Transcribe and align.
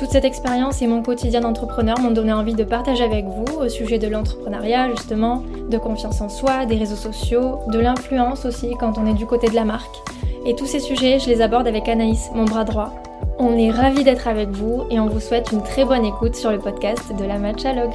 Toute 0.00 0.12
cette 0.12 0.24
expérience 0.24 0.80
et 0.80 0.86
mon 0.86 1.02
quotidien 1.02 1.42
d'entrepreneur 1.42 2.00
m'ont 2.00 2.10
donné 2.10 2.32
envie 2.32 2.54
de 2.54 2.64
partager 2.64 3.04
avec 3.04 3.26
vous 3.26 3.44
au 3.60 3.68
sujet 3.68 3.98
de 3.98 4.08
l'entrepreneuriat 4.08 4.88
justement, 4.88 5.44
de 5.68 5.76
confiance 5.76 6.22
en 6.22 6.30
soi, 6.30 6.64
des 6.64 6.78
réseaux 6.78 6.96
sociaux, 6.96 7.58
de 7.66 7.78
l'influence 7.78 8.46
aussi 8.46 8.74
quand 8.80 8.96
on 8.96 9.04
est 9.04 9.12
du 9.12 9.26
côté 9.26 9.48
de 9.48 9.54
la 9.54 9.66
marque. 9.66 9.94
Et 10.46 10.56
tous 10.56 10.64
ces 10.64 10.80
sujets, 10.80 11.18
je 11.18 11.28
les 11.28 11.42
aborde 11.42 11.68
avec 11.68 11.86
Anaïs, 11.86 12.30
mon 12.34 12.46
bras 12.46 12.64
droit. 12.64 12.94
On 13.38 13.58
est 13.58 13.70
ravis 13.70 14.02
d'être 14.02 14.26
avec 14.26 14.48
vous 14.48 14.84
et 14.88 14.98
on 14.98 15.06
vous 15.06 15.20
souhaite 15.20 15.52
une 15.52 15.62
très 15.62 15.84
bonne 15.84 16.06
écoute 16.06 16.34
sur 16.34 16.50
le 16.50 16.58
podcast 16.58 17.14
de 17.14 17.24
la 17.26 17.36
Matchalogue. 17.36 17.92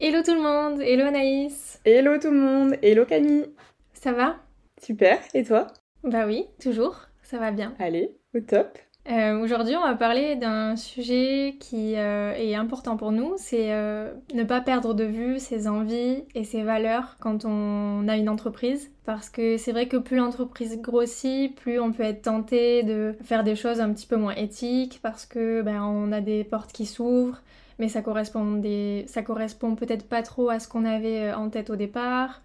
Hello 0.00 0.18
tout 0.22 0.34
le 0.34 0.42
monde, 0.42 0.82
hello 0.82 1.06
Anaïs. 1.06 1.80
Hello 1.86 2.18
tout 2.18 2.30
le 2.30 2.38
monde, 2.38 2.74
hello 2.82 3.06
Camille. 3.06 3.46
Ça 3.94 4.12
va? 4.12 4.34
Super, 4.80 5.18
et 5.34 5.44
toi? 5.44 5.66
Bah 6.04 6.26
oui, 6.26 6.46
toujours, 6.60 7.06
ça 7.22 7.38
va 7.38 7.50
bien. 7.50 7.74
Allez, 7.78 8.16
au 8.34 8.40
top. 8.40 8.78
Euh, 9.10 9.42
Aujourd'hui, 9.42 9.76
on 9.76 9.82
va 9.82 9.94
parler 9.94 10.36
d'un 10.36 10.76
sujet 10.76 11.56
qui 11.58 11.96
euh, 11.96 12.32
est 12.34 12.54
important 12.54 12.96
pour 12.96 13.12
nous, 13.12 13.34
c'est 13.38 13.72
euh, 13.72 14.12
ne 14.34 14.44
pas 14.44 14.60
perdre 14.60 14.94
de 14.94 15.04
vue 15.04 15.38
ses 15.38 15.68
envies 15.68 16.24
et 16.34 16.44
ses 16.44 16.62
valeurs 16.62 17.16
quand 17.18 17.44
on 17.44 18.06
a 18.08 18.16
une 18.16 18.28
entreprise. 18.28 18.90
Parce 19.04 19.28
que 19.28 19.56
c'est 19.56 19.72
vrai 19.72 19.88
que 19.88 19.96
plus 19.96 20.16
l'entreprise 20.16 20.80
grossit, 20.80 21.54
plus 21.54 21.80
on 21.80 21.92
peut 21.92 22.02
être 22.02 22.22
tenté 22.22 22.82
de 22.82 23.14
faire 23.24 23.42
des 23.42 23.56
choses 23.56 23.80
un 23.80 23.92
petit 23.92 24.06
peu 24.06 24.16
moins 24.16 24.34
éthiques 24.34 25.00
parce 25.02 25.26
que 25.26 25.62
ben, 25.62 25.82
on 25.82 26.12
a 26.12 26.20
des 26.20 26.44
portes 26.44 26.72
qui 26.72 26.86
s'ouvrent, 26.86 27.42
mais 27.78 27.88
ça 27.88 28.02
correspond, 28.02 28.52
des... 28.56 29.04
ça 29.08 29.22
correspond 29.22 29.74
peut-être 29.74 30.06
pas 30.06 30.22
trop 30.22 30.50
à 30.50 30.60
ce 30.60 30.68
qu'on 30.68 30.84
avait 30.84 31.32
en 31.32 31.48
tête 31.48 31.70
au 31.70 31.76
départ. 31.76 32.42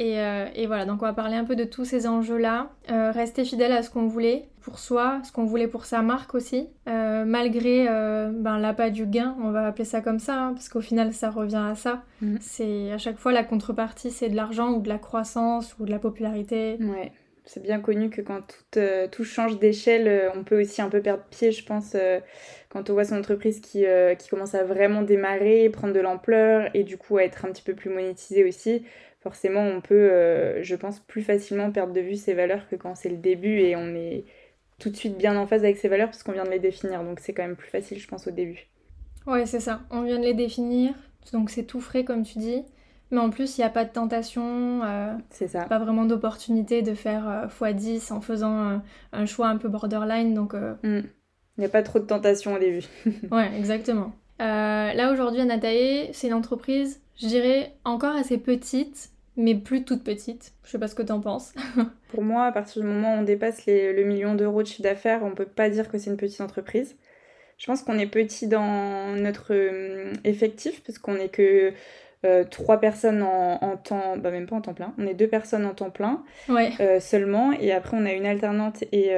Euh, 0.00 0.46
et, 0.54 0.66
voilà, 0.66 0.84
donc 0.84 1.02
on 1.02 1.06
va 1.06 1.12
parler 1.12 1.36
un 1.36 1.44
peu 1.44 1.56
de 1.56 1.64
tous 1.64 1.84
ces 1.84 2.06
enjeux-là. 2.06 2.70
Euh, 2.90 3.10
rester 3.10 3.44
fidèle 3.44 3.72
à 3.72 3.82
ce 3.82 3.90
qu'on 3.90 4.06
voulait 4.06 4.48
pour 4.60 4.78
soi, 4.78 5.20
ce 5.24 5.32
qu'on 5.32 5.44
voulait 5.44 5.68
pour 5.68 5.84
sa 5.84 6.02
marque 6.02 6.34
aussi, 6.34 6.68
euh, 6.88 7.24
malgré 7.24 7.86
ben, 7.86 8.58
l'appât 8.58 8.90
du 8.90 9.06
gain, 9.06 9.36
on 9.42 9.50
va 9.50 9.66
appeler 9.66 9.84
ça 9.84 10.00
comme 10.00 10.18
ça, 10.18 10.34
hein, 10.34 10.52
parce 10.54 10.68
qu'au 10.68 10.80
final 10.80 11.12
ça 11.12 11.30
revient 11.30 11.64
à 11.70 11.74
ça. 11.76 12.02
Mm. 12.20 12.36
C'est 12.40 12.92
à 12.92 12.98
chaque 12.98 13.18
fois 13.18 13.32
la 13.32 13.44
contrepartie, 13.44 14.10
c'est 14.10 14.28
de 14.28 14.36
l'argent 14.36 14.72
ou 14.72 14.82
de 14.82 14.88
la 14.88 14.98
croissance 14.98 15.76
ou 15.78 15.86
de 15.86 15.90
la 15.90 16.00
popularité. 16.00 16.78
Ouais. 16.80 17.12
C'est 17.44 17.62
bien 17.62 17.78
connu 17.78 18.10
que 18.10 18.22
quand 18.22 18.40
tout, 18.40 18.80
tout 19.12 19.22
change 19.22 19.60
d'échelle, 19.60 20.32
on 20.34 20.42
peut 20.42 20.60
aussi 20.60 20.82
un 20.82 20.88
peu 20.88 21.00
perdre 21.00 21.22
pied, 21.30 21.52
je 21.52 21.64
pense, 21.64 21.96
quand 22.70 22.90
on 22.90 22.92
voit 22.92 23.04
son 23.04 23.16
entreprise 23.16 23.60
qui, 23.60 23.84
qui 24.18 24.28
commence 24.28 24.56
à 24.56 24.64
vraiment 24.64 25.02
démarrer, 25.02 25.70
prendre 25.70 25.94
de 25.94 26.00
l'ampleur 26.00 26.68
et 26.74 26.82
du 26.82 26.98
coup 26.98 27.18
à 27.18 27.22
être 27.22 27.44
un 27.44 27.52
petit 27.52 27.62
peu 27.62 27.74
plus 27.74 27.88
monétisée 27.88 28.44
aussi 28.44 28.82
forcément 29.26 29.62
on 29.62 29.80
peut, 29.80 30.08
euh, 30.12 30.62
je 30.62 30.76
pense, 30.76 31.00
plus 31.00 31.22
facilement 31.22 31.72
perdre 31.72 31.92
de 31.92 32.00
vue 32.00 32.14
ses 32.14 32.32
valeurs 32.32 32.68
que 32.68 32.76
quand 32.76 32.94
c'est 32.94 33.08
le 33.08 33.16
début 33.16 33.58
et 33.58 33.74
on 33.74 33.88
est 33.96 34.24
tout 34.78 34.88
de 34.88 34.94
suite 34.94 35.18
bien 35.18 35.36
en 35.36 35.48
phase 35.48 35.64
avec 35.64 35.78
ses 35.78 35.88
valeurs 35.88 36.10
parce 36.10 36.22
qu'on 36.22 36.30
vient 36.30 36.44
de 36.44 36.50
les 36.50 36.60
définir. 36.60 37.02
Donc 37.02 37.18
c'est 37.18 37.32
quand 37.32 37.42
même 37.42 37.56
plus 37.56 37.68
facile, 37.68 37.98
je 37.98 38.06
pense, 38.06 38.28
au 38.28 38.30
début. 38.30 38.68
Ouais, 39.26 39.44
c'est 39.44 39.58
ça. 39.58 39.80
On 39.90 40.02
vient 40.02 40.20
de 40.20 40.22
les 40.22 40.34
définir, 40.34 40.94
donc 41.32 41.50
c'est 41.50 41.64
tout 41.64 41.80
frais 41.80 42.04
comme 42.04 42.22
tu 42.22 42.38
dis. 42.38 42.62
Mais 43.10 43.18
en 43.18 43.30
plus, 43.30 43.58
il 43.58 43.62
n'y 43.62 43.64
a 43.64 43.70
pas 43.70 43.84
de 43.84 43.90
tentation. 43.90 44.84
Euh, 44.84 45.12
c'est 45.30 45.48
ça. 45.48 45.64
Pas 45.64 45.80
vraiment 45.80 46.04
d'opportunité 46.04 46.82
de 46.82 46.94
faire 46.94 47.48
x10 47.60 48.12
en 48.12 48.20
faisant 48.20 48.80
un 49.12 49.26
choix 49.26 49.48
un 49.48 49.56
peu 49.56 49.68
borderline. 49.68 50.34
Donc. 50.34 50.54
Mm. 50.54 51.00
Il 51.58 51.60
n'y 51.60 51.64
a 51.64 51.68
pas 51.68 51.82
trop 51.82 51.98
de 51.98 52.04
tentation 52.04 52.54
au 52.54 52.58
début. 52.60 52.84
ouais, 53.32 53.50
exactement. 53.58 54.12
là 54.38 55.10
aujourd'hui, 55.12 55.40
Anatae, 55.40 56.12
c'est 56.12 56.28
une 56.28 56.34
entreprise, 56.34 57.00
je 57.16 57.26
dirais, 57.26 57.74
encore 57.84 58.14
assez 58.14 58.38
petite, 58.38 59.10
mais 59.36 59.54
plus 59.54 59.84
toute 59.84 60.04
petite. 60.04 60.52
Je 60.64 60.70
sais 60.70 60.78
pas 60.78 60.88
ce 60.88 60.94
que 60.94 61.02
t'en 61.02 61.20
penses. 61.20 61.52
Pour 62.08 62.22
moi, 62.22 62.44
à 62.46 62.52
partir 62.52 62.82
du 62.82 62.88
moment 62.88 63.14
où 63.14 63.18
on 63.18 63.22
dépasse 63.22 63.66
le 63.66 64.02
million 64.04 64.34
d'euros 64.34 64.62
de 64.62 64.68
chiffre 64.68 64.82
d'affaires, 64.82 65.20
on 65.22 65.32
peut 65.32 65.46
pas 65.46 65.68
dire 65.68 65.88
que 65.88 65.98
c'est 65.98 66.10
une 66.10 66.16
petite 66.16 66.40
entreprise. 66.40 66.96
Je 67.58 67.66
pense 67.66 67.82
qu'on 67.82 67.98
est 67.98 68.06
petit 68.06 68.48
dans 68.48 69.16
notre 69.16 69.54
euh, 69.54 70.12
effectif, 70.24 70.82
parce 70.84 70.98
qu'on 70.98 71.16
est 71.16 71.28
que 71.28 71.72
euh, 72.24 72.44
trois 72.44 72.80
personnes 72.80 73.22
en, 73.22 73.76
temps, 73.76 74.16
bah 74.16 74.30
même 74.30 74.46
pas 74.46 74.56
en 74.56 74.60
temps 74.60 74.74
plein, 74.74 74.94
on 74.98 75.06
est 75.06 75.14
deux 75.14 75.28
personnes 75.28 75.64
en 75.64 75.74
temps 75.74 75.90
plein 75.90 76.24
ouais. 76.48 76.70
Euh, 76.80 76.98
seulement, 77.00 77.52
et 77.52 77.72
après 77.72 77.96
on 77.96 78.04
a 78.04 78.12
une 78.12 78.26
alternante 78.26 78.84
et 78.92 79.10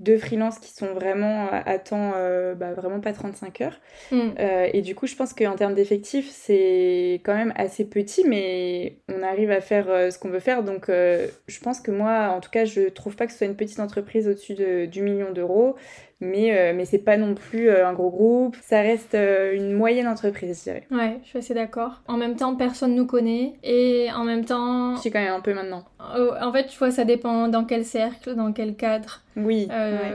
deux 0.00 0.16
freelances 0.16 0.58
qui 0.58 0.72
sont 0.72 0.94
vraiment 0.94 1.48
à 1.52 1.78
temps, 1.78 2.12
euh, 2.16 2.54
bah, 2.54 2.72
vraiment 2.72 3.00
pas 3.00 3.12
35 3.12 3.60
heures. 3.60 3.80
Mm. 4.10 4.18
Euh, 4.38 4.68
et 4.72 4.80
du 4.80 4.94
coup, 4.94 5.06
je 5.06 5.14
pense 5.14 5.34
qu'en 5.34 5.54
termes 5.56 5.74
d'effectifs, 5.74 6.30
c'est 6.30 7.20
quand 7.22 7.34
même 7.34 7.52
assez 7.54 7.84
petit, 7.84 8.24
mais 8.26 8.96
on 9.14 9.22
arrive 9.22 9.50
à 9.50 9.60
faire 9.60 9.90
euh, 9.90 10.10
ce 10.10 10.18
qu'on 10.18 10.30
veut 10.30 10.40
faire. 10.40 10.64
Donc, 10.64 10.86
je 10.88 11.60
pense 11.62 11.80
que 11.80 11.90
moi, 11.90 12.30
en 12.30 12.40
tout 12.40 12.50
cas, 12.50 12.64
je 12.64 12.88
trouve 12.88 13.14
pas 13.14 13.26
que 13.26 13.32
ce 13.32 13.38
soit 13.38 13.46
une 13.46 13.56
petite 13.56 13.80
entreprise 13.80 14.26
au-dessus 14.26 14.54
du 14.88 15.02
million 15.02 15.32
d'euros 15.32 15.76
mais, 16.20 16.56
euh, 16.56 16.72
mais 16.74 16.84
c'est 16.84 16.98
pas 16.98 17.16
non 17.16 17.34
plus 17.34 17.70
euh, 17.70 17.86
un 17.86 17.94
gros 17.94 18.10
groupe. 18.10 18.56
Ça 18.62 18.82
reste 18.82 19.14
euh, 19.14 19.54
une 19.54 19.72
moyenne 19.72 20.06
entreprise, 20.06 20.58
je 20.58 20.64
dirais. 20.64 20.86
Ouais, 20.90 21.18
je 21.22 21.28
suis 21.28 21.38
assez 21.38 21.54
d'accord. 21.54 22.02
En 22.08 22.18
même 22.18 22.36
temps, 22.36 22.54
personne 22.56 22.94
nous 22.94 23.06
connaît 23.06 23.54
et 23.62 24.08
en 24.14 24.24
même 24.24 24.44
temps. 24.44 24.96
Je 24.96 25.00
suis 25.00 25.10
quand 25.10 25.20
même 25.20 25.32
un 25.32 25.40
peu 25.40 25.54
maintenant. 25.54 25.84
En 25.98 26.52
fait, 26.52 26.66
tu 26.66 26.78
vois, 26.78 26.90
ça 26.90 27.04
dépend 27.04 27.48
dans 27.48 27.64
quel 27.64 27.84
cercle, 27.84 28.34
dans 28.34 28.52
quel 28.52 28.76
cadre. 28.76 29.22
Oui. 29.36 29.68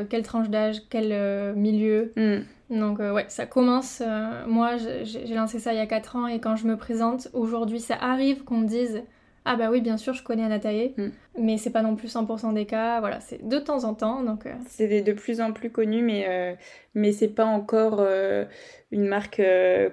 Quelle 0.10 0.24
tranche 0.24 0.50
d'âge, 0.50 0.82
quel 0.90 1.54
milieu. 1.56 2.14
Hmm. 2.16 2.42
Donc 2.70 3.00
ouais, 3.00 3.26
ça 3.28 3.46
commence. 3.46 4.02
moi, 4.48 4.78
j'ai 4.78 5.36
lancé 5.36 5.60
ça 5.60 5.74
il 5.74 5.78
y 5.78 5.82
a 5.82 5.88
4 5.88 6.16
ans 6.16 6.28
et 6.28 6.40
quand 6.40 6.56
je 6.56 6.68
me 6.68 6.78
présente 6.78 7.30
aujourd'hui, 7.34 7.80
ça 7.80 7.96
arrive 8.00 8.44
qu'on 8.44 8.58
me 8.58 8.68
dise 8.68 9.04
ah 9.48 9.56
bah 9.56 9.70
oui, 9.70 9.80
bien 9.80 9.96
sûr, 9.96 10.14
je 10.16 10.24
connais 10.24 10.44
Anatae, 10.44 10.96
mm. 10.98 11.10
mais 11.38 11.58
c'est 11.58 11.70
pas 11.70 11.84
non 11.84 11.96
plus 11.96 12.12
100% 12.12 12.56
des 12.56 12.66
cas. 12.66 13.00
Voilà, 13.00 13.20
c'est 13.20 13.48
de 13.48 13.60
temps 13.60 13.84
en 13.84 13.94
temps. 13.94 14.24
Donc 14.24 14.48
euh. 14.48 14.54
c'est 14.68 15.04
de 15.04 15.14
plus 15.14 15.40
en 15.40 15.54
plus 15.54 15.70
connu, 15.70 16.02
mais 16.02 16.26
euh, 16.28 16.56
mais 16.96 17.12
c'est 17.12 17.28
pas 17.28 17.46
encore 17.46 17.98
euh, 18.00 18.46
une 18.90 19.06
marque 19.06 19.40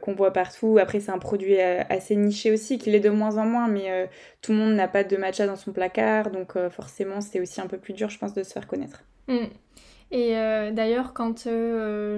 qu'on 0.00 0.14
voit 0.14 0.32
partout. 0.32 0.78
Après, 0.80 1.00
c'est 1.00 1.12
un 1.12 1.18
produit 1.18 1.60
assez 1.60 2.16
niché 2.16 2.50
aussi, 2.50 2.78
qu'il 2.78 2.94
est 2.94 3.00
de 3.00 3.10
moins 3.10 3.36
en 3.36 3.44
moins, 3.44 3.68
mais 3.68 4.08
tout 4.40 4.52
le 4.52 4.58
monde 4.58 4.74
n'a 4.74 4.88
pas 4.88 5.04
de 5.04 5.16
matcha 5.18 5.46
dans 5.46 5.56
son 5.56 5.72
placard, 5.72 6.30
donc 6.30 6.56
forcément, 6.70 7.20
c'est 7.20 7.40
aussi 7.40 7.60
un 7.60 7.66
peu 7.66 7.76
plus 7.76 7.92
dur, 7.92 8.08
je 8.08 8.19
pense, 8.19 8.32
de 8.32 8.42
se 8.42 8.52
faire 8.52 8.66
connaître. 8.66 9.02
Mm. 9.28 9.46
Et 10.12 10.30
d'ailleurs, 10.72 11.12
quand 11.12 11.46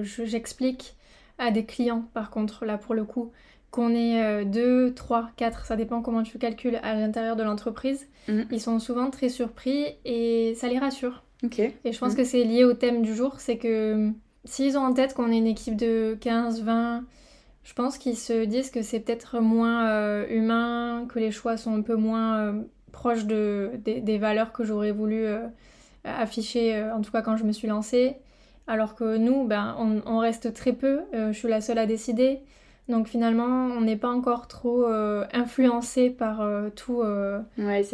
j'explique 0.03 0.95
à 1.37 1.51
des 1.51 1.65
clients, 1.65 2.05
par 2.13 2.29
contre, 2.29 2.63
là 2.65 2.77
pour 2.77 2.93
le 2.93 3.03
coup, 3.03 3.31
qu'on 3.71 3.93
ait 3.93 4.45
2, 4.45 4.93
3, 4.93 5.29
4, 5.35 5.65
ça 5.65 5.75
dépend 5.75 6.01
comment 6.01 6.23
tu 6.23 6.37
calcules 6.37 6.79
à 6.81 6.95
l'intérieur 6.95 7.35
de 7.35 7.43
l'entreprise, 7.43 8.07
mhm. 8.27 8.45
ils 8.51 8.61
sont 8.61 8.79
souvent 8.79 9.09
très 9.09 9.29
surpris 9.29 9.87
et 10.05 10.53
ça 10.55 10.67
les 10.67 10.79
rassure. 10.79 11.23
Et 11.83 11.91
je 11.91 11.99
pense 11.99 12.11
mhm. 12.11 12.17
que 12.17 12.23
c'est 12.23 12.43
lié 12.43 12.63
au 12.63 12.73
thème 12.73 13.01
du 13.01 13.15
jour, 13.15 13.39
c'est 13.39 13.57
que 13.57 14.11
s'ils 14.45 14.77
ont 14.77 14.81
en 14.81 14.93
tête 14.93 15.13
qu'on 15.13 15.31
est 15.31 15.37
une 15.37 15.47
équipe 15.47 15.75
de 15.75 16.17
15, 16.21 16.63
20, 16.63 17.03
je 17.63 17.73
pense 17.73 17.97
qu'ils 17.97 18.17
se 18.17 18.45
disent 18.45 18.69
que 18.69 18.81
c'est 18.81 18.99
peut-être 18.99 19.39
moins 19.39 19.89
euh, 19.89 20.27
humain, 20.29 21.05
que 21.09 21.19
les 21.19 21.31
choix 21.31 21.57
sont 21.57 21.75
un 21.75 21.81
peu 21.81 21.95
moins 21.95 22.37
euh, 22.37 22.61
proches 22.91 23.25
de, 23.25 23.71
des, 23.83 24.17
valeurs 24.17 24.53
que 24.53 24.63
j'aurais 24.63 24.91
voulu 24.91 25.25
euh, 25.25 25.47
afficher, 26.03 26.83
en 26.91 27.01
tout 27.01 27.11
cas 27.11 27.21
quand 27.21 27.37
je 27.37 27.43
me 27.43 27.51
suis 27.51 27.67
lancée. 27.67 28.17
Alors 28.67 28.95
que 28.95 29.17
nous, 29.17 29.45
ben, 29.45 29.75
on, 29.77 30.01
on 30.05 30.17
reste 30.19 30.53
très 30.53 30.73
peu, 30.73 31.01
je 31.13 31.33
suis 31.33 31.47
la 31.47 31.61
seule 31.61 31.77
à 31.77 31.85
décider. 31.85 32.39
Donc 32.87 33.07
finalement, 33.07 33.67
on 33.75 33.81
n'est 33.81 33.95
pas 33.95 34.09
encore 34.09 34.47
trop 34.47 34.85
euh, 34.85 35.25
influencé 35.33 36.11
par 36.11 36.41
euh, 36.41 36.69
euh, 36.89 37.41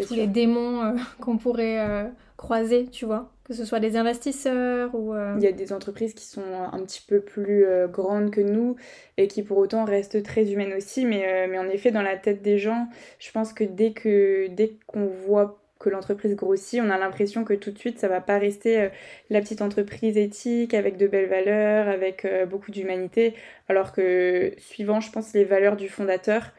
tous 0.06 0.14
les 0.14 0.28
démons 0.28 0.96
qu'on 1.22 1.38
pourrait 1.38 2.12
croiser, 2.36 2.88
tu 2.88 3.06
vois. 3.06 3.32
Que 3.46 3.54
ce 3.54 3.66
soit 3.66 3.80
des 3.80 3.98
investisseurs 3.98 4.94
ou... 4.96 5.14
Il 5.38 5.44
y 5.44 5.48
a 5.48 5.52
des 5.52 5.74
entreprises 5.74 6.14
qui 6.14 6.26
sont 6.26 6.44
un 6.72 6.80
petit 6.84 7.04
peu 7.06 7.20
plus 7.22 7.66
grandes 7.90 8.32
que 8.32 8.42
nous 8.42 8.76
et 9.18 9.28
qui 9.28 9.44
pour 9.44 9.58
autant 9.58 9.84
restent 9.86 10.24
très 10.24 10.52
humaines 10.52 10.74
aussi. 10.74 11.06
Mais, 11.06 11.48
mais 11.48 11.58
en 11.58 11.68
effet, 11.68 11.92
dans 11.92 12.02
la 12.02 12.18
tête 12.18 12.42
des 12.42 12.58
gens, 12.58 12.88
je 13.20 13.32
pense 13.32 13.54
que 13.54 13.64
dès 13.64 13.92
que 13.94 14.48
dès 14.48 14.78
qu'on 14.88 15.06
voit 15.06 15.61
que 15.82 15.90
l'entreprise 15.90 16.36
grossit, 16.36 16.80
on 16.82 16.90
a 16.90 16.98
l'impression 16.98 17.44
que 17.44 17.54
tout 17.54 17.72
de 17.72 17.78
suite 17.78 18.00
ça 18.00 18.08
va 18.08 18.22
pas 18.22 18.38
rester 18.38 18.80
euh, 18.80 18.90
la 19.30 19.42
petite 19.42 19.62
entreprise 19.62 20.18
éthique 20.18 20.74
avec 20.74 20.98
de 20.98 21.08
belles 21.08 21.30
valeurs, 21.30 21.88
avec 21.90 22.24
euh, 22.26 22.46
beaucoup 22.46 22.72
d'humanité, 22.72 23.34
alors 23.68 23.92
que 23.92 24.54
suivant 24.58 25.02
je 25.02 25.12
pense 25.12 25.34
les 25.34 25.44
valeurs 25.44 25.76
du 25.76 25.90
fondateur, 25.90 26.54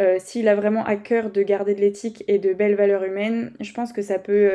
euh, 0.00 0.16
s'il 0.18 0.48
a 0.48 0.54
vraiment 0.54 0.84
à 0.84 0.96
cœur 0.96 1.30
de 1.30 1.42
garder 1.42 1.74
de 1.74 1.80
l'éthique 1.80 2.24
et 2.28 2.38
de 2.38 2.52
belles 2.54 2.74
valeurs 2.74 3.04
humaines, 3.04 3.52
je 3.60 3.72
pense 3.72 3.92
que 3.92 4.02
ça 4.02 4.18
peut, 4.18 4.50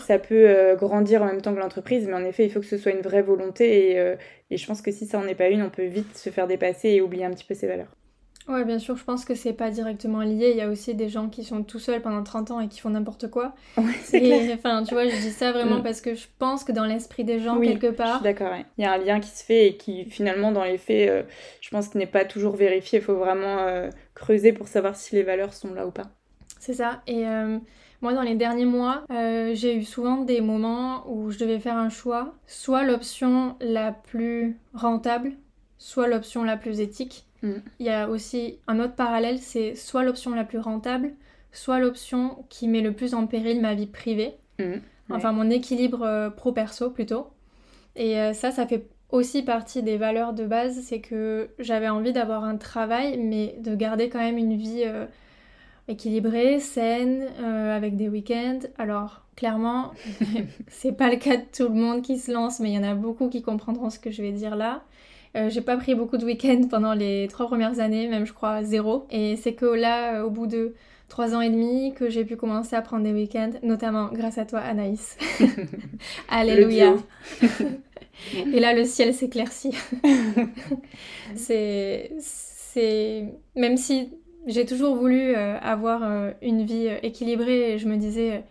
Ça 0.00 0.18
peut 0.18 0.74
grandir 0.76 1.22
en 1.22 1.26
même 1.26 1.42
temps 1.42 1.52
que 1.52 1.58
l'entreprise. 1.58 2.06
Mais 2.06 2.14
en 2.14 2.24
effet, 2.24 2.46
il 2.46 2.50
faut 2.50 2.60
que 2.60 2.66
ce 2.66 2.78
soit 2.78 2.92
une 2.92 3.02
vraie 3.02 3.22
volonté. 3.22 3.90
Et, 3.90 4.14
et 4.50 4.56
je 4.56 4.66
pense 4.66 4.80
que 4.80 4.92
si 4.92 5.04
ça 5.06 5.18
n'en 5.18 5.26
est 5.26 5.34
pas 5.34 5.48
une, 5.48 5.62
on 5.62 5.70
peut 5.70 5.84
vite 5.84 6.16
se 6.16 6.30
faire 6.30 6.46
dépasser 6.46 6.90
et 6.90 7.00
oublier 7.02 7.24
un 7.24 7.32
petit 7.32 7.44
peu 7.44 7.54
ses 7.54 7.66
valeurs. 7.66 7.97
Ouais, 8.48 8.64
bien 8.64 8.78
sûr, 8.78 8.96
je 8.96 9.04
pense 9.04 9.26
que 9.26 9.34
c'est 9.34 9.52
pas 9.52 9.70
directement 9.70 10.22
lié. 10.22 10.50
Il 10.52 10.56
y 10.56 10.62
a 10.62 10.70
aussi 10.70 10.94
des 10.94 11.10
gens 11.10 11.28
qui 11.28 11.44
sont 11.44 11.62
tout 11.62 11.78
seuls 11.78 12.00
pendant 12.00 12.22
30 12.22 12.50
ans 12.50 12.60
et 12.60 12.68
qui 12.68 12.80
font 12.80 12.88
n'importe 12.88 13.28
quoi. 13.28 13.54
Ouais, 13.76 13.84
c'est 14.02 14.20
clair. 14.20 14.56
Enfin, 14.56 14.82
tu 14.84 14.94
vois, 14.94 15.06
je 15.06 15.16
dis 15.16 15.30
ça 15.30 15.52
vraiment 15.52 15.78
mm. 15.78 15.82
parce 15.82 16.00
que 16.00 16.14
je 16.14 16.26
pense 16.38 16.64
que 16.64 16.72
dans 16.72 16.86
l'esprit 16.86 17.24
des 17.24 17.40
gens, 17.40 17.60
quelque 17.60 17.90
part. 17.90 18.22
D'accord, 18.22 18.54
Il 18.78 18.84
y 18.84 18.86
a 18.86 18.92
un 18.92 18.98
lien 18.98 19.20
qui 19.20 19.28
se 19.28 19.44
fait 19.44 19.68
et 19.68 19.76
qui, 19.76 20.06
finalement, 20.06 20.50
dans 20.50 20.64
les 20.64 20.78
faits, 20.78 21.10
euh, 21.10 21.22
je 21.60 21.68
pense 21.68 21.88
qu'il 21.88 21.98
n'est 21.98 22.06
pas 22.06 22.24
toujours 22.24 22.56
vérifié. 22.56 23.00
Il 23.00 23.04
faut 23.04 23.16
vraiment 23.16 23.58
euh, 23.58 23.90
creuser 24.14 24.54
pour 24.54 24.66
savoir 24.66 24.96
si 24.96 25.14
les 25.14 25.22
valeurs 25.22 25.52
sont 25.52 25.74
là 25.74 25.86
ou 25.86 25.90
pas. 25.90 26.08
C'est 26.58 26.74
ça. 26.74 27.02
Et. 27.06 27.26
Euh, 27.26 27.58
moi, 28.00 28.14
dans 28.14 28.22
les 28.22 28.36
derniers 28.36 28.64
mois, 28.64 29.02
j'ai 29.10 29.74
eu 29.74 29.82
souvent 29.82 30.18
des 30.18 30.40
moments 30.40 31.02
où 31.10 31.32
je 31.32 31.38
devais 31.40 31.58
faire 31.58 31.76
un 31.76 31.88
choix, 31.88 32.32
soit 32.46 32.84
l'option 32.84 33.56
la 33.60 33.90
plus 33.90 34.56
rentable, 34.72 35.32
soit 35.78 36.06
l'option 36.06 36.44
la 36.44 36.56
plus 36.56 36.78
éthique. 36.78 37.27
Mm. 37.42 37.52
Il 37.78 37.86
y 37.86 37.90
a 37.90 38.08
aussi 38.08 38.58
un 38.66 38.80
autre 38.80 38.94
parallèle, 38.94 39.38
c'est 39.38 39.74
soit 39.74 40.04
l'option 40.04 40.34
la 40.34 40.44
plus 40.44 40.58
rentable, 40.58 41.12
soit 41.52 41.78
l'option 41.78 42.44
qui 42.48 42.68
met 42.68 42.80
le 42.80 42.92
plus 42.92 43.14
en 43.14 43.26
péril 43.26 43.60
ma 43.60 43.74
vie 43.74 43.86
privée. 43.86 44.34
Mm. 44.58 44.78
Enfin, 45.10 45.32
mon 45.32 45.48
équilibre 45.50 46.02
euh, 46.02 46.30
pro-perso 46.30 46.90
plutôt. 46.90 47.28
Et 47.96 48.18
euh, 48.18 48.32
ça, 48.32 48.50
ça 48.50 48.66
fait 48.66 48.88
aussi 49.10 49.42
partie 49.42 49.82
des 49.82 49.96
valeurs 49.96 50.34
de 50.34 50.44
base, 50.44 50.80
c'est 50.82 51.00
que 51.00 51.48
j'avais 51.58 51.88
envie 51.88 52.12
d'avoir 52.12 52.44
un 52.44 52.56
travail, 52.56 53.16
mais 53.16 53.56
de 53.60 53.74
garder 53.74 54.10
quand 54.10 54.18
même 54.18 54.36
une 54.36 54.54
vie 54.54 54.82
euh, 54.84 55.06
équilibrée, 55.88 56.60
saine, 56.60 57.26
avec 57.42 57.96
des 57.96 58.10
week-ends. 58.10 58.60
Alors, 58.76 59.22
clairement, 59.34 59.92
c'est 60.68 60.92
pas 60.92 61.08
le 61.10 61.16
cas 61.16 61.38
de 61.38 61.44
tout 61.56 61.72
le 61.72 61.74
monde 61.74 62.02
qui 62.02 62.18
se 62.18 62.30
lance, 62.30 62.60
mais 62.60 62.70
il 62.70 62.74
y 62.74 62.78
en 62.78 62.82
a 62.82 62.94
beaucoup 62.94 63.30
qui 63.30 63.40
comprendront 63.40 63.88
ce 63.88 63.98
que 63.98 64.10
je 64.10 64.20
vais 64.20 64.32
dire 64.32 64.56
là. 64.56 64.82
Euh, 65.38 65.50
j'ai 65.50 65.60
pas 65.60 65.76
pris 65.76 65.94
beaucoup 65.94 66.16
de 66.16 66.24
week-ends 66.24 66.62
pendant 66.68 66.94
les 66.94 67.28
trois 67.28 67.46
premières 67.46 67.78
années, 67.78 68.08
même 68.08 68.26
je 68.26 68.32
crois 68.32 68.64
zéro. 68.64 69.06
Et 69.10 69.36
c'est 69.36 69.54
que 69.54 69.66
là, 69.66 70.16
euh, 70.16 70.24
au 70.24 70.30
bout 70.30 70.46
de 70.46 70.74
trois 71.08 71.34
ans 71.34 71.40
et 71.40 71.50
demi, 71.50 71.94
que 71.94 72.10
j'ai 72.10 72.24
pu 72.24 72.36
commencer 72.36 72.74
à 72.74 72.82
prendre 72.82 73.04
des 73.04 73.12
week-ends, 73.12 73.52
notamment 73.62 74.10
grâce 74.12 74.38
à 74.38 74.44
toi, 74.44 74.58
Anaïs. 74.58 75.16
Alléluia. 76.28 76.94
et 78.34 78.58
là, 78.58 78.74
le 78.74 78.84
ciel 78.84 79.14
s'éclaircit. 79.14 79.74
c'est, 81.36 82.12
c'est, 82.18 83.26
même 83.54 83.76
si 83.76 84.10
j'ai 84.46 84.66
toujours 84.66 84.96
voulu 84.96 85.36
euh, 85.36 85.56
avoir 85.60 86.32
une 86.42 86.64
vie 86.64 86.88
équilibrée, 87.02 87.78
je 87.78 87.86
me 87.86 87.96
disais 87.96 88.42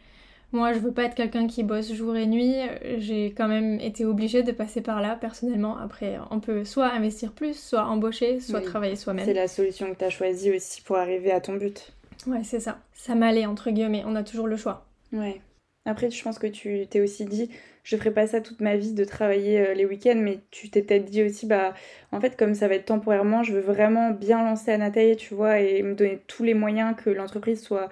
moi, 0.54 0.72
je 0.74 0.80
veux 0.80 0.94
pas 0.94 1.04
être 1.04 1.16
quelqu'un 1.16 1.48
qui 1.48 1.64
bosse 1.64 1.94
jour 1.94 2.16
et 2.16 2.26
nuit. 2.26 2.56
J'ai 3.00 3.28
quand 3.28 3.48
même 3.48 3.80
été 3.82 4.06
obligée 4.06 4.44
de 4.44 4.52
passer 4.52 4.82
par 4.82 5.02
là 5.02 5.18
personnellement. 5.20 5.78
Après, 5.78 6.18
on 6.32 6.40
peut 6.40 6.64
soit 6.64 6.92
investir 6.92 7.34
plus, 7.34 7.58
soit 7.58 7.84
embaucher, 7.86 8.40
soit 8.40 8.62
travailler 8.62 8.96
soi-même. 8.96 9.26
C'est 9.26 9.34
la 9.34 9.48
solution 9.48 9.92
que 9.94 9.98
tu 10.00 10.06
as 10.06 10.10
choisie 10.10 10.56
aussi 10.56 10.82
pour 10.82 10.98
arriver 10.98 11.32
à 11.32 11.42
ton 11.42 11.56
but. 11.56 11.92
Ouais, 12.28 12.44
c'est 12.44 12.62
ça. 12.62 12.80
Ça 12.94 13.16
m'allait, 13.16 13.46
entre 13.46 13.72
guillemets. 13.72 14.04
On 14.06 14.16
a 14.16 14.24
toujours 14.24 14.48
le 14.48 14.56
choix. 14.56 14.86
Ouais. 15.12 15.42
Après, 15.86 16.10
je 16.10 16.22
pense 16.22 16.40
que 16.40 16.48
tu 16.48 16.86
t'es 16.90 17.00
aussi 17.00 17.26
dit, 17.26 17.50
je 17.84 17.96
ferai 17.96 18.12
pas 18.12 18.28
ça 18.28 18.42
toute 18.42 18.60
ma 18.60 18.76
vie 18.76 18.94
de 18.94 19.06
travailler 19.06 19.60
euh, 19.60 19.74
les 19.74 19.86
week-ends, 19.86 20.18
mais 20.18 20.40
tu 20.52 20.70
t'es 20.70 20.82
peut-être 20.82 21.06
dit 21.06 21.24
aussi, 21.24 21.46
bah, 21.46 21.74
en 22.12 22.20
fait, 22.20 22.36
comme 22.36 22.54
ça 22.56 22.68
va 22.68 22.76
être 22.76 22.86
temporairement, 22.86 23.44
je 23.44 23.54
veux 23.54 23.62
vraiment 23.62 24.12
bien 24.12 24.44
lancer 24.44 24.78
Nathalie, 24.78 25.16
tu 25.16 25.34
vois, 25.34 25.60
et 25.60 25.82
me 25.84 25.96
donner 25.96 26.20
tous 26.28 26.44
les 26.44 26.54
moyens 26.54 26.94
que 27.02 27.10
l'entreprise 27.10 27.62
soit 27.62 27.88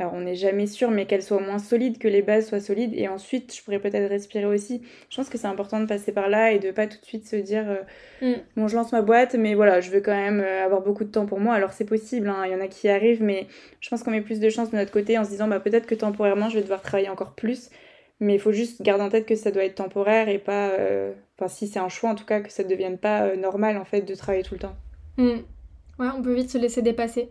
alors 0.00 0.14
on 0.14 0.22
n'est 0.22 0.34
jamais 0.34 0.66
sûr, 0.66 0.90
mais 0.90 1.04
qu'elle 1.04 1.22
soit 1.22 1.40
moins 1.40 1.58
solide, 1.58 1.98
que 1.98 2.08
les 2.08 2.22
bases 2.22 2.48
soient 2.48 2.60
solides. 2.60 2.94
Et 2.94 3.06
ensuite, 3.06 3.54
je 3.54 3.62
pourrais 3.62 3.80
peut-être 3.80 4.08
respirer 4.08 4.46
aussi. 4.46 4.80
Je 5.10 5.16
pense 5.16 5.28
que 5.28 5.36
c'est 5.36 5.46
important 5.46 5.78
de 5.78 5.84
passer 5.84 6.10
par 6.10 6.30
là 6.30 6.52
et 6.52 6.58
de 6.58 6.70
pas 6.70 6.86
tout 6.86 6.98
de 6.98 7.04
suite 7.04 7.28
se 7.28 7.36
dire 7.36 7.66
euh, 7.68 8.32
mm. 8.32 8.40
bon, 8.56 8.66
je 8.66 8.76
lance 8.76 8.92
ma 8.92 9.02
boîte, 9.02 9.34
mais 9.34 9.54
voilà, 9.54 9.80
je 9.80 9.90
veux 9.90 10.00
quand 10.00 10.16
même 10.16 10.40
euh, 10.40 10.64
avoir 10.64 10.80
beaucoup 10.80 11.04
de 11.04 11.10
temps 11.10 11.26
pour 11.26 11.38
moi. 11.38 11.52
Alors 11.52 11.72
c'est 11.72 11.84
possible, 11.84 12.30
hein, 12.30 12.44
il 12.46 12.52
y 12.52 12.54
en 12.54 12.62
a 12.62 12.66
qui 12.66 12.88
arrivent, 12.88 13.22
mais 13.22 13.46
je 13.80 13.90
pense 13.90 14.02
qu'on 14.02 14.10
met 14.10 14.22
plus 14.22 14.40
de 14.40 14.48
chance 14.48 14.70
de 14.70 14.76
notre 14.76 14.90
côté 14.90 15.18
en 15.18 15.24
se 15.24 15.28
disant 15.28 15.48
bah 15.48 15.60
peut-être 15.60 15.86
que 15.86 15.94
temporairement, 15.94 16.48
je 16.48 16.54
vais 16.54 16.62
devoir 16.62 16.80
travailler 16.80 17.10
encore 17.10 17.34
plus. 17.34 17.68
Mais 18.20 18.34
il 18.34 18.40
faut 18.40 18.52
juste 18.52 18.80
garder 18.80 19.04
en 19.04 19.10
tête 19.10 19.26
que 19.26 19.34
ça 19.34 19.50
doit 19.50 19.64
être 19.64 19.74
temporaire 19.74 20.30
et 20.30 20.38
pas. 20.38 20.70
Euh, 20.70 21.12
enfin, 21.38 21.48
si 21.48 21.68
c'est 21.68 21.78
un 21.78 21.88
choix 21.90 22.08
en 22.08 22.14
tout 22.14 22.26
cas, 22.26 22.40
que 22.40 22.50
ça 22.50 22.64
ne 22.64 22.68
devienne 22.68 22.96
pas 22.96 23.36
normal 23.36 23.76
en 23.76 23.84
fait 23.84 24.00
de 24.00 24.14
travailler 24.14 24.44
tout 24.44 24.54
le 24.54 24.60
temps. 24.60 24.76
Mm. 25.18 25.40
Ouais, 25.98 26.08
on 26.16 26.22
peut 26.22 26.32
vite 26.32 26.50
se 26.50 26.56
laisser 26.56 26.80
dépasser. 26.80 27.28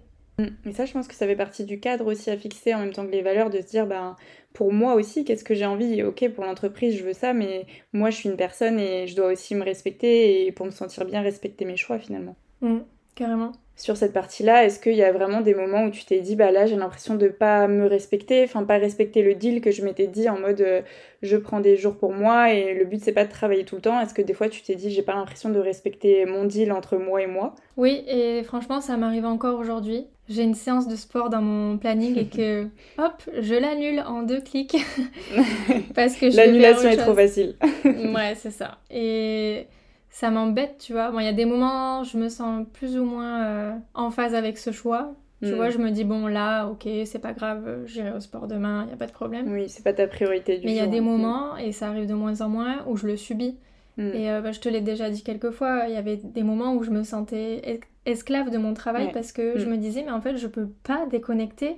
Et 0.65 0.71
ça, 0.71 0.85
je 0.85 0.93
pense 0.93 1.07
que 1.07 1.13
ça 1.13 1.25
fait 1.25 1.35
partie 1.35 1.65
du 1.65 1.79
cadre 1.79 2.07
aussi 2.07 2.29
à 2.29 2.37
fixer 2.37 2.73
en 2.73 2.79
même 2.79 2.93
temps 2.93 3.05
que 3.05 3.11
les 3.11 3.21
valeurs, 3.21 3.49
de 3.49 3.61
se 3.61 3.67
dire, 3.67 3.87
ben, 3.87 4.15
pour 4.53 4.73
moi 4.73 4.95
aussi, 4.95 5.25
qu'est-ce 5.25 5.43
que 5.43 5.53
j'ai 5.53 5.65
envie? 5.65 6.03
Ok, 6.03 6.27
pour 6.29 6.45
l'entreprise, 6.45 6.97
je 6.97 7.03
veux 7.03 7.13
ça, 7.13 7.33
mais 7.33 7.65
moi, 7.93 8.09
je 8.09 8.17
suis 8.17 8.29
une 8.29 8.37
personne 8.37 8.79
et 8.79 9.07
je 9.07 9.15
dois 9.15 9.31
aussi 9.31 9.55
me 9.55 9.63
respecter 9.63 10.45
et 10.45 10.51
pour 10.51 10.65
me 10.65 10.71
sentir 10.71 11.05
bien, 11.05 11.21
respecter 11.21 11.65
mes 11.65 11.77
choix 11.77 11.99
finalement. 11.99 12.35
Mm, 12.61 12.79
carrément 13.15 13.51
sur 13.79 13.95
cette 13.95 14.11
partie-là, 14.11 14.65
est-ce 14.65 14.77
qu'il 14.77 14.93
y 14.93 15.03
a 15.03 15.11
vraiment 15.13 15.39
des 15.39 15.55
moments 15.55 15.85
où 15.85 15.89
tu 15.89 16.03
t'es 16.03 16.19
dit, 16.19 16.35
bah 16.35 16.51
là, 16.51 16.65
j'ai 16.65 16.75
l'impression 16.75 17.15
de 17.15 17.29
pas 17.29 17.65
me 17.69 17.87
respecter, 17.87 18.43
enfin 18.43 18.63
pas 18.65 18.77
respecter 18.77 19.21
le 19.21 19.35
deal 19.35 19.61
que 19.61 19.71
je 19.71 19.83
m'étais 19.83 20.07
dit 20.07 20.27
en 20.27 20.37
mode, 20.37 20.59
euh, 20.59 20.81
je 21.21 21.37
prends 21.37 21.61
des 21.61 21.77
jours 21.77 21.95
pour 21.95 22.11
moi 22.11 22.51
et 22.51 22.73
le 22.73 22.83
but 22.83 23.01
c'est 23.01 23.13
pas 23.13 23.23
de 23.23 23.31
travailler 23.31 23.63
tout 23.63 23.75
le 23.75 23.81
temps. 23.81 23.99
Est-ce 24.01 24.13
que 24.13 24.21
des 24.21 24.33
fois 24.33 24.49
tu 24.49 24.61
t'es 24.61 24.75
dit, 24.75 24.91
j'ai 24.91 25.01
pas 25.01 25.15
l'impression 25.15 25.49
de 25.49 25.59
respecter 25.59 26.25
mon 26.25 26.43
deal 26.43 26.73
entre 26.73 26.97
moi 26.97 27.21
et 27.21 27.27
moi? 27.27 27.55
Oui, 27.77 28.03
et 28.07 28.43
franchement, 28.43 28.81
ça 28.81 28.97
m'arrive 28.97 29.25
encore 29.25 29.57
aujourd'hui. 29.57 30.07
J'ai 30.27 30.43
une 30.43 30.55
séance 30.55 30.87
de 30.89 30.97
sport 30.97 31.29
dans 31.29 31.41
mon 31.41 31.77
planning 31.77 32.17
et 32.17 32.25
que, 32.25 32.63
hop, 32.97 33.23
je 33.39 33.55
l'annule 33.55 34.01
en 34.01 34.23
deux 34.23 34.41
clics 34.41 34.75
parce 35.95 36.17
que 36.17 36.35
l'annulation 36.35 36.89
est 36.89 36.97
trop 36.97 37.15
facile. 37.15 37.55
ouais, 37.85 38.35
c'est 38.35 38.51
ça. 38.51 38.77
Et 38.91 39.67
ça 40.09 40.31
m'embête, 40.31 40.77
tu 40.79 40.93
vois. 40.93 41.11
Bon, 41.11 41.19
il 41.19 41.25
y 41.25 41.29
a 41.29 41.33
des 41.33 41.45
moments, 41.45 42.03
je 42.03 42.17
me 42.17 42.29
sens 42.29 42.65
plus 42.73 42.97
ou 42.97 43.05
moins 43.05 43.43
euh, 43.43 43.71
en 43.93 44.11
phase 44.11 44.35
avec 44.35 44.57
ce 44.57 44.71
choix. 44.71 45.15
Tu 45.41 45.53
vois, 45.53 45.69
hmm. 45.69 45.71
je 45.71 45.77
me 45.77 45.89
dis, 45.91 46.03
bon, 46.03 46.27
là, 46.27 46.67
ok, 46.67 46.85
c'est 47.05 47.19
pas 47.19 47.31
grave, 47.31 47.85
j'irai 47.85 48.11
au 48.11 48.19
sport 48.19 48.47
demain, 48.47 48.83
il 48.83 48.87
n'y 48.87 48.93
a 48.93 48.97
pas 48.97 49.07
de 49.07 49.13
problème. 49.13 49.49
Oui, 49.53 49.69
c'est 49.69 49.85
pas 49.85 49.93
ta 49.93 50.05
priorité 50.05 50.57
du 50.57 50.65
Mais 50.65 50.73
il 50.73 50.77
y 50.77 50.81
a 50.81 50.87
des 50.87 50.99
moments, 50.99 51.55
et 51.55 51.71
ça 51.71 51.87
arrive 51.87 52.07
de 52.07 52.13
moins 52.13 52.41
en 52.41 52.49
moins, 52.49 52.83
où 52.87 52.97
je 52.97 53.07
le 53.07 53.15
subis. 53.15 53.55
Hmm. 53.95 54.11
Et 54.13 54.29
euh, 54.29 54.41
bah, 54.41 54.51
je 54.51 54.59
te 54.59 54.67
l'ai 54.67 54.81
déjà 54.81 55.09
dit 55.09 55.23
quelques 55.23 55.51
fois, 55.51 55.83
il 55.87 55.93
y 55.93 55.97
avait 55.97 56.17
des 56.17 56.43
moments 56.43 56.73
où 56.73 56.83
je 56.83 56.89
me 56.89 57.03
sentais 57.03 57.79
esclave 58.05 58.49
de 58.49 58.57
mon 58.57 58.73
travail 58.73 59.11
parce 59.13 59.31
que 59.31 59.57
je 59.57 59.65
hmm. 59.65 59.69
me 59.69 59.77
disais, 59.77 60.03
mais 60.03 60.11
en 60.11 60.19
fait, 60.19 60.35
je 60.35 60.47
peux 60.47 60.67
pas 60.83 61.05
déconnecter. 61.09 61.77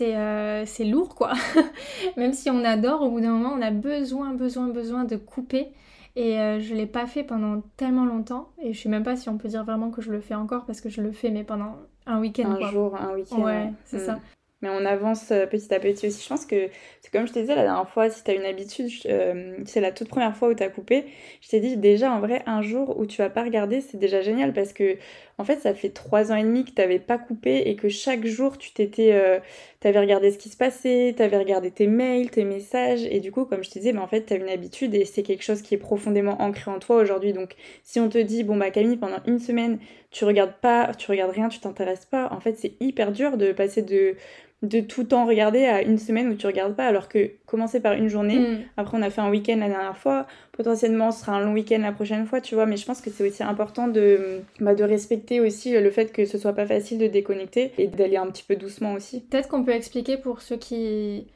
Euh, 0.00 0.62
c'est 0.66 0.84
lourd, 0.84 1.14
quoi. 1.14 1.32
Même 2.16 2.32
si 2.32 2.50
on 2.50 2.64
adore, 2.64 3.02
au 3.02 3.10
bout 3.10 3.20
d'un 3.20 3.30
moment, 3.30 3.54
on 3.56 3.62
a 3.62 3.70
besoin, 3.70 4.34
besoin, 4.34 4.68
besoin 4.68 5.04
de 5.04 5.16
couper. 5.16 5.68
Et 6.16 6.40
euh, 6.40 6.58
je 6.60 6.74
l'ai 6.74 6.86
pas 6.86 7.06
fait 7.06 7.22
pendant 7.22 7.60
tellement 7.76 8.06
longtemps. 8.06 8.48
Et 8.62 8.72
je 8.72 8.80
sais 8.80 8.88
même 8.88 9.04
pas 9.04 9.16
si 9.16 9.28
on 9.28 9.36
peut 9.36 9.48
dire 9.48 9.64
vraiment 9.64 9.90
que 9.90 10.00
je 10.00 10.10
le 10.10 10.20
fais 10.20 10.34
encore 10.34 10.64
parce 10.64 10.80
que 10.80 10.88
je 10.88 11.02
le 11.02 11.12
fais, 11.12 11.30
mais 11.30 11.44
pendant 11.44 11.76
un 12.06 12.18
week-end. 12.20 12.50
Un 12.50 12.70
jour, 12.70 12.96
un 12.96 13.14
week-end. 13.14 13.42
Ouais, 13.42 13.70
c'est 13.84 13.98
ça. 13.98 14.14
Mm. 14.14 14.20
Mais 14.62 14.70
on 14.70 14.86
avance 14.86 15.30
euh, 15.32 15.46
petit 15.46 15.72
à 15.74 15.78
petit 15.78 16.06
aussi. 16.06 16.22
Je 16.22 16.28
pense 16.28 16.46
que 16.46 16.70
c'est 17.02 17.12
comme 17.12 17.26
je 17.26 17.32
te 17.32 17.38
disais 17.38 17.54
la 17.54 17.64
dernière 17.64 17.88
fois, 17.90 18.08
si 18.08 18.24
tu 18.24 18.30
as 18.30 18.34
une 18.34 18.46
habitude, 18.46 18.90
euh, 19.04 19.58
c'est 19.66 19.82
la 19.82 19.92
toute 19.92 20.08
première 20.08 20.34
fois 20.34 20.48
où 20.48 20.54
tu 20.54 20.62
as 20.62 20.70
coupé, 20.70 21.04
je 21.42 21.50
t'ai 21.50 21.60
dit 21.60 21.76
déjà 21.76 22.10
en 22.10 22.20
vrai, 22.20 22.42
un 22.46 22.62
jour 22.62 22.98
où 22.98 23.04
tu 23.04 23.18
vas 23.18 23.28
pas 23.28 23.42
regarder, 23.42 23.82
c'est 23.82 23.98
déjà 23.98 24.22
génial 24.22 24.54
parce 24.54 24.72
que 24.72 24.96
en 25.38 25.44
fait, 25.44 25.60
ça 25.60 25.74
fait 25.74 25.90
trois 25.90 26.32
ans 26.32 26.36
et 26.36 26.42
demi 26.42 26.64
que 26.64 26.70
tu 26.70 26.80
n'avais 26.80 26.98
pas 26.98 27.18
coupé 27.18 27.68
et 27.68 27.76
que 27.76 27.88
chaque 27.88 28.24
jour 28.26 28.56
tu 28.58 28.72
t'étais, 28.72 29.12
euh, 29.12 29.38
avais 29.84 30.00
regardé 30.00 30.30
ce 30.30 30.38
qui 30.38 30.48
se 30.48 30.56
passait, 30.56 31.14
tu 31.16 31.22
avais 31.22 31.36
regardé 31.38 31.70
tes 31.70 31.86
mails, 31.86 32.30
tes 32.30 32.44
messages 32.44 33.04
et 33.04 33.20
du 33.20 33.30
coup, 33.30 33.44
comme 33.44 33.62
je 33.62 33.70
te 33.70 33.78
disais, 33.78 33.92
bah, 33.92 34.00
en 34.02 34.08
fait, 34.08 34.24
tu 34.26 34.34
as 34.34 34.36
une 34.36 34.48
habitude 34.48 34.94
et 34.94 35.04
c'est 35.04 35.22
quelque 35.22 35.42
chose 35.44 35.62
qui 35.62 35.74
est 35.74 35.78
profondément 35.78 36.40
ancré 36.42 36.70
en 36.70 36.78
toi 36.78 36.96
aujourd'hui. 36.96 37.32
Donc, 37.32 37.54
si 37.84 38.00
on 38.00 38.08
te 38.08 38.18
dit, 38.18 38.44
bon 38.44 38.56
bah 38.56 38.70
Camille, 38.70 38.96
pendant 38.96 39.18
une 39.26 39.38
semaine, 39.38 39.78
tu 40.10 40.24
regardes 40.24 40.54
pas, 40.60 40.92
tu 40.94 41.10
regardes 41.10 41.32
rien, 41.32 41.48
tu 41.48 41.60
t'intéresses 41.60 42.06
pas, 42.06 42.28
en 42.32 42.40
fait, 42.40 42.54
c'est 42.58 42.72
hyper 42.80 43.12
dur 43.12 43.36
de 43.36 43.52
passer 43.52 43.82
de 43.82 44.16
de 44.62 44.80
tout 44.80 45.04
temps 45.04 45.26
regarder 45.26 45.64
à 45.64 45.82
une 45.82 45.98
semaine 45.98 46.28
où 46.28 46.34
tu 46.34 46.46
regardes 46.46 46.74
pas, 46.74 46.86
alors 46.86 47.08
que 47.08 47.30
commencer 47.46 47.80
par 47.80 47.92
une 47.92 48.08
journée, 48.08 48.38
mm. 48.38 48.58
après 48.76 48.96
on 48.98 49.02
a 49.02 49.10
fait 49.10 49.20
un 49.20 49.30
week-end 49.30 49.56
la 49.58 49.68
dernière 49.68 49.98
fois, 49.98 50.26
potentiellement 50.52 51.10
ce 51.10 51.20
sera 51.20 51.32
un 51.32 51.40
long 51.40 51.52
week-end 51.52 51.78
la 51.80 51.92
prochaine 51.92 52.26
fois, 52.26 52.40
tu 52.40 52.54
vois, 52.54 52.66
mais 52.66 52.76
je 52.76 52.86
pense 52.86 53.00
que 53.00 53.10
c'est 53.10 53.26
aussi 53.26 53.42
important 53.42 53.86
de, 53.86 54.40
bah, 54.60 54.74
de 54.74 54.82
respecter 54.82 55.40
aussi 55.40 55.78
le 55.78 55.90
fait 55.90 56.12
que 56.12 56.24
ce 56.24 56.38
soit 56.38 56.54
pas 56.54 56.66
facile 56.66 56.98
de 56.98 57.06
déconnecter 57.06 57.72
et 57.78 57.86
d'aller 57.86 58.16
un 58.16 58.26
petit 58.28 58.44
peu 58.44 58.56
doucement 58.56 58.94
aussi. 58.94 59.20
Peut-être 59.20 59.48
qu'on 59.48 59.62
peut 59.62 59.74
expliquer 59.74 60.16
pour 60.16 60.40
ceux 60.40 60.56
qui 60.56 61.26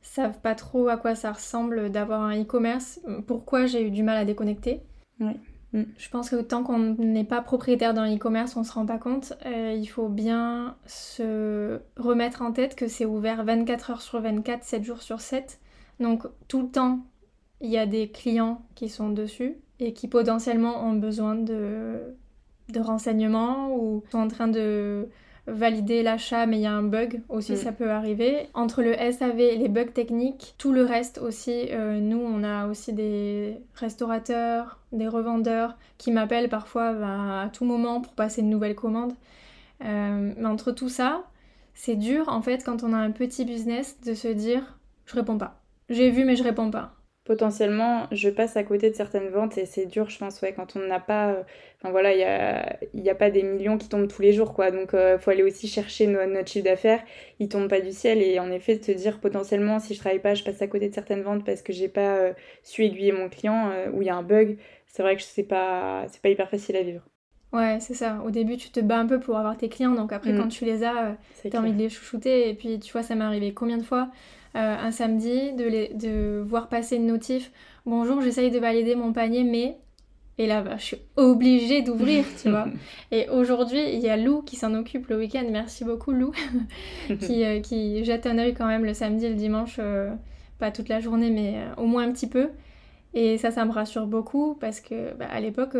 savent 0.00 0.38
pas 0.40 0.54
trop 0.54 0.88
à 0.88 0.96
quoi 0.96 1.14
ça 1.14 1.32
ressemble 1.32 1.90
d'avoir 1.90 2.22
un 2.22 2.40
e-commerce, 2.40 3.00
pourquoi 3.26 3.66
j'ai 3.66 3.82
eu 3.82 3.90
du 3.90 4.02
mal 4.04 4.16
à 4.16 4.24
déconnecter? 4.24 4.80
Oui. 5.20 5.32
Mm. 5.72 5.82
Je 5.98 6.08
pense 6.08 6.30
que 6.30 6.40
tant 6.40 6.62
qu'on 6.62 6.78
n'est 6.78 7.24
pas 7.24 7.42
propriétaire 7.42 7.94
d'un 7.94 8.14
e-commerce, 8.14 8.56
on 8.56 8.60
ne 8.60 8.64
se 8.64 8.72
rend 8.72 8.86
pas 8.86 8.98
compte. 8.98 9.34
Euh, 9.46 9.74
il 9.76 9.86
faut 9.86 10.08
bien 10.08 10.76
se 10.86 11.80
remettre 11.96 12.42
en 12.42 12.52
tête 12.52 12.74
que 12.74 12.88
c'est 12.88 13.04
ouvert 13.04 13.44
24 13.44 13.90
heures 13.90 14.02
sur 14.02 14.20
24, 14.20 14.64
7 14.64 14.84
jours 14.84 15.02
sur 15.02 15.20
7. 15.20 15.60
Donc 16.00 16.24
tout 16.48 16.62
le 16.62 16.68
temps, 16.68 17.00
il 17.60 17.70
y 17.70 17.78
a 17.78 17.86
des 17.86 18.10
clients 18.10 18.62
qui 18.74 18.88
sont 18.88 19.10
dessus 19.10 19.56
et 19.80 19.92
qui 19.92 20.08
potentiellement 20.08 20.84
ont 20.84 20.94
besoin 20.94 21.34
de, 21.34 22.16
de 22.70 22.80
renseignements 22.80 23.74
ou 23.74 24.02
sont 24.10 24.18
en 24.18 24.28
train 24.28 24.48
de 24.48 25.08
valider 25.48 26.02
l'achat, 26.02 26.46
mais 26.46 26.58
il 26.58 26.62
y 26.62 26.66
a 26.66 26.72
un 26.72 26.82
bug 26.82 27.22
aussi, 27.28 27.52
mm. 27.52 27.56
ça 27.56 27.72
peut 27.72 27.90
arriver. 27.90 28.48
Entre 28.54 28.82
le 28.82 28.94
SAV 28.94 29.40
et 29.40 29.56
les 29.56 29.68
bugs 29.68 29.86
techniques, 29.86 30.54
tout 30.58 30.72
le 30.72 30.84
reste 30.84 31.18
aussi, 31.18 31.68
euh, 31.70 31.98
nous, 32.00 32.18
on 32.18 32.44
a 32.44 32.66
aussi 32.66 32.92
des 32.92 33.56
restaurateurs, 33.74 34.78
des 34.92 35.08
revendeurs 35.08 35.76
qui 35.96 36.12
m'appellent 36.12 36.48
parfois 36.48 36.92
bah, 36.92 37.42
à 37.42 37.48
tout 37.48 37.64
moment 37.64 38.00
pour 38.00 38.12
passer 38.12 38.42
une 38.42 38.50
nouvelle 38.50 38.74
commande. 38.74 39.12
Euh, 39.84 40.32
mais 40.36 40.46
entre 40.46 40.72
tout 40.72 40.88
ça, 40.88 41.24
c'est 41.74 41.96
dur 41.96 42.28
en 42.28 42.42
fait 42.42 42.64
quand 42.64 42.82
on 42.82 42.92
a 42.92 42.96
un 42.96 43.12
petit 43.12 43.44
business 43.44 43.98
de 44.04 44.14
se 44.14 44.28
dire 44.28 44.78
je 45.06 45.14
réponds 45.14 45.38
pas. 45.38 45.60
J'ai 45.88 46.10
vu 46.10 46.24
mais 46.24 46.34
je 46.34 46.42
réponds 46.42 46.70
pas 46.70 46.97
potentiellement, 47.28 48.06
je 48.10 48.30
passe 48.30 48.56
à 48.56 48.64
côté 48.64 48.88
de 48.88 48.96
certaines 48.96 49.28
ventes 49.28 49.58
et 49.58 49.66
c'est 49.66 49.84
dur, 49.84 50.08
je 50.08 50.18
pense, 50.18 50.40
ouais, 50.40 50.54
quand 50.54 50.76
on 50.76 50.80
n'a 50.80 50.98
pas. 50.98 51.28
Euh, 51.28 51.42
enfin 51.76 51.90
voilà, 51.90 52.14
il 52.14 52.16
n'y 52.94 53.08
a, 53.10 53.12
a, 53.12 53.14
pas 53.14 53.30
des 53.30 53.42
millions 53.42 53.76
qui 53.76 53.86
tombent 53.86 54.08
tous 54.08 54.22
les 54.22 54.32
jours, 54.32 54.54
quoi. 54.54 54.70
Donc, 54.70 54.90
il 54.94 54.98
euh, 54.98 55.18
faut 55.18 55.30
aller 55.30 55.42
aussi 55.42 55.68
chercher 55.68 56.06
notre 56.06 56.48
chiffre 56.48 56.64
d'affaires. 56.64 57.02
Il 57.38 57.50
tombe 57.50 57.68
pas 57.68 57.82
du 57.82 57.92
ciel 57.92 58.22
et 58.22 58.40
en 58.40 58.50
effet, 58.50 58.76
de 58.76 58.80
te 58.80 58.92
dire 58.92 59.20
potentiellement, 59.20 59.78
si 59.78 59.92
je 59.92 60.00
travaille 60.00 60.20
pas, 60.20 60.34
je 60.34 60.42
passe 60.42 60.62
à 60.62 60.68
côté 60.68 60.88
de 60.88 60.94
certaines 60.94 61.20
ventes 61.20 61.44
parce 61.44 61.60
que 61.60 61.72
j'ai 61.74 61.88
pas 61.88 62.16
euh, 62.16 62.32
su 62.62 62.82
aiguiller 62.82 63.12
mon 63.12 63.28
client 63.28 63.72
ou 63.92 64.00
il 64.00 64.06
y 64.06 64.10
a 64.10 64.16
un 64.16 64.22
bug. 64.22 64.56
C'est 64.86 65.02
vrai 65.02 65.14
que 65.14 65.22
c'est 65.22 65.42
pas, 65.42 66.06
c'est 66.08 66.22
pas 66.22 66.30
hyper 66.30 66.48
facile 66.48 66.76
à 66.76 66.82
vivre. 66.82 67.02
Ouais, 67.52 67.76
c'est 67.80 67.94
ça. 67.94 68.22
Au 68.24 68.30
début, 68.30 68.56
tu 68.56 68.70
te 68.70 68.80
bats 68.80 68.98
un 68.98 69.06
peu 69.06 69.20
pour 69.20 69.36
avoir 69.36 69.56
tes 69.56 69.68
clients, 69.68 69.94
donc 69.94 70.12
après, 70.14 70.32
mm. 70.32 70.38
quand 70.38 70.48
tu 70.48 70.64
les 70.64 70.82
as, 70.82 71.16
tu 71.42 71.54
as 71.54 71.60
envie 71.60 71.72
de 71.72 71.78
les 71.78 71.90
chouchouter. 71.90 72.48
Et 72.48 72.54
puis, 72.54 72.78
tu 72.78 72.92
vois, 72.92 73.02
ça 73.02 73.14
m'est 73.14 73.24
arrivé 73.24 73.52
combien 73.52 73.76
de 73.76 73.82
fois 73.82 74.08
euh, 74.47 74.47
un 74.60 74.90
samedi, 74.90 75.52
de, 75.52 75.96
de 75.96 76.40
voir 76.40 76.68
passer 76.68 76.96
une 76.96 77.06
notif 77.06 77.50
Bonjour, 77.88 78.20
j'essaye 78.20 78.50
de 78.50 78.58
valider 78.58 78.94
mon 78.94 79.14
panier, 79.14 79.44
mais. 79.44 79.78
Et 80.36 80.46
là, 80.46 80.60
bah, 80.60 80.76
je 80.76 80.84
suis 80.84 80.98
obligée 81.16 81.80
d'ouvrir, 81.80 82.22
tu 82.40 82.50
vois. 82.50 82.68
Et 83.10 83.30
aujourd'hui, 83.30 83.80
il 83.94 84.00
y 84.00 84.10
a 84.10 84.16
Lou 84.18 84.42
qui 84.42 84.56
s'en 84.56 84.74
occupe 84.74 85.08
le 85.08 85.16
week-end. 85.16 85.46
Merci 85.50 85.84
beaucoup, 85.84 86.12
Lou, 86.12 86.32
qui, 87.20 87.46
euh, 87.46 87.60
qui, 87.60 88.04
jette 88.04 88.26
un 88.26 88.36
œil 88.36 88.52
quand 88.52 88.66
même 88.66 88.84
le 88.84 88.92
samedi 88.92 89.24
et 89.24 89.30
le 89.30 89.36
dimanche, 89.36 89.76
euh, 89.78 90.10
pas 90.58 90.70
toute 90.70 90.90
la 90.90 91.00
journée, 91.00 91.30
mais 91.30 91.64
au 91.78 91.86
moins 91.86 92.06
un 92.06 92.12
petit 92.12 92.26
peu. 92.26 92.50
Et 93.14 93.38
ça, 93.38 93.50
ça 93.50 93.64
me 93.64 93.72
rassure 93.72 94.06
beaucoup 94.06 94.54
parce 94.60 94.80
que 94.80 95.14
bah, 95.14 95.26
à 95.30 95.40
l'époque, 95.40 95.76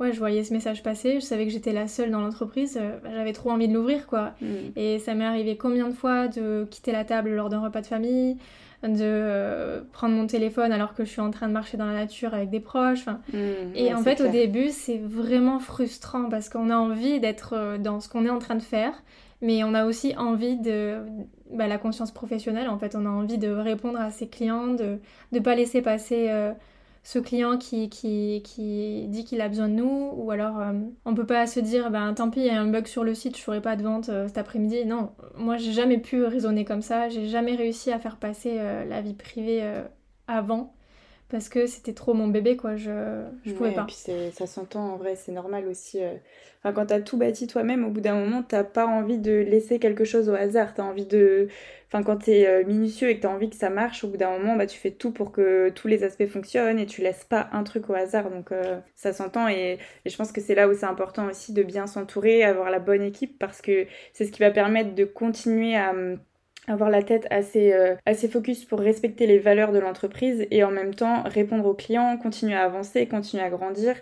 ouais, 0.00 0.12
je 0.12 0.18
voyais 0.18 0.44
ce 0.44 0.52
message 0.52 0.82
passer, 0.82 1.14
je 1.16 1.24
savais 1.24 1.46
que 1.46 1.52
j'étais 1.52 1.72
la 1.72 1.88
seule 1.88 2.10
dans 2.10 2.20
l'entreprise, 2.20 2.78
euh, 2.80 2.98
bah, 3.02 3.10
j'avais 3.14 3.32
trop 3.32 3.50
envie 3.50 3.68
de 3.68 3.74
l'ouvrir, 3.74 4.06
quoi. 4.06 4.34
Mm. 4.40 4.46
Et 4.76 4.98
ça 4.98 5.14
m'est 5.14 5.24
arrivé 5.24 5.56
combien 5.56 5.88
de 5.88 5.94
fois 5.94 6.28
de 6.28 6.66
quitter 6.70 6.92
la 6.92 7.04
table 7.04 7.34
lors 7.34 7.48
d'un 7.48 7.60
repas 7.60 7.80
de 7.80 7.86
famille, 7.86 8.36
de 8.82 8.98
euh, 9.00 9.80
prendre 9.92 10.14
mon 10.14 10.26
téléphone 10.26 10.70
alors 10.70 10.94
que 10.94 11.04
je 11.04 11.10
suis 11.10 11.20
en 11.20 11.30
train 11.30 11.48
de 11.48 11.52
marcher 11.52 11.76
dans 11.76 11.86
la 11.86 11.94
nature 11.94 12.34
avec 12.34 12.50
des 12.50 12.60
proches. 12.60 13.06
Mm, 13.32 13.74
et 13.74 13.94
en 13.94 14.02
fait, 14.02 14.20
au 14.20 14.28
début, 14.28 14.70
c'est 14.70 14.98
vraiment 14.98 15.58
frustrant 15.58 16.28
parce 16.28 16.48
qu'on 16.48 16.70
a 16.70 16.76
envie 16.76 17.20
d'être 17.20 17.54
euh, 17.54 17.78
dans 17.78 18.00
ce 18.00 18.08
qu'on 18.08 18.26
est 18.26 18.30
en 18.30 18.38
train 18.38 18.56
de 18.56 18.62
faire, 18.62 18.92
mais 19.40 19.64
on 19.64 19.74
a 19.74 19.84
aussi 19.84 20.16
envie 20.16 20.56
de 20.56 20.98
bah, 21.52 21.66
la 21.66 21.78
conscience 21.78 22.12
professionnelle. 22.12 22.68
En 22.68 22.78
fait, 22.78 22.96
on 22.96 23.06
a 23.06 23.10
envie 23.10 23.38
de 23.38 23.50
répondre 23.50 24.00
à 24.00 24.10
ses 24.10 24.28
clients, 24.28 24.68
de 24.68 24.98
ne 25.32 25.40
pas 25.40 25.54
laisser 25.54 25.82
passer 25.82 26.30
ce 27.06 27.20
client 27.20 27.56
qui, 27.56 27.88
qui, 27.88 28.42
qui 28.44 29.06
dit 29.06 29.24
qu'il 29.24 29.40
a 29.40 29.48
besoin 29.48 29.68
de 29.68 29.74
nous, 29.74 30.10
ou 30.16 30.32
alors 30.32 30.58
euh, 30.58 30.72
on 31.04 31.14
peut 31.14 31.24
pas 31.24 31.46
se 31.46 31.60
dire, 31.60 31.88
ben 31.92 32.12
tant 32.14 32.30
pis, 32.30 32.40
il 32.40 32.46
y 32.46 32.50
a 32.50 32.60
un 32.60 32.66
bug 32.66 32.88
sur 32.88 33.04
le 33.04 33.14
site, 33.14 33.36
je 33.36 33.42
ferai 33.42 33.62
pas 33.62 33.76
de 33.76 33.84
vente 33.84 34.08
euh, 34.08 34.26
cet 34.26 34.38
après-midi. 34.38 34.84
Non, 34.86 35.12
moi 35.36 35.56
j'ai 35.56 35.70
jamais 35.70 35.98
pu 35.98 36.24
raisonner 36.24 36.64
comme 36.64 36.82
ça, 36.82 37.08
j'ai 37.08 37.28
jamais 37.28 37.54
réussi 37.54 37.92
à 37.92 38.00
faire 38.00 38.16
passer 38.16 38.56
euh, 38.58 38.84
la 38.84 39.02
vie 39.02 39.14
privée 39.14 39.62
avant 40.26 40.74
parce 41.28 41.48
que 41.48 41.66
c'était 41.66 41.92
trop 41.92 42.14
mon 42.14 42.28
bébé, 42.28 42.56
quoi. 42.56 42.76
Je, 42.76 43.24
je 43.44 43.52
pouvais 43.52 43.72
pas. 43.72 43.82
Et 43.82 43.86
puis 43.86 44.32
ça 44.32 44.46
s'entend 44.46 44.92
en 44.92 44.96
vrai, 44.96 45.16
c'est 45.16 45.32
normal 45.32 45.66
aussi. 45.66 46.02
Euh. 46.02 46.14
Enfin, 46.62 46.72
quand 46.72 46.86
t'as 46.86 47.00
tout 47.00 47.16
bâti 47.16 47.46
toi-même, 47.46 47.84
au 47.84 47.90
bout 47.90 48.00
d'un 48.00 48.14
moment, 48.14 48.42
t'as 48.42 48.64
pas 48.64 48.86
envie 48.86 49.18
de 49.18 49.32
laisser 49.32 49.78
quelque 49.78 50.04
chose 50.04 50.28
au 50.28 50.34
hasard. 50.34 50.74
T'as 50.74 50.84
envie 50.84 51.04
de. 51.06 51.48
Enfin, 51.88 52.04
quand 52.04 52.16
t'es 52.18 52.46
euh, 52.46 52.64
minutieux 52.64 53.08
et 53.08 53.16
que 53.16 53.22
t'as 53.22 53.28
envie 53.28 53.50
que 53.50 53.56
ça 53.56 53.70
marche, 53.70 54.04
au 54.04 54.08
bout 54.08 54.16
d'un 54.16 54.38
moment, 54.38 54.56
bah, 54.56 54.66
tu 54.66 54.78
fais 54.78 54.90
tout 54.92 55.10
pour 55.10 55.32
que 55.32 55.70
tous 55.70 55.88
les 55.88 56.04
aspects 56.04 56.26
fonctionnent 56.26 56.78
et 56.78 56.86
tu 56.86 57.02
laisses 57.02 57.24
pas 57.24 57.48
un 57.52 57.64
truc 57.64 57.90
au 57.90 57.94
hasard. 57.94 58.30
Donc, 58.30 58.52
euh, 58.52 58.78
ça 58.94 59.12
s'entend. 59.12 59.48
Et, 59.48 59.78
et, 60.04 60.10
je 60.10 60.16
pense 60.16 60.30
que 60.30 60.40
c'est 60.40 60.54
là 60.54 60.68
où 60.68 60.74
c'est 60.74 60.86
important 60.86 61.26
aussi 61.28 61.52
de 61.52 61.62
bien 61.62 61.88
s'entourer, 61.88 62.44
avoir 62.44 62.70
la 62.70 62.78
bonne 62.78 63.02
équipe 63.02 63.36
parce 63.38 63.60
que 63.60 63.86
c'est 64.12 64.24
ce 64.24 64.32
qui 64.32 64.40
va 64.40 64.50
permettre 64.50 64.94
de 64.94 65.04
continuer 65.04 65.76
à 65.76 65.92
avoir 66.66 66.90
la 66.90 67.02
tête 67.02 67.26
assez, 67.30 67.72
euh, 67.72 67.94
assez 68.06 68.28
focus 68.28 68.64
pour 68.64 68.80
respecter 68.80 69.26
les 69.26 69.38
valeurs 69.38 69.72
de 69.72 69.78
l'entreprise 69.78 70.46
et 70.50 70.64
en 70.64 70.70
même 70.70 70.94
temps 70.94 71.22
répondre 71.24 71.66
aux 71.66 71.74
clients, 71.74 72.16
continuer 72.16 72.54
à 72.54 72.64
avancer, 72.64 73.06
continuer 73.06 73.42
à 73.42 73.50
grandir 73.50 73.96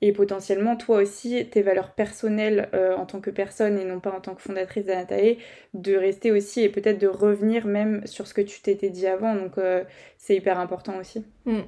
et 0.00 0.12
potentiellement 0.12 0.76
toi 0.76 0.98
aussi 0.98 1.44
tes 1.46 1.62
valeurs 1.62 1.90
personnelles 1.90 2.68
euh, 2.72 2.96
en 2.96 3.04
tant 3.04 3.20
que 3.20 3.30
personne 3.30 3.78
et 3.78 3.84
non 3.84 3.98
pas 3.98 4.12
en 4.12 4.20
tant 4.20 4.34
que 4.34 4.42
fondatrice 4.42 4.86
d'Anatae 4.86 5.38
de 5.74 5.96
rester 5.96 6.30
aussi 6.30 6.62
et 6.62 6.68
peut-être 6.68 7.00
de 7.00 7.08
revenir 7.08 7.66
même 7.66 8.06
sur 8.06 8.26
ce 8.26 8.34
que 8.34 8.40
tu 8.40 8.60
t'étais 8.60 8.90
dit 8.90 9.06
avant 9.06 9.34
donc 9.34 9.58
euh, 9.58 9.84
c'est 10.16 10.36
hyper 10.36 10.58
important 10.58 10.96
aussi. 10.98 11.24
Mm. 11.46 11.60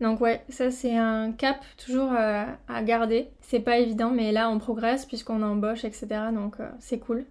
Donc 0.00 0.20
ouais, 0.22 0.40
ça 0.48 0.70
c'est 0.70 0.96
un 0.96 1.30
cap 1.32 1.58
toujours 1.76 2.12
à 2.12 2.82
garder. 2.82 3.28
C'est 3.42 3.60
pas 3.60 3.76
évident 3.76 4.10
mais 4.10 4.32
là 4.32 4.48
on 4.48 4.58
progresse 4.58 5.04
puisqu'on 5.04 5.42
embauche 5.42 5.84
etc. 5.84 6.06
Donc 6.32 6.56
c'est 6.78 6.98
cool. 6.98 7.26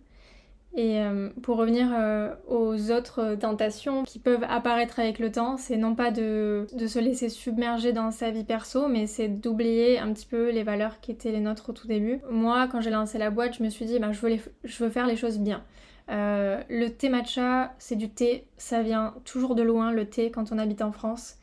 Et 0.76 1.00
euh, 1.00 1.30
pour 1.42 1.58
revenir 1.58 1.90
euh, 1.92 2.34
aux 2.48 2.92
autres 2.92 3.36
tentations 3.36 4.04
qui 4.04 4.20
peuvent 4.20 4.46
apparaître 4.48 5.00
avec 5.00 5.18
le 5.18 5.32
temps, 5.32 5.58
c'est 5.58 5.78
non 5.78 5.96
pas 5.96 6.12
de, 6.12 6.68
de, 6.74 6.86
se 6.86 7.00
laisser 7.00 7.28
submerger 7.28 7.92
dans 7.92 8.12
sa 8.12 8.30
vie 8.30 8.44
perso, 8.44 8.88
mais 8.88 9.08
c'est 9.08 9.28
d'oublier 9.28 9.98
un 9.98 10.14
petit 10.14 10.28
peu 10.28 10.52
les 10.52 10.64
valeurs 10.64 11.00
qui 11.00 11.12
étaient 11.12 11.32
les 11.32 11.40
nôtres 11.40 11.72
au 11.72 11.74
tout 11.74 11.88
début. 11.88 12.20
Moi, 12.30 12.68
quand 12.72 12.82
j'ai 12.82 12.92
lancé 12.92 13.18
la 13.18 13.32
boîte, 13.32 13.58
je 13.58 13.64
me 13.64 13.70
suis 13.70 13.86
dit, 13.86 13.98
bah, 13.98 14.12
je, 14.12 14.22
veux 14.22 14.38
je 14.64 14.84
veux 14.84 14.92
faire 14.92 15.08
les 15.08 15.16
choses 15.16 15.40
bien. 15.40 15.64
Euh, 16.12 16.62
le 16.70 16.90
thé 16.90 17.10
matcha, 17.10 17.74
c'est 17.78 17.96
du 17.96 18.10
thé, 18.10 18.46
ça 18.58 18.82
vient 18.82 19.16
toujours 19.26 19.56
de 19.56 19.64
loin, 19.64 19.92
le 19.92 20.06
thé, 20.06 20.32
quand 20.32 20.52
on 20.52 20.58
habite 20.58 20.82
en 20.82 20.92
France. 20.92 21.39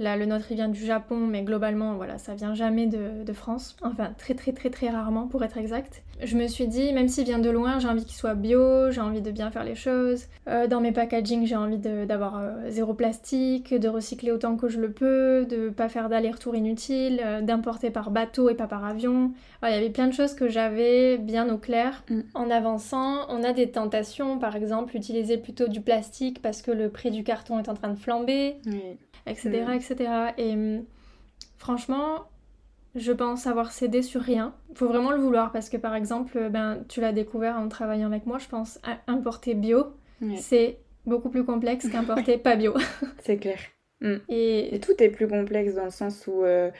Là, 0.00 0.16
le 0.16 0.26
nôtre, 0.26 0.46
il 0.50 0.56
vient 0.56 0.68
du 0.68 0.84
Japon, 0.84 1.18
mais 1.18 1.42
globalement, 1.42 1.94
voilà, 1.94 2.18
ça 2.18 2.34
vient 2.34 2.54
jamais 2.54 2.86
de, 2.86 3.32
France. 3.32 3.76
Enfin, 3.82 4.12
très 4.16 4.34
très 4.34 4.52
très 4.52 4.70
très 4.70 4.88
rarement, 4.88 5.26
pour 5.26 5.42
être 5.44 5.56
exact. 5.56 6.02
Je 6.22 6.36
me 6.36 6.46
suis 6.46 6.66
dit, 6.66 6.92
même 6.92 7.08
s'il 7.08 7.24
vient 7.24 7.38
de 7.38 7.50
loin, 7.50 7.78
j'ai 7.78 7.88
envie 7.88 8.04
qu'il 8.04 8.16
soit 8.16 8.34
bio, 8.34 8.90
j'ai 8.90 9.00
envie 9.00 9.20
de 9.20 9.30
bien 9.30 9.50
faire 9.50 9.64
les 9.64 9.74
choses. 9.74 10.26
Euh, 10.48 10.66
dans 10.66 10.80
mes 10.80 10.92
packaging, 10.92 11.46
j'ai 11.46 11.56
envie 11.56 11.78
d'avoir 11.78 12.38
euh, 12.38 12.70
zéro 12.70 12.94
plastique, 12.94 13.74
de 13.74 13.88
recycler 13.88 14.30
autant 14.30 14.56
que 14.56 14.68
je 14.68 14.80
le 14.80 14.90
peux, 14.90 15.46
de 15.48 15.70
pas 15.70 15.88
faire 15.88 16.08
d'aller-retour 16.08 16.54
inutile, 16.54 17.20
euh, 17.24 17.40
d'importer 17.40 17.90
par 17.90 18.10
bateau 18.10 18.48
et 18.48 18.54
pas 18.54 18.68
par 18.68 18.84
avion. 18.84 19.32
il 19.62 19.70
y 19.70 19.74
avait 19.74 19.90
plein 19.90 20.06
de 20.06 20.12
choses 20.12 20.34
que 20.34 20.48
j'avais 20.48 21.18
bien 21.18 21.52
au 21.52 21.58
clair. 21.58 22.04
Mm. 22.10 22.20
En 22.34 22.50
avançant, 22.50 23.26
on 23.28 23.42
a 23.42 23.52
des 23.52 23.70
tentations, 23.70 24.38
par 24.38 24.54
exemple, 24.56 24.96
utiliser 24.96 25.38
plutôt 25.38 25.68
du 25.68 25.80
plastique 25.80 26.40
parce 26.42 26.62
que 26.62 26.70
le 26.70 26.88
prix 26.90 27.10
du 27.10 27.24
carton 27.24 27.58
est 27.58 27.68
en 27.68 27.74
train 27.74 27.88
de 27.88 27.98
flamber 27.98 28.56
etc. 29.26 29.66
etc. 29.74 30.10
Et 30.38 30.52
hum, 30.52 30.84
franchement, 31.58 32.28
je 32.94 33.12
pense 33.12 33.46
avoir 33.46 33.72
cédé 33.72 34.02
sur 34.02 34.20
rien. 34.20 34.54
Il 34.70 34.76
faut 34.76 34.86
vraiment 34.86 35.10
le 35.10 35.18
vouloir 35.18 35.52
parce 35.52 35.68
que 35.68 35.76
par 35.76 35.94
exemple, 35.94 36.48
ben, 36.50 36.84
tu 36.88 37.00
l'as 37.00 37.12
découvert 37.12 37.56
en 37.56 37.68
travaillant 37.68 38.06
avec 38.06 38.26
moi, 38.26 38.38
je 38.38 38.48
pense 38.48 38.78
importer 39.06 39.54
bio, 39.54 39.94
c'est 40.36 40.78
beaucoup 41.06 41.28
plus 41.28 41.44
complexe 41.44 41.88
qu'importer 41.88 42.38
pas 42.38 42.56
bio. 42.56 42.74
c'est 43.20 43.36
clair. 43.36 43.58
Mm. 44.04 44.16
Et... 44.28 44.80
tout 44.82 45.02
est 45.02 45.08
plus 45.08 45.26
complexe 45.26 45.74
dans 45.74 45.84
le 45.84 45.90
sens 45.90 46.26
où, 46.26 46.44
euh, 46.44 46.70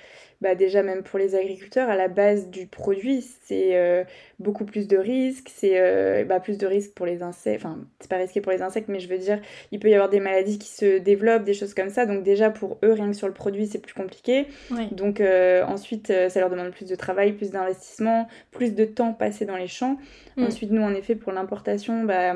bah 0.42 0.54
déjà 0.54 0.82
même 0.82 1.02
pour 1.02 1.18
les 1.18 1.34
agriculteurs, 1.34 1.88
à 1.88 1.96
la 1.96 2.08
base 2.08 2.50
du 2.50 2.66
produit, 2.66 3.24
c'est 3.44 3.76
euh, 3.76 4.04
beaucoup 4.38 4.66
plus 4.66 4.86
de 4.86 4.98
risques, 4.98 5.50
c'est 5.50 5.80
euh, 5.80 6.24
bah, 6.24 6.38
plus 6.38 6.58
de 6.58 6.66
risques 6.66 6.92
pour 6.92 7.06
les 7.06 7.22
insectes, 7.22 7.64
enfin 7.64 7.78
c'est 7.98 8.10
pas 8.10 8.18
risqué 8.18 8.42
pour 8.42 8.52
les 8.52 8.60
insectes, 8.60 8.88
mais 8.88 9.00
je 9.00 9.08
veux 9.08 9.16
dire, 9.16 9.40
il 9.72 9.80
peut 9.80 9.88
y 9.88 9.94
avoir 9.94 10.10
des 10.10 10.20
maladies 10.20 10.58
qui 10.58 10.68
se 10.68 10.98
développent, 10.98 11.44
des 11.44 11.54
choses 11.54 11.72
comme 11.72 11.88
ça, 11.88 12.04
donc 12.04 12.22
déjà 12.22 12.50
pour 12.50 12.78
eux, 12.84 12.92
rien 12.92 13.10
que 13.10 13.16
sur 13.16 13.28
le 13.28 13.34
produit, 13.34 13.66
c'est 13.66 13.80
plus 13.80 13.94
compliqué. 13.94 14.46
Donc 14.90 15.22
ensuite, 15.66 16.12
ça 16.28 16.40
leur 16.40 16.50
demande 16.50 16.72
plus 16.72 16.86
de 16.86 16.94
travail, 16.94 17.32
plus 17.32 17.50
d'investissement, 17.50 18.28
plus 18.50 18.74
de 18.74 18.84
temps 18.84 19.14
passé 19.14 19.46
dans 19.46 19.56
les 19.56 19.66
champs. 19.68 19.96
Mm. 20.36 20.44
Ensuite, 20.44 20.70
nous, 20.70 20.82
en 20.82 20.94
effet, 20.94 21.14
pour 21.14 21.32
l'importation, 21.32 22.04
bah 22.04 22.34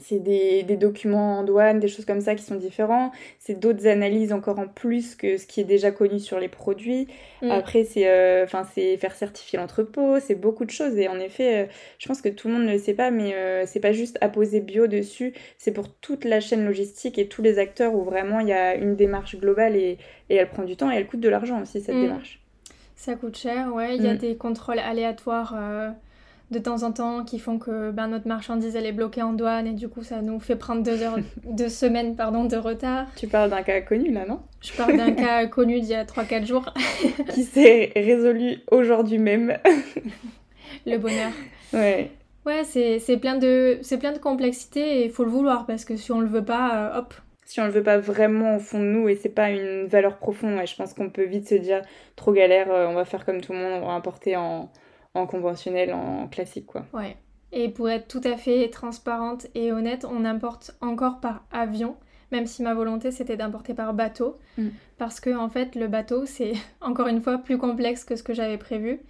c'est 0.00 0.18
des, 0.18 0.62
documents 0.76 1.38
en 1.38 1.42
douane, 1.44 1.80
des 1.80 1.88
choses 1.88 2.04
comme 2.04 2.20
ça 2.20 2.34
qui 2.34 2.42
sont 2.42 2.56
différents. 2.56 3.12
C'est 3.38 3.58
d'autres 3.58 3.86
analyses 3.86 4.32
encore 4.32 4.58
en 4.58 4.68
plus 4.68 5.14
que 5.14 5.36
ce 5.36 5.46
qui 5.46 5.60
est 5.60 5.64
déjà 5.64 5.90
connu 5.90 6.20
sur 6.20 6.38
les 6.38 6.48
produits. 6.48 7.08
Mm. 7.42 7.50
Après, 7.50 7.84
c'est 7.84 8.08
euh, 8.08 8.46
c'est 8.74 8.96
faire 8.96 9.14
certifier 9.14 9.58
l'entrepôt, 9.58 10.20
c'est 10.20 10.34
beaucoup 10.34 10.64
de 10.64 10.70
choses. 10.70 10.96
Et 10.96 11.08
en 11.08 11.18
effet, 11.18 11.64
euh, 11.64 11.66
je 11.98 12.08
pense 12.08 12.22
que 12.22 12.28
tout 12.28 12.48
le 12.48 12.54
monde 12.54 12.64
ne 12.64 12.72
le 12.72 12.78
sait 12.78 12.94
pas, 12.94 13.10
mais 13.10 13.34
euh, 13.34 13.64
c'est 13.66 13.80
pas 13.80 13.92
juste 13.92 14.18
apposer 14.20 14.60
bio 14.60 14.86
dessus, 14.86 15.34
c'est 15.56 15.72
pour 15.72 15.92
toute 15.92 16.24
la 16.24 16.40
chaîne 16.40 16.64
logistique 16.64 17.18
et 17.18 17.28
tous 17.28 17.42
les 17.42 17.58
acteurs 17.58 17.94
où 17.94 18.02
vraiment 18.02 18.40
il 18.40 18.48
y 18.48 18.52
a 18.52 18.74
une 18.74 18.96
démarche 18.96 19.36
globale 19.36 19.76
et, 19.76 19.98
elle 20.28 20.48
prend 20.48 20.62
du 20.62 20.76
temps 20.76 20.90
et 20.90 20.96
elle 20.96 21.06
coûte 21.06 21.20
de 21.20 21.28
l'argent 21.28 21.60
aussi, 21.62 21.80
cette 21.80 21.94
mm. 21.94 22.02
démarche. 22.02 22.40
Ça 22.96 23.14
coûte 23.14 23.36
cher, 23.36 23.72
ouais. 23.74 23.96
Il 23.96 24.02
y 24.02 24.08
a 24.08 24.14
mm. 24.14 24.18
des 24.18 24.36
contrôles 24.36 24.80
aléatoires 24.80 25.54
de 26.50 26.58
temps 26.58 26.82
en 26.82 26.92
temps 26.92 27.24
qui 27.24 27.38
font 27.38 27.58
que 27.58 27.90
ben, 27.90 28.08
notre 28.08 28.26
marchandise 28.26 28.74
elle 28.74 28.86
est 28.86 28.92
bloquée 28.92 29.22
en 29.22 29.32
douane 29.32 29.66
et 29.66 29.72
du 29.72 29.88
coup 29.88 30.02
ça 30.02 30.22
nous 30.22 30.40
fait 30.40 30.56
prendre 30.56 30.82
deux 30.82 31.02
heures, 31.02 31.18
deux 31.44 31.68
semaines 31.68 32.16
pardon, 32.16 32.44
de 32.44 32.56
retard. 32.56 33.06
Tu 33.16 33.26
parles 33.26 33.50
d'un 33.50 33.62
cas 33.62 33.80
connu 33.82 34.10
là, 34.10 34.24
non? 34.26 34.40
Je 34.60 34.72
parle 34.72 34.96
d'un 34.96 35.12
cas 35.12 35.46
connu 35.46 35.80
d'il 35.80 35.90
y 35.90 35.94
a 35.94 36.04
3-4 36.04 36.46
jours. 36.46 36.72
qui 37.34 37.44
s'est 37.44 37.92
résolu 37.94 38.58
aujourd'hui 38.70 39.18
même. 39.18 39.58
Le 40.86 40.96
bonheur. 40.96 41.32
Ouais. 41.72 42.10
Ouais, 42.46 42.64
c'est 42.64 43.18
plein, 43.18 43.36
de, 43.36 43.78
plein 43.98 44.12
de 44.12 44.18
complexité 44.18 45.00
et 45.00 45.04
il 45.04 45.10
faut 45.10 45.24
le 45.24 45.30
vouloir 45.30 45.66
parce 45.66 45.84
que 45.84 45.96
si 45.96 46.12
on 46.12 46.20
le 46.20 46.28
veut 46.28 46.44
pas, 46.44 46.94
euh, 46.94 46.98
hop. 46.98 47.14
Si 47.44 47.60
on 47.60 47.64
le 47.64 47.70
veut 47.70 47.82
pas 47.82 47.98
vraiment 47.98 48.56
au 48.56 48.58
fond 48.58 48.78
de 48.80 48.86
nous 48.86 49.08
et 49.08 49.16
c'est 49.16 49.28
pas 49.28 49.50
une 49.50 49.86
valeur 49.86 50.16
profonde, 50.16 50.54
ouais, 50.56 50.66
je 50.66 50.74
pense 50.74 50.94
qu'on 50.94 51.10
peut 51.10 51.24
vite 51.24 51.46
se 51.46 51.56
dire 51.56 51.82
trop 52.16 52.32
galère, 52.32 52.70
euh, 52.70 52.86
on 52.88 52.94
va 52.94 53.04
faire 53.04 53.26
comme 53.26 53.42
tout 53.42 53.52
le 53.52 53.58
monde, 53.58 53.82
on 53.82 53.86
va 53.86 53.92
importer 53.92 54.36
en, 54.36 54.70
en 55.14 55.26
conventionnel, 55.26 55.92
en 55.92 56.28
classique 56.28 56.66
quoi. 56.66 56.86
Ouais. 56.92 57.16
Et 57.52 57.68
pour 57.68 57.88
être 57.88 58.08
tout 58.08 58.20
à 58.24 58.36
fait 58.36 58.68
transparente 58.68 59.46
et 59.54 59.72
honnête, 59.72 60.04
on 60.08 60.24
importe 60.24 60.76
encore 60.80 61.20
par 61.20 61.44
avion, 61.50 61.96
même 62.30 62.46
si 62.46 62.62
ma 62.62 62.74
volonté 62.74 63.10
c'était 63.10 63.36
d'importer 63.36 63.74
par 63.74 63.94
bateau, 63.94 64.38
mm. 64.58 64.68
parce 64.98 65.20
que 65.20 65.34
en 65.34 65.48
fait 65.48 65.74
le 65.74 65.88
bateau 65.88 66.26
c'est 66.26 66.52
encore 66.80 67.08
une 67.08 67.20
fois 67.20 67.38
plus 67.38 67.58
complexe 67.58 68.04
que 68.04 68.16
ce 68.16 68.22
que 68.22 68.34
j'avais 68.34 68.58
prévu. 68.58 69.00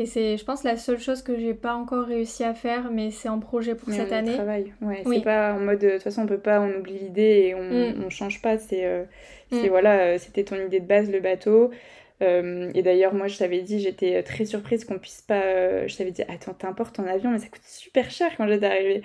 Et 0.00 0.06
c'est, 0.06 0.36
je 0.36 0.44
pense, 0.44 0.62
la 0.62 0.76
seule 0.76 1.00
chose 1.00 1.22
que 1.22 1.36
j'ai 1.36 1.54
pas 1.54 1.74
encore 1.74 2.06
réussi 2.06 2.44
à 2.44 2.54
faire, 2.54 2.88
mais 2.92 3.10
c'est 3.10 3.28
en 3.28 3.40
projet 3.40 3.74
pour 3.74 3.92
cette 3.92 4.12
année. 4.12 4.34
Travail. 4.34 4.72
Ouais, 4.80 5.02
oui. 5.04 5.16
C'est 5.16 5.24
pas 5.24 5.54
en 5.54 5.58
mode, 5.58 5.80
de 5.80 5.90
toute 5.90 6.04
façon, 6.04 6.22
on 6.22 6.26
peut 6.26 6.38
pas, 6.38 6.60
on 6.60 6.70
oublie 6.78 7.00
l'idée 7.00 7.48
et 7.48 7.54
on, 7.56 7.64
mm. 7.64 8.04
on 8.06 8.08
change 8.08 8.40
pas. 8.40 8.58
C'est, 8.58 8.84
euh, 8.84 9.02
c'est 9.50 9.66
mm. 9.66 9.70
voilà, 9.70 9.98
euh, 9.98 10.18
c'était 10.18 10.44
ton 10.44 10.54
idée 10.54 10.78
de 10.78 10.86
base, 10.86 11.10
le 11.10 11.18
bateau. 11.18 11.72
Euh, 12.22 12.70
et 12.74 12.82
d'ailleurs, 12.82 13.14
moi, 13.14 13.28
je 13.28 13.38
t'avais 13.38 13.60
dit, 13.60 13.80
j'étais 13.80 14.22
très 14.22 14.44
surprise 14.44 14.84
qu'on 14.84 14.98
puisse 14.98 15.22
pas. 15.22 15.86
je 15.86 15.96
t'avais 15.96 16.10
dit, 16.10 16.22
attends, 16.22 16.54
t'importes 16.54 16.98
en 17.00 17.06
avion, 17.06 17.30
mais 17.30 17.38
ça 17.38 17.46
coûte 17.48 17.62
super 17.64 18.10
cher 18.10 18.30
quand 18.36 18.48
j'étais 18.48 18.66
arrivée. 18.66 19.02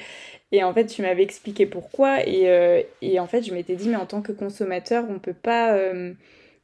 Et 0.52 0.64
en 0.64 0.74
fait, 0.74 0.86
tu 0.88 1.02
m'avais 1.02 1.24
expliqué 1.24 1.66
pourquoi. 1.66 2.28
Et, 2.28 2.86
et 3.02 3.20
en 3.20 3.28
fait, 3.28 3.44
je 3.44 3.54
m'étais 3.54 3.76
dit, 3.76 3.90
mais 3.90 3.96
en 3.98 4.06
tant 4.06 4.22
que 4.22 4.32
consommateur, 4.32 5.06
on 5.10 5.20
peut 5.20 5.34
pas 5.34 5.78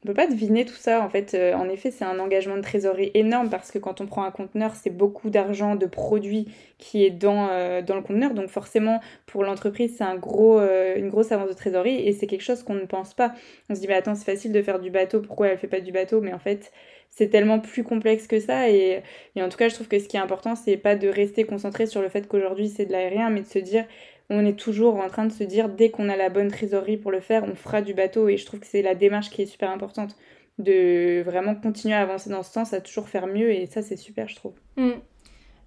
on 0.04 0.08
peut 0.08 0.14
pas 0.14 0.28
deviner 0.28 0.64
tout 0.66 0.76
ça. 0.76 1.02
En 1.04 1.10
fait, 1.10 1.34
euh, 1.34 1.54
en 1.54 1.68
effet, 1.68 1.92
c'est 1.92 2.06
un 2.06 2.20
engagement 2.20 2.56
de 2.56 2.62
trésorerie 2.62 3.12
énorme 3.14 3.50
parce 3.50 3.70
que 3.70 3.80
quand 3.80 4.00
on 4.00 4.06
prend 4.06 4.24
un 4.24 4.32
conteneur, 4.32 4.74
c'est 4.76 4.90
beaucoup 4.90 5.30
d'argent 5.30 5.76
de 5.76 5.86
produits 5.86 6.48
qui 6.78 7.04
est 7.04 7.10
dans, 7.10 7.50
euh, 7.52 7.82
dans 7.82 7.96
le 7.96 8.02
conteneur. 8.02 8.34
Donc 8.34 8.48
forcément, 8.48 9.02
pour 9.26 9.44
l'entreprise, 9.44 9.96
c'est 9.98 10.06
un 10.06 10.16
gros, 10.16 10.58
euh, 10.58 10.96
une 10.96 11.10
grosse 11.10 11.34
avance 11.34 11.50
de 11.50 11.54
trésorerie 11.54 12.08
et 12.08 12.14
c'est 12.14 12.28
quelque 12.28 12.44
chose 12.44 12.64
qu'on 12.64 12.76
ne 12.76 12.86
pense 12.86 13.14
pas. 13.14 13.34
On 13.70 13.76
se 13.76 13.82
dit, 13.82 13.88
mais 13.88 13.96
attends, 13.96 14.16
c'est 14.16 14.26
facile 14.26 14.54
de 14.54 14.62
faire 14.62 14.80
du 14.80 14.90
bateau, 14.90 15.20
pourquoi 15.20 15.48
elle 15.48 15.58
fait 15.58 15.68
pas 15.68 15.82
du 15.82 15.92
bateau? 15.92 16.22
Mais 16.22 16.34
en 16.34 16.40
fait, 16.40 16.72
c'est 17.10 17.28
tellement 17.28 17.60
plus 17.60 17.84
complexe 17.84 18.26
que 18.26 18.40
ça. 18.40 18.70
Et, 18.70 19.02
et, 19.36 19.44
en 19.44 19.50
tout 19.50 19.58
cas, 19.58 19.68
je 19.68 19.76
trouve 19.76 19.90
que 19.90 20.00
ce 20.00 20.08
qui 20.08 20.16
est 20.16 20.22
important, 20.22 20.56
c'est 20.56 20.78
pas 20.78 20.96
de 20.96 21.10
rester 21.10 21.44
concentré 21.44 21.88
sur 21.88 22.02
le 22.02 22.08
fait 22.08 22.26
qu'aujourd'hui 22.26 22.70
c'est 22.70 22.86
de 22.86 22.94
l'aérien, 22.94 23.30
mais 23.30 23.42
de 23.42 23.48
se 23.48 23.60
dire, 23.60 23.86
on 24.30 24.46
est 24.46 24.58
toujours 24.58 24.98
en 24.98 25.08
train 25.08 25.26
de 25.26 25.32
se 25.32 25.44
dire 25.44 25.70
dès 25.70 25.90
qu'on 25.90 26.10
a 26.10 26.16
la 26.16 26.30
bonne 26.30 26.50
trésorerie 26.50 26.98
pour 26.98 27.12
le 27.12 27.20
faire, 27.20 27.44
on 27.44 27.56
fera 27.56 27.82
du 27.82 27.94
bateau. 27.94 28.28
Et 28.28 28.38
je 28.38 28.46
trouve 28.46 28.60
que 28.60 28.68
c'est 28.68 28.82
la 28.82 28.96
démarche 28.96 29.30
qui 29.30 29.42
est 29.42 29.48
super 29.48 29.72
importante. 29.72 30.16
De 30.60 31.22
vraiment 31.24 31.56
continuer 31.56 31.96
à 31.96 32.02
avancer 32.02 32.30
dans 32.30 32.44
ce 32.44 32.52
sens, 32.52 32.74
à 32.74 32.82
toujours 32.82 33.08
faire 33.08 33.28
mieux. 33.28 33.52
Et 33.52 33.66
ça 33.66 33.82
c'est 33.82 33.96
super 33.96 34.28
je 34.28 34.36
trouve. 34.36 34.54
Mm. 34.78 34.92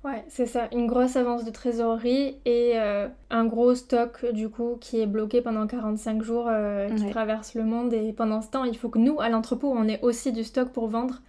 Ouais, 0.04 0.24
c'est 0.26 0.46
ça, 0.46 0.68
une 0.72 0.88
grosse 0.88 1.14
avance 1.14 1.44
de 1.44 1.52
trésorerie 1.52 2.36
et 2.44 2.72
euh, 2.74 3.06
un 3.30 3.44
gros 3.44 3.76
stock 3.76 4.26
du 4.32 4.48
coup 4.48 4.76
qui 4.80 5.00
est 5.00 5.06
bloqué 5.06 5.42
pendant 5.42 5.64
45 5.68 6.22
jours 6.22 6.46
euh, 6.48 6.88
qui 6.90 7.08
traverse 7.08 7.54
le 7.54 7.62
monde. 7.62 7.92
Et 7.92 8.12
pendant 8.12 8.42
ce 8.42 8.50
temps 8.50 8.64
il 8.64 8.76
faut 8.76 8.88
que 8.88 8.98
nous 8.98 9.20
à 9.20 9.28
l'entrepôt 9.28 9.72
on 9.72 9.86
ait 9.86 10.00
aussi 10.02 10.32
du 10.32 10.42
stock 10.42 10.70
pour 10.72 10.88
vendre 10.88 11.22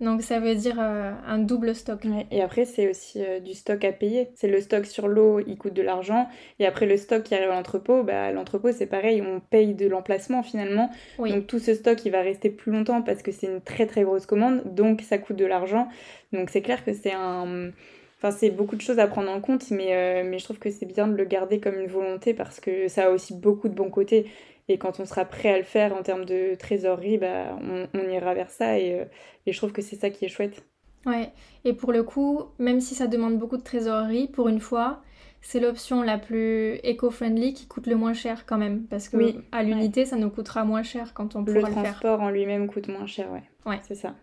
donc 0.00 0.22
ça 0.22 0.40
veut 0.40 0.54
dire 0.54 0.76
euh, 0.78 1.12
un 1.26 1.38
double 1.38 1.74
stock. 1.74 2.00
Et 2.30 2.42
après, 2.42 2.64
c'est 2.64 2.90
aussi 2.90 3.22
euh, 3.22 3.40
du 3.40 3.54
stock 3.54 3.84
à 3.84 3.92
payer. 3.92 4.28
C'est 4.34 4.48
le 4.48 4.60
stock 4.60 4.86
sur 4.86 5.08
l'eau, 5.08 5.40
il 5.46 5.56
coûte 5.56 5.74
de 5.74 5.82
l'argent. 5.82 6.28
Et 6.58 6.66
après, 6.66 6.86
le 6.86 6.96
stock 6.96 7.22
qui 7.22 7.34
arrive 7.34 7.50
à 7.50 7.54
l'entrepôt, 7.54 8.02
bah, 8.02 8.32
l'entrepôt, 8.32 8.72
c'est 8.72 8.86
pareil, 8.86 9.22
on 9.22 9.40
paye 9.40 9.74
de 9.74 9.86
l'emplacement 9.86 10.42
finalement. 10.42 10.90
Donc 11.18 11.46
tout 11.46 11.58
ce 11.58 11.74
stock, 11.74 12.04
il 12.04 12.10
va 12.10 12.20
rester 12.20 12.50
plus 12.50 12.72
longtemps 12.72 13.02
parce 13.02 13.22
que 13.22 13.32
c'est 13.32 13.46
une 13.46 13.60
très 13.60 13.86
très 13.86 14.02
grosse 14.02 14.26
commande. 14.26 14.62
Donc 14.64 15.02
ça 15.02 15.18
coûte 15.18 15.36
de 15.36 15.46
l'argent. 15.46 15.88
Donc 16.32 16.50
c'est 16.50 16.62
clair 16.62 16.84
que 16.84 16.92
c'est 16.92 17.12
un... 17.12 17.70
Enfin, 18.18 18.34
c'est 18.34 18.50
beaucoup 18.50 18.76
de 18.76 18.80
choses 18.80 18.98
à 18.98 19.06
prendre 19.06 19.30
en 19.30 19.40
compte, 19.40 19.70
mais, 19.70 19.88
euh, 19.90 20.22
mais 20.24 20.38
je 20.38 20.44
trouve 20.44 20.58
que 20.58 20.70
c'est 20.70 20.86
bien 20.86 21.06
de 21.06 21.14
le 21.14 21.24
garder 21.26 21.60
comme 21.60 21.78
une 21.78 21.88
volonté 21.88 22.32
parce 22.32 22.58
que 22.58 22.88
ça 22.88 23.06
a 23.06 23.10
aussi 23.10 23.34
beaucoup 23.34 23.68
de 23.68 23.74
bons 23.74 23.90
côtés. 23.90 24.26
Et 24.68 24.78
quand 24.78 24.98
on 24.98 25.04
sera 25.04 25.24
prêt 25.24 25.50
à 25.50 25.58
le 25.58 25.64
faire 25.64 25.94
en 25.94 26.02
termes 26.02 26.24
de 26.24 26.54
trésorerie, 26.54 27.18
bah, 27.18 27.58
on, 27.94 28.08
ira 28.08 28.34
vers 28.34 28.50
ça. 28.50 28.74
Euh, 28.74 29.04
et, 29.46 29.52
je 29.52 29.58
trouve 29.58 29.72
que 29.72 29.82
c'est 29.82 29.96
ça 29.96 30.10
qui 30.10 30.24
est 30.24 30.28
chouette. 30.28 30.64
Ouais, 31.04 31.30
et 31.64 31.74
pour 31.74 31.92
le 31.92 32.02
coup, 32.02 32.44
même 32.58 32.80
si 32.80 32.94
ça 32.94 33.06
demande 33.06 33.38
beaucoup 33.38 33.58
de 33.58 33.62
trésorerie, 33.62 34.26
pour 34.26 34.48
une 34.48 34.60
fois, 34.60 35.02
c'est 35.42 35.60
l'option 35.60 36.02
la 36.02 36.16
plus 36.16 36.76
éco-friendly 36.82 37.52
qui 37.52 37.66
coûte 37.66 37.86
le 37.86 37.96
moins 37.96 38.14
cher 38.14 38.46
quand 38.46 38.56
même. 38.56 38.86
Parce 38.86 39.10
que 39.10 39.34
à 39.52 39.62
l'unité, 39.62 40.06
ça 40.06 40.16
nous 40.16 40.30
coûtera 40.30 40.64
moins 40.64 40.82
cher 40.82 41.12
quand 41.12 41.36
on 41.36 41.44
pourra 41.44 41.58
le, 41.58 41.66
faire. 41.66 41.76
Le 41.76 41.82
transport 41.82 42.20
en 42.22 42.30
lui-même 42.30 42.66
coûte 42.66 42.88
moins 42.88 43.06
cher, 43.06 43.30
ouais. 43.30 43.42
Ouais. 43.66 43.80
C'est 43.86 43.94
ça. 43.94 44.14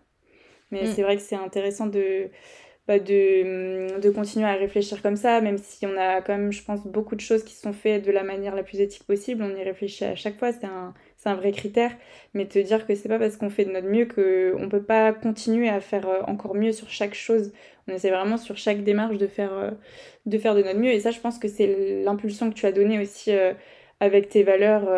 Mais 0.72 0.84
mm. 0.84 0.86
c'est 0.86 1.02
vrai 1.02 1.16
que 1.16 1.22
c'est 1.22 1.36
intéressant 1.36 1.86
de 1.86 2.30
bah, 2.88 2.98
de, 2.98 4.00
de, 4.00 4.10
continuer 4.10 4.46
à 4.46 4.54
réfléchir 4.54 5.02
comme 5.02 5.14
ça, 5.14 5.40
même 5.40 5.56
si 5.56 5.86
on 5.86 5.96
a 5.96 6.20
quand 6.20 6.36
même, 6.36 6.50
je 6.50 6.64
pense, 6.64 6.84
beaucoup 6.84 7.14
de 7.14 7.20
choses 7.20 7.44
qui 7.44 7.54
sont 7.54 7.72
faites 7.72 8.04
de 8.04 8.10
la 8.10 8.24
manière 8.24 8.56
la 8.56 8.64
plus 8.64 8.80
éthique 8.80 9.04
possible. 9.04 9.44
On 9.44 9.54
y 9.56 9.62
réfléchit 9.62 10.04
à 10.04 10.16
chaque 10.16 10.36
fois, 10.36 10.52
c'est 10.52 10.66
un, 10.66 10.92
un, 11.24 11.34
vrai 11.36 11.52
critère. 11.52 11.92
Mais 12.34 12.46
te 12.46 12.58
dire 12.58 12.84
que 12.84 12.96
c'est 12.96 13.08
pas 13.08 13.20
parce 13.20 13.36
qu'on 13.36 13.50
fait 13.50 13.64
de 13.64 13.70
notre 13.70 13.86
mieux 13.86 14.06
qu'on 14.06 14.68
peut 14.68 14.82
pas 14.82 15.12
continuer 15.12 15.68
à 15.68 15.80
faire 15.80 16.08
euh, 16.08 16.22
encore 16.26 16.56
mieux 16.56 16.72
sur 16.72 16.90
chaque 16.90 17.14
chose. 17.14 17.52
On 17.86 17.92
essaie 17.92 18.10
vraiment 18.10 18.36
sur 18.36 18.56
chaque 18.56 18.82
démarche 18.82 19.16
de 19.16 19.28
faire, 19.28 19.52
euh, 19.52 19.70
de, 20.26 20.38
faire 20.38 20.56
de 20.56 20.62
notre 20.62 20.80
mieux. 20.80 20.90
Et 20.90 20.98
ça, 20.98 21.12
je 21.12 21.20
pense 21.20 21.38
que 21.38 21.46
c'est 21.46 22.02
l'impulsion 22.04 22.50
que 22.50 22.54
tu 22.54 22.66
as 22.66 22.72
donnée 22.72 22.98
aussi 22.98 23.32
euh, 23.32 23.54
avec 24.00 24.28
tes 24.28 24.42
valeurs 24.42 24.88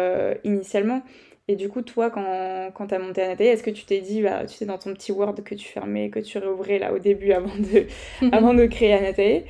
initialement. 0.44 1.02
Et 1.46 1.56
du 1.56 1.68
coup, 1.68 1.82
toi, 1.82 2.08
quand, 2.10 2.70
quand 2.74 2.86
tu 2.86 2.94
as 2.94 2.98
monté 2.98 3.20
Anatole, 3.22 3.46
est-ce 3.48 3.62
que 3.62 3.70
tu 3.70 3.84
t'es 3.84 4.00
dit, 4.00 4.22
bah, 4.22 4.46
tu 4.46 4.54
sais, 4.54 4.64
dans 4.64 4.78
ton 4.78 4.94
petit 4.94 5.12
Word 5.12 5.34
que 5.44 5.54
tu 5.54 5.68
fermais, 5.68 6.08
que 6.08 6.18
tu 6.18 6.38
réouvrais 6.38 6.78
là 6.78 6.94
au 6.94 6.98
début 6.98 7.32
avant 7.32 7.54
de, 7.56 7.86
avant 8.32 8.54
de 8.54 8.64
créer 8.64 8.94
Anatole, 8.94 9.42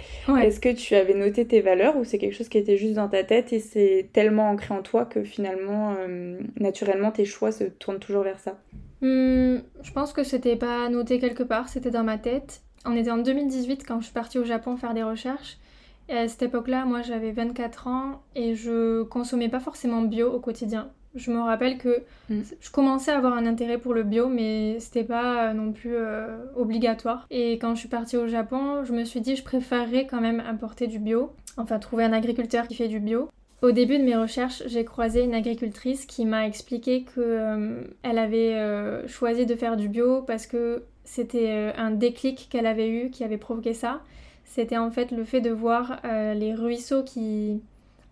est-ce 0.42 0.58
que 0.58 0.72
tu 0.72 0.96
avais 0.96 1.14
noté 1.14 1.46
tes 1.46 1.60
valeurs 1.60 1.96
ou 1.96 2.04
c'est 2.04 2.18
quelque 2.18 2.34
chose 2.34 2.48
qui 2.48 2.58
était 2.58 2.76
juste 2.76 2.94
dans 2.94 3.08
ta 3.08 3.22
tête 3.22 3.52
et 3.52 3.60
c'est 3.60 4.10
tellement 4.12 4.50
ancré 4.50 4.74
en 4.74 4.82
toi 4.82 5.04
que 5.06 5.22
finalement, 5.22 5.94
euh, 5.96 6.40
naturellement, 6.58 7.12
tes 7.12 7.24
choix 7.24 7.52
se 7.52 7.62
tournent 7.64 8.00
toujours 8.00 8.24
vers 8.24 8.40
ça? 8.40 8.58
Hmm, 9.00 9.58
Je 9.82 9.92
pense 9.92 10.12
que 10.12 10.24
c'était 10.24 10.56
pas 10.56 10.88
noté 10.88 11.18
quelque 11.18 11.42
part, 11.42 11.68
c'était 11.68 11.90
dans 11.90 12.04
ma 12.04 12.18
tête. 12.18 12.62
On 12.86 12.96
était 12.96 13.10
en 13.10 13.18
2018 13.18 13.84
quand 13.86 14.00
je 14.00 14.06
suis 14.06 14.14
partie 14.14 14.38
au 14.38 14.44
Japon 14.44 14.76
faire 14.76 14.94
des 14.94 15.02
recherches. 15.02 15.58
Et 16.08 16.14
à 16.14 16.28
cette 16.28 16.42
époque-là, 16.42 16.84
moi 16.86 17.02
j'avais 17.02 17.32
24 17.32 17.86
ans 17.88 18.22
et 18.34 18.54
je 18.54 19.02
consommais 19.04 19.48
pas 19.48 19.60
forcément 19.60 20.02
bio 20.02 20.32
au 20.32 20.40
quotidien. 20.40 20.92
Je 21.14 21.30
me 21.30 21.40
rappelle 21.40 21.78
que 21.78 22.02
mm. 22.28 22.40
je 22.60 22.70
commençais 22.70 23.12
à 23.12 23.18
avoir 23.18 23.34
un 23.34 23.46
intérêt 23.46 23.78
pour 23.78 23.94
le 23.94 24.02
bio, 24.02 24.28
mais 24.28 24.78
c'était 24.80 25.04
pas 25.04 25.50
euh, 25.50 25.52
non 25.52 25.72
plus 25.72 25.94
euh, 25.94 26.36
obligatoire. 26.56 27.26
Et 27.30 27.52
quand 27.52 27.74
je 27.74 27.80
suis 27.80 27.88
partie 27.88 28.16
au 28.16 28.26
Japon, 28.26 28.84
je 28.84 28.92
me 28.92 29.04
suis 29.04 29.20
dit 29.20 29.36
je 29.36 29.44
préférerais 29.44 30.06
quand 30.06 30.20
même 30.20 30.40
importer 30.40 30.86
du 30.86 30.98
bio, 30.98 31.32
enfin 31.56 31.78
trouver 31.78 32.04
un 32.04 32.12
agriculteur 32.12 32.66
qui 32.66 32.74
fait 32.74 32.88
du 32.88 32.98
bio. 32.98 33.28
Au 33.62 33.70
début 33.70 33.98
de 33.98 34.04
mes 34.04 34.16
recherches, 34.16 34.62
j'ai 34.66 34.84
croisé 34.84 35.22
une 35.22 35.34
agricultrice 35.34 36.04
qui 36.04 36.26
m'a 36.26 36.46
expliqué 36.46 37.04
que 37.04 37.20
euh, 37.20 37.82
elle 38.02 38.18
avait 38.18 39.08
choisi 39.08 39.46
de 39.46 39.54
faire 39.54 39.76
du 39.76 39.88
bio 39.88 40.22
parce 40.22 40.46
que 40.46 40.82
c'était 41.04 41.72
un 41.76 41.90
déclic 41.90 42.48
qu'elle 42.50 42.66
avait 42.66 42.90
eu 42.90 43.10
qui 43.10 43.24
avait 43.24 43.38
provoqué 43.38 43.72
ça. 43.72 44.02
C'était 44.44 44.76
en 44.76 44.90
fait 44.90 45.12
le 45.12 45.24
fait 45.24 45.40
de 45.40 45.50
voir 45.50 46.00
les 46.04 46.54
ruisseaux 46.54 47.04
qui 47.04 47.62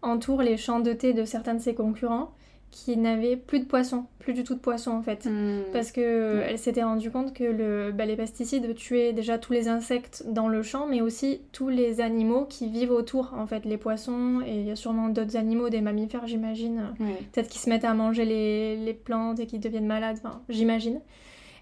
entourent 0.01 0.43
les 0.43 0.57
champs 0.57 0.81
de 0.81 0.93
thé 0.93 1.13
de 1.13 1.25
certains 1.25 1.55
de 1.55 1.61
ses 1.61 1.75
concurrents 1.75 2.33
qui 2.73 2.97
n'avait 2.97 3.37
plus 3.37 3.61
de 3.61 3.67
poissons, 3.67 4.07
plus 4.19 4.33
du 4.33 4.43
tout 4.43 4.55
de 4.55 4.59
poissons 4.59 4.91
en 4.91 5.03
fait. 5.03 5.27
Hmm. 5.27 5.61
Parce 5.73 5.93
que 5.93 6.41
elle 6.45 6.59
s'était 6.59 6.83
rendue 6.83 7.11
compte 7.11 7.35
que 7.35 7.45
le, 7.45 7.93
bah, 7.93 8.07
les 8.07 8.17
pesticides 8.17 8.75
tuaient 8.75 9.13
déjà 9.13 9.39
tous 9.39 9.53
les 9.53 9.69
insectes 9.69 10.25
dans 10.27 10.49
le 10.49 10.63
champ, 10.63 10.87
mais 10.87 11.03
aussi 11.03 11.43
tous 11.53 11.69
les 11.69 12.01
animaux 12.01 12.47
qui 12.47 12.69
vivent 12.69 12.91
autour, 12.91 13.35
en 13.37 13.47
fait, 13.47 13.65
les 13.67 13.77
poissons, 13.77 14.41
et 14.45 14.57
il 14.61 14.67
y 14.67 14.71
a 14.71 14.77
sûrement 14.77 15.11
d'autres 15.11 15.37
animaux, 15.37 15.69
des 15.69 15.83
mammifères 15.83 16.27
j'imagine, 16.27 16.95
peut-être 17.33 17.49
qui 17.49 17.59
se 17.59 17.69
mettent 17.69 17.85
à 17.85 17.95
manger 17.95 18.25
les, 18.25 18.77
les, 18.77 18.95
plantes 18.95 19.39
et 19.39 19.47
qui 19.47 19.59
deviennent 19.59 19.87
malades, 19.87 20.17
enfin 20.25 20.41
j'imagine. 20.49 21.01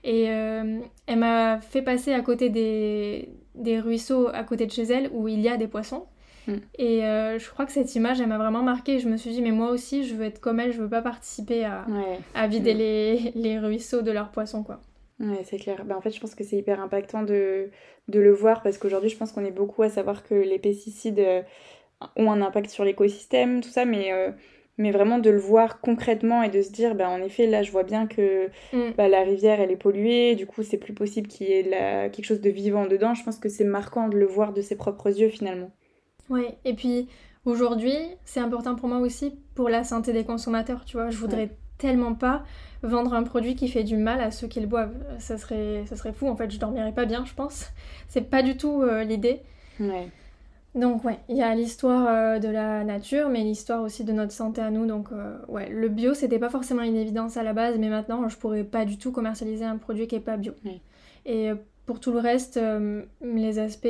Et 0.05 0.31
euh, 0.31 0.79
elle 1.07 1.19
m'a 1.19 1.61
fait 1.61 1.83
passer 1.83 2.13
à 2.13 2.21
côté 2.21 2.49
des, 2.49 3.29
des 3.57 3.81
ruisseaux 3.81 4.29
à 4.29 4.45
côté 4.45 4.67
de 4.67 4.73
chez 4.73 4.85
elle 4.85 5.11
où 5.13 5.29
il 5.29 5.41
y 5.41 5.49
a 5.49 5.57
des 5.57 5.67
poissons. 5.67 6.05
Mm. 6.47 6.55
Et 6.79 7.05
euh, 7.05 7.39
je 7.39 7.51
crois 7.51 7.67
que 7.67 7.73
cette 7.73 7.95
image, 7.95 8.21
elle 8.21 8.29
m'a 8.29 8.39
vraiment 8.39 8.63
marquée. 8.63 8.99
Je 8.99 9.09
me 9.09 9.17
suis 9.17 9.31
dit, 9.31 9.43
mais 9.43 9.53
moi 9.53 9.71
aussi, 9.71 10.05
je 10.05 10.15
veux 10.15 10.25
être 10.25 10.41
comme 10.41 10.61
elle, 10.61 10.73
je 10.73 10.81
veux 10.81 10.89
pas 10.89 11.03
participer 11.03 11.65
à, 11.65 11.87
à 12.35 12.47
vider 12.47 12.75
mm. 12.75 12.79
les, 12.79 13.33
les, 13.35 13.59
ruisseaux 13.59 14.03
de 14.03 14.11
leurs 14.11 14.31
poissons, 14.31 14.63
quoi. 14.63 14.81
Ouais, 15.21 15.43
c'est 15.45 15.59
clair. 15.59 15.85
Bah, 15.85 15.97
en 15.97 16.01
fait, 16.01 16.11
je 16.11 16.21
pense 16.21 16.35
que 16.35 16.45
c'est 16.45 16.57
hyper 16.57 16.81
impactant 16.81 17.23
de, 17.23 17.71
de 18.09 18.21
le 18.21 18.33
voir 18.33 18.63
parce 18.63 18.79
qu'aujourd'hui, 18.79 19.11
je 19.11 19.17
pense 19.17 19.33
qu'on 19.33 19.45
est 19.45 19.51
beaucoup 19.51 19.83
à 19.83 19.91
savoir 19.91 20.23
que 20.25 20.35
les 20.35 20.59
pesticides 20.59 21.21
euh, 21.21 21.43
ont 22.17 22.31
un 22.31 22.41
impact 22.41 22.71
sur 22.71 22.85
l'écosystème, 22.85 23.61
tout 23.61 23.69
ça, 23.69 23.85
mais, 23.85 24.13
euh, 24.13 24.31
mais 24.79 24.91
vraiment 24.91 25.19
de 25.19 25.29
le 25.29 25.39
voir 25.39 25.83
concrètement 25.83 26.43
et 26.43 26.49
de 26.49 26.63
se 26.63 26.73
dire, 26.73 26.95
bah, 26.95 27.11
en 27.11 27.23
effet, 27.23 27.47
là, 27.47 27.63
je 27.63 27.71
vois 27.71 27.83
bien 27.83 28.07
que 28.07 28.47
mm. 28.73 28.93
bah, 28.97 29.09
la 29.09 29.23
rivière, 29.23 29.61
elle 29.61 29.71
est 29.71 29.77
polluée, 29.77 30.37
du 30.37 30.47
coup, 30.47 30.63
c'est 30.63 30.79
plus 30.79 30.95
possible 30.95 31.29
qu'il 31.29 31.49
y 31.49 31.53
ait 31.53 31.63
la... 31.63 32.09
quelque 32.09 32.25
chose 32.25 32.41
de 32.41 32.51
vivant 32.51 32.87
dedans. 32.87 33.13
Je 33.13 33.23
pense 33.23 33.39
que 33.39 33.51
c'est 33.51 33.65
marquant 33.65 34.09
de 34.09 34.17
le 34.17 34.27
voir 34.27 34.55
de 34.55 34.63
ses 34.63 34.77
propres 34.77 35.09
yeux, 35.21 35.29
finalement. 35.29 35.71
Oui, 36.31 36.47
et 36.65 36.75
puis 36.75 37.09
aujourd'hui, 37.45 37.97
c'est 38.25 38.41
important 38.41 38.77
pour 38.77 38.89
moi 38.89 38.99
aussi 38.99 39.35
pour 39.55 39.69
la 39.69 39.85
santé 39.85 40.13
des 40.13 40.25
consommateurs, 40.25 40.85
tu 40.85 40.97
vois. 40.97 41.11
Je 41.11 41.19
voudrais 41.19 41.51
tellement 41.77 42.15
pas 42.15 42.45
vendre 42.83 43.15
un 43.15 43.25
produit 43.25 43.57
qui 43.57 43.69
fait 43.69 43.83
du 43.83 43.97
mal 43.97 44.21
à 44.21 44.31
ceux 44.31 44.47
qui 44.47 44.61
le 44.61 44.67
boivent. 44.67 44.95
Ça 45.19 45.37
serait, 45.37 45.85
ça 45.87 45.97
serait 45.97 46.13
fou, 46.13 46.29
en 46.29 46.37
fait, 46.37 46.51
je 46.51 46.59
dormirais 46.59 46.93
pas 46.93 47.05
bien, 47.05 47.25
je 47.25 47.35
pense. 47.35 47.67
C'est 48.09 48.31
pas 48.31 48.43
du 48.43 48.57
tout 48.57 48.83
euh, 48.83 49.03
l'idée. 49.03 49.43
Ouais. 49.81 50.09
Donc 50.77 51.05
ouais, 51.05 51.19
il 51.29 51.37
y 51.37 51.43
a 51.43 51.53
l'histoire 51.53 52.39
de 52.39 52.47
la 52.47 52.85
nature, 52.85 53.29
mais 53.29 53.43
l'histoire 53.43 53.83
aussi 53.83 54.05
de 54.05 54.13
notre 54.13 54.31
santé 54.31 54.61
à 54.61 54.71
nous. 54.71 54.87
Donc 54.87 55.09
ouais, 55.49 55.69
le 55.69 55.89
bio, 55.89 56.15
c'était 56.15 56.39
pas 56.39 56.49
forcément 56.49 56.83
une 56.83 56.95
évidence 56.95 57.37
à 57.37 57.43
la 57.43 57.53
base, 57.53 57.77
mais 57.77 57.89
maintenant, 57.89 58.29
je 58.29 58.37
pourrais 58.37 58.63
pas 58.63 58.85
du 58.85 58.97
tout 58.97 59.11
commercialiser 59.11 59.65
un 59.65 59.79
produit 59.79 60.07
qui 60.07 60.15
est 60.15 60.21
pas 60.21 60.37
bio. 60.37 60.53
Et 61.27 61.51
pour 61.87 61.99
tout 61.99 62.13
le 62.13 62.21
reste, 62.21 62.61
les 63.21 63.59
aspects 63.59 63.89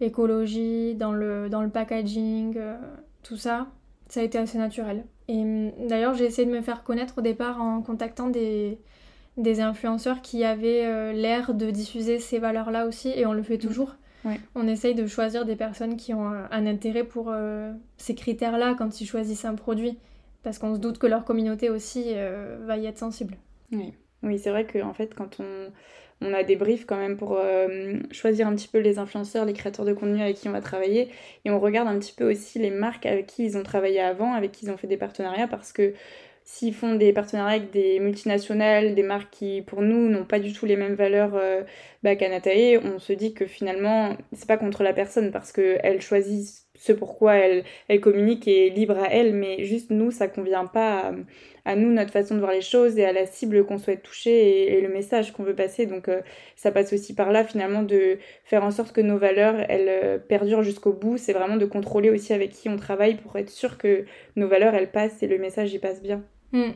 écologie, 0.00 0.94
dans 0.94 1.12
le, 1.12 1.48
dans 1.48 1.62
le 1.62 1.68
packaging, 1.68 2.54
euh, 2.56 2.76
tout 3.22 3.36
ça, 3.36 3.68
ça 4.08 4.20
a 4.20 4.22
été 4.22 4.38
assez 4.38 4.58
naturel. 4.58 5.04
Et 5.28 5.38
hum, 5.38 5.70
d'ailleurs, 5.88 6.14
j'ai 6.14 6.24
essayé 6.24 6.46
de 6.46 6.52
me 6.52 6.62
faire 6.62 6.82
connaître 6.82 7.18
au 7.18 7.20
départ 7.20 7.60
en 7.60 7.82
contactant 7.82 8.28
des, 8.28 8.78
des 9.36 9.60
influenceurs 9.60 10.22
qui 10.22 10.44
avaient 10.44 10.84
euh, 10.84 11.12
l'air 11.12 11.54
de 11.54 11.70
diffuser 11.70 12.18
ces 12.18 12.38
valeurs-là 12.38 12.86
aussi, 12.86 13.12
et 13.14 13.26
on 13.26 13.32
le 13.32 13.42
fait 13.42 13.56
mmh. 13.56 13.66
toujours. 13.68 13.96
On 14.54 14.68
essaye 14.68 14.94
de 14.94 15.06
choisir 15.06 15.46
des 15.46 15.56
personnes 15.56 15.96
qui 15.96 16.12
ont 16.12 16.26
un 16.28 16.66
intérêt 16.66 17.04
pour 17.04 17.30
euh, 17.30 17.72
ces 17.96 18.14
critères-là 18.14 18.74
quand 18.76 19.00
ils 19.00 19.06
choisissent 19.06 19.46
un 19.46 19.54
produit, 19.54 19.98
parce 20.42 20.58
qu'on 20.58 20.74
se 20.74 20.78
doute 20.78 20.98
que 20.98 21.06
leur 21.06 21.24
communauté 21.24 21.70
aussi 21.70 22.12
va 22.66 22.76
y 22.76 22.84
être 22.84 22.98
sensible. 22.98 23.38
Oui, 23.72 23.94
oui 24.22 24.38
c'est 24.38 24.50
vrai 24.50 24.66
qu'en 24.66 24.90
en 24.90 24.92
fait, 24.92 25.14
quand 25.14 25.40
on 25.40 25.70
on 26.20 26.34
a 26.34 26.42
des 26.42 26.56
briefs 26.56 26.86
quand 26.86 26.96
même 26.96 27.16
pour 27.16 27.38
euh, 27.38 27.94
choisir 28.10 28.46
un 28.46 28.54
petit 28.54 28.68
peu 28.68 28.78
les 28.78 28.98
influenceurs, 28.98 29.44
les 29.44 29.52
créateurs 29.52 29.86
de 29.86 29.92
contenu 29.92 30.20
avec 30.20 30.36
qui 30.36 30.48
on 30.48 30.52
va 30.52 30.60
travailler. 30.60 31.08
Et 31.44 31.50
on 31.50 31.60
regarde 31.60 31.88
un 31.88 31.98
petit 31.98 32.12
peu 32.12 32.30
aussi 32.30 32.58
les 32.58 32.70
marques 32.70 33.06
avec 33.06 33.26
qui 33.26 33.44
ils 33.44 33.56
ont 33.56 33.62
travaillé 33.62 34.00
avant, 34.00 34.34
avec 34.34 34.52
qui 34.52 34.66
ils 34.66 34.70
ont 34.70 34.76
fait 34.76 34.86
des 34.86 34.96
partenariats, 34.96 35.48
parce 35.48 35.72
que 35.72 35.94
s'ils 36.44 36.74
font 36.74 36.94
des 36.94 37.12
partenariats 37.12 37.56
avec 37.56 37.70
des 37.70 38.00
multinationales, 38.00 38.94
des 38.94 39.02
marques 39.02 39.30
qui 39.30 39.62
pour 39.62 39.82
nous 39.82 40.08
n'ont 40.08 40.24
pas 40.24 40.40
du 40.40 40.52
tout 40.52 40.66
les 40.66 40.76
mêmes 40.76 40.94
valeurs 40.94 41.32
euh, 41.34 41.62
bah, 42.02 42.16
qu'Anatae, 42.16 42.78
on 42.82 42.98
se 42.98 43.12
dit 43.12 43.34
que 43.34 43.46
finalement 43.46 44.16
c'est 44.32 44.48
pas 44.48 44.56
contre 44.56 44.82
la 44.82 44.92
personne 44.92 45.30
parce 45.30 45.52
qu'elle 45.52 46.00
choisit 46.00 46.59
ce 46.80 46.92
pourquoi 46.92 47.34
elle, 47.34 47.64
elle 47.88 48.00
communique 48.00 48.48
est 48.48 48.70
libre 48.70 48.98
à 48.98 49.08
elle, 49.12 49.34
mais 49.34 49.64
juste 49.64 49.90
nous 49.90 50.10
ça 50.10 50.28
convient 50.28 50.64
pas 50.64 51.12
à, 51.66 51.76
nous, 51.76 51.92
notre 51.92 52.10
façon 52.10 52.34
de 52.34 52.40
voir 52.40 52.52
les 52.52 52.62
choses 52.62 52.96
et 52.98 53.04
à 53.04 53.12
la 53.12 53.26
cible 53.26 53.66
qu'on 53.66 53.76
souhaite 53.76 54.02
toucher 54.02 54.78
et, 54.78 54.80
le 54.80 54.88
message 54.88 55.32
qu'on 55.32 55.42
veut 55.42 55.54
passer. 55.54 55.84
Donc 55.84 56.08
euh, 56.08 56.22
ça 56.56 56.72
passe 56.72 56.94
aussi 56.94 57.14
par 57.14 57.32
là 57.32 57.44
finalement 57.44 57.82
de 57.82 58.16
faire 58.44 58.64
en 58.64 58.70
sorte 58.70 58.92
que 58.92 59.02
nos 59.02 59.18
valeurs 59.18 59.56
elles 59.68 59.88
euh, 59.90 60.18
perdurent 60.18 60.62
jusqu'au 60.62 60.94
bout. 60.94 61.18
C'est 61.18 61.34
vraiment 61.34 61.58
de 61.58 61.66
contrôler 61.66 62.08
aussi 62.08 62.32
avec 62.32 62.50
qui 62.50 62.70
on 62.70 62.76
travaille 62.76 63.16
pour 63.16 63.36
être 63.36 63.50
sûr 63.50 63.76
que 63.76 64.06
nos 64.36 64.48
valeurs 64.48 64.74
elles 64.74 64.90
passent 64.90 65.22
et 65.22 65.26
le 65.26 65.36
message 65.36 65.74
y 65.74 65.78
passe 65.78 66.00
bien. 66.00 66.24
Hmm. 66.52 66.72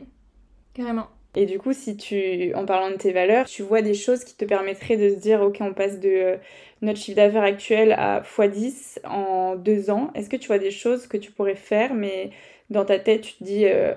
Carrément. 0.75 1.07
Et 1.35 1.45
du 1.45 1.59
coup, 1.59 1.73
si 1.73 1.97
tu, 1.97 2.53
en 2.55 2.65
parlant 2.65 2.89
de 2.89 2.95
tes 2.95 3.11
valeurs, 3.11 3.45
tu 3.45 3.61
vois 3.61 3.81
des 3.81 3.93
choses 3.93 4.23
qui 4.23 4.35
te 4.35 4.45
permettraient 4.45 4.97
de 4.97 5.09
se 5.09 5.19
dire, 5.19 5.41
ok, 5.41 5.57
on 5.59 5.73
passe 5.73 5.99
de 5.99 6.09
euh, 6.09 6.37
notre 6.81 6.99
chiffre 6.99 7.17
d'affaires 7.17 7.43
actuel 7.43 7.91
à 7.91 8.21
x10 8.21 8.99
en 9.05 9.55
deux 9.55 9.89
ans, 9.89 10.11
est-ce 10.15 10.29
que 10.29 10.37
tu 10.37 10.47
vois 10.47 10.59
des 10.59 10.71
choses 10.71 11.07
que 11.07 11.17
tu 11.17 11.31
pourrais 11.31 11.55
faire, 11.55 11.93
mais 11.93 12.29
dans 12.69 12.85
ta 12.85 12.99
tête, 12.99 13.21
tu 13.21 13.33
te 13.33 13.43
dis, 13.43 13.65
euh, 13.65 13.93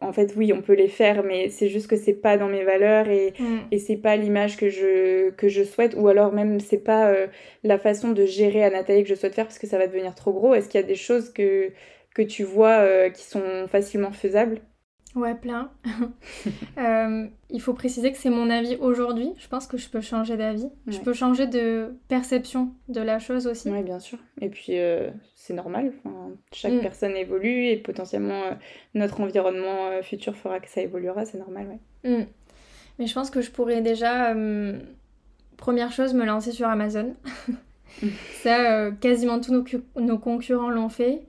en 0.00 0.14
fait, 0.14 0.32
oui, 0.36 0.54
on 0.54 0.62
peut 0.62 0.72
les 0.72 0.88
faire, 0.88 1.22
mais 1.22 1.50
c'est 1.50 1.68
juste 1.68 1.86
que 1.86 1.96
c'est 1.96 2.14
pas 2.14 2.38
dans 2.38 2.48
mes 2.48 2.64
valeurs 2.64 3.08
et, 3.08 3.34
hmm. 3.38 3.58
et 3.70 3.78
c'est 3.78 3.98
pas 3.98 4.16
l'image 4.16 4.56
que 4.56 4.70
je, 4.70 5.30
que 5.30 5.48
je 5.48 5.62
souhaite, 5.62 5.94
ou 5.98 6.08
alors 6.08 6.32
même 6.32 6.60
c'est 6.60 6.78
pas 6.78 7.08
euh, 7.10 7.26
la 7.62 7.78
façon 7.78 8.12
de 8.12 8.24
gérer 8.24 8.64
à 8.64 8.70
Nathalie 8.70 9.02
que 9.02 9.10
je 9.10 9.14
souhaite 9.14 9.34
faire 9.34 9.46
parce 9.46 9.58
que 9.58 9.66
ça 9.66 9.76
va 9.76 9.86
devenir 9.86 10.14
trop 10.14 10.32
gros. 10.32 10.54
Est-ce 10.54 10.70
qu'il 10.70 10.80
y 10.80 10.84
a 10.84 10.86
des 10.86 10.94
choses 10.94 11.30
que, 11.30 11.72
que 12.14 12.22
tu 12.22 12.42
vois 12.44 13.10
qui 13.10 13.24
sont 13.24 13.68
facilement 13.68 14.12
faisables? 14.12 14.62
Ouais, 15.14 15.34
plein. 15.34 15.70
Euh, 16.78 17.26
il 17.50 17.60
faut 17.60 17.74
préciser 17.74 18.10
que 18.10 18.16
c'est 18.16 18.30
mon 18.30 18.48
avis 18.48 18.76
aujourd'hui. 18.76 19.32
Je 19.36 19.48
pense 19.48 19.66
que 19.66 19.76
je 19.76 19.88
peux 19.90 20.00
changer 20.00 20.38
d'avis. 20.38 20.68
Je 20.86 20.98
peux 20.98 21.12
changer 21.12 21.46
de 21.46 21.94
perception 22.08 22.72
de 22.88 23.00
la 23.00 23.18
chose 23.18 23.46
aussi. 23.46 23.68
Oui, 23.68 23.82
bien 23.82 23.98
sûr. 23.98 24.18
Et 24.40 24.48
puis, 24.48 24.78
euh, 24.78 25.10
c'est 25.34 25.52
normal. 25.52 25.92
chaque 26.52 26.72
mm. 26.72 26.80
personne 26.80 27.16
évolue 27.16 27.66
et 27.66 27.76
potentiellement 27.76 28.42
euh, 28.44 28.54
notre 28.94 29.20
environnement 29.20 30.00
futur 30.02 30.36
fera 30.36 30.60
que 30.60 30.70
ça 30.70 30.80
évoluera. 30.80 31.26
C'est 31.26 31.38
normal, 31.38 31.78
ouais. 32.04 32.10
Mm. 32.10 32.26
Mais 32.98 33.06
je 33.06 33.14
pense 33.14 33.30
que 33.30 33.42
je 33.42 33.50
pourrais 33.50 33.82
déjà, 33.82 34.34
première 35.58 35.92
chose, 35.92 36.14
me 36.14 36.24
lancer 36.24 36.52
sur 36.52 36.68
Amazon. 36.68 37.14
ça, 38.42 38.90
quasiment 38.92 39.40
tous 39.40 39.52
nos, 39.52 39.64
nos 40.00 40.18
concurrents 40.18 40.70
l'ont 40.70 40.88
fait. 40.88 41.22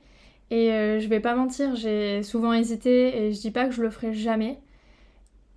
Et 0.52 0.74
euh, 0.74 1.00
je 1.00 1.08
vais 1.08 1.22
pas 1.22 1.34
mentir, 1.34 1.76
j'ai 1.76 2.24
souvent 2.24 2.52
hésité 2.52 3.18
et 3.18 3.32
je 3.32 3.40
dis 3.40 3.52
pas 3.52 3.66
que 3.68 3.72
je 3.72 3.82
le 3.82 3.90
ferai 3.90 4.14
jamais. 4.14 4.60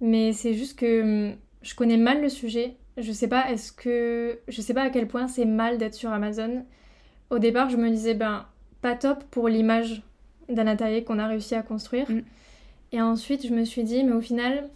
Mais 0.00 0.32
c'est 0.32 0.54
juste 0.54 0.78
que 0.78 1.30
hum, 1.30 1.36
je 1.62 1.74
connais 1.74 1.96
mal 1.96 2.22
le 2.22 2.28
sujet. 2.28 2.76
Je 2.96 3.10
sais 3.10 3.26
pas 3.26 3.50
est-ce 3.50 3.72
que 3.72 4.38
je 4.46 4.60
sais 4.60 4.72
pas 4.72 4.82
à 4.82 4.90
quel 4.90 5.08
point 5.08 5.26
c'est 5.26 5.46
mal 5.46 5.78
d'être 5.78 5.94
sur 5.94 6.10
Amazon. 6.10 6.64
Au 7.30 7.40
départ, 7.40 7.70
je 7.70 7.76
me 7.76 7.90
disais 7.90 8.14
ben 8.14 8.46
pas 8.82 8.94
top 8.94 9.24
pour 9.32 9.48
l'image 9.48 10.02
d'un 10.48 10.68
atelier 10.68 11.02
qu'on 11.02 11.18
a 11.18 11.26
réussi 11.26 11.56
à 11.56 11.62
construire. 11.62 12.08
Mm. 12.08 12.22
Et 12.92 13.02
ensuite, 13.02 13.44
je 13.44 13.52
me 13.52 13.64
suis 13.64 13.82
dit 13.82 14.04
mais 14.04 14.12
au 14.12 14.20
final, 14.20 14.70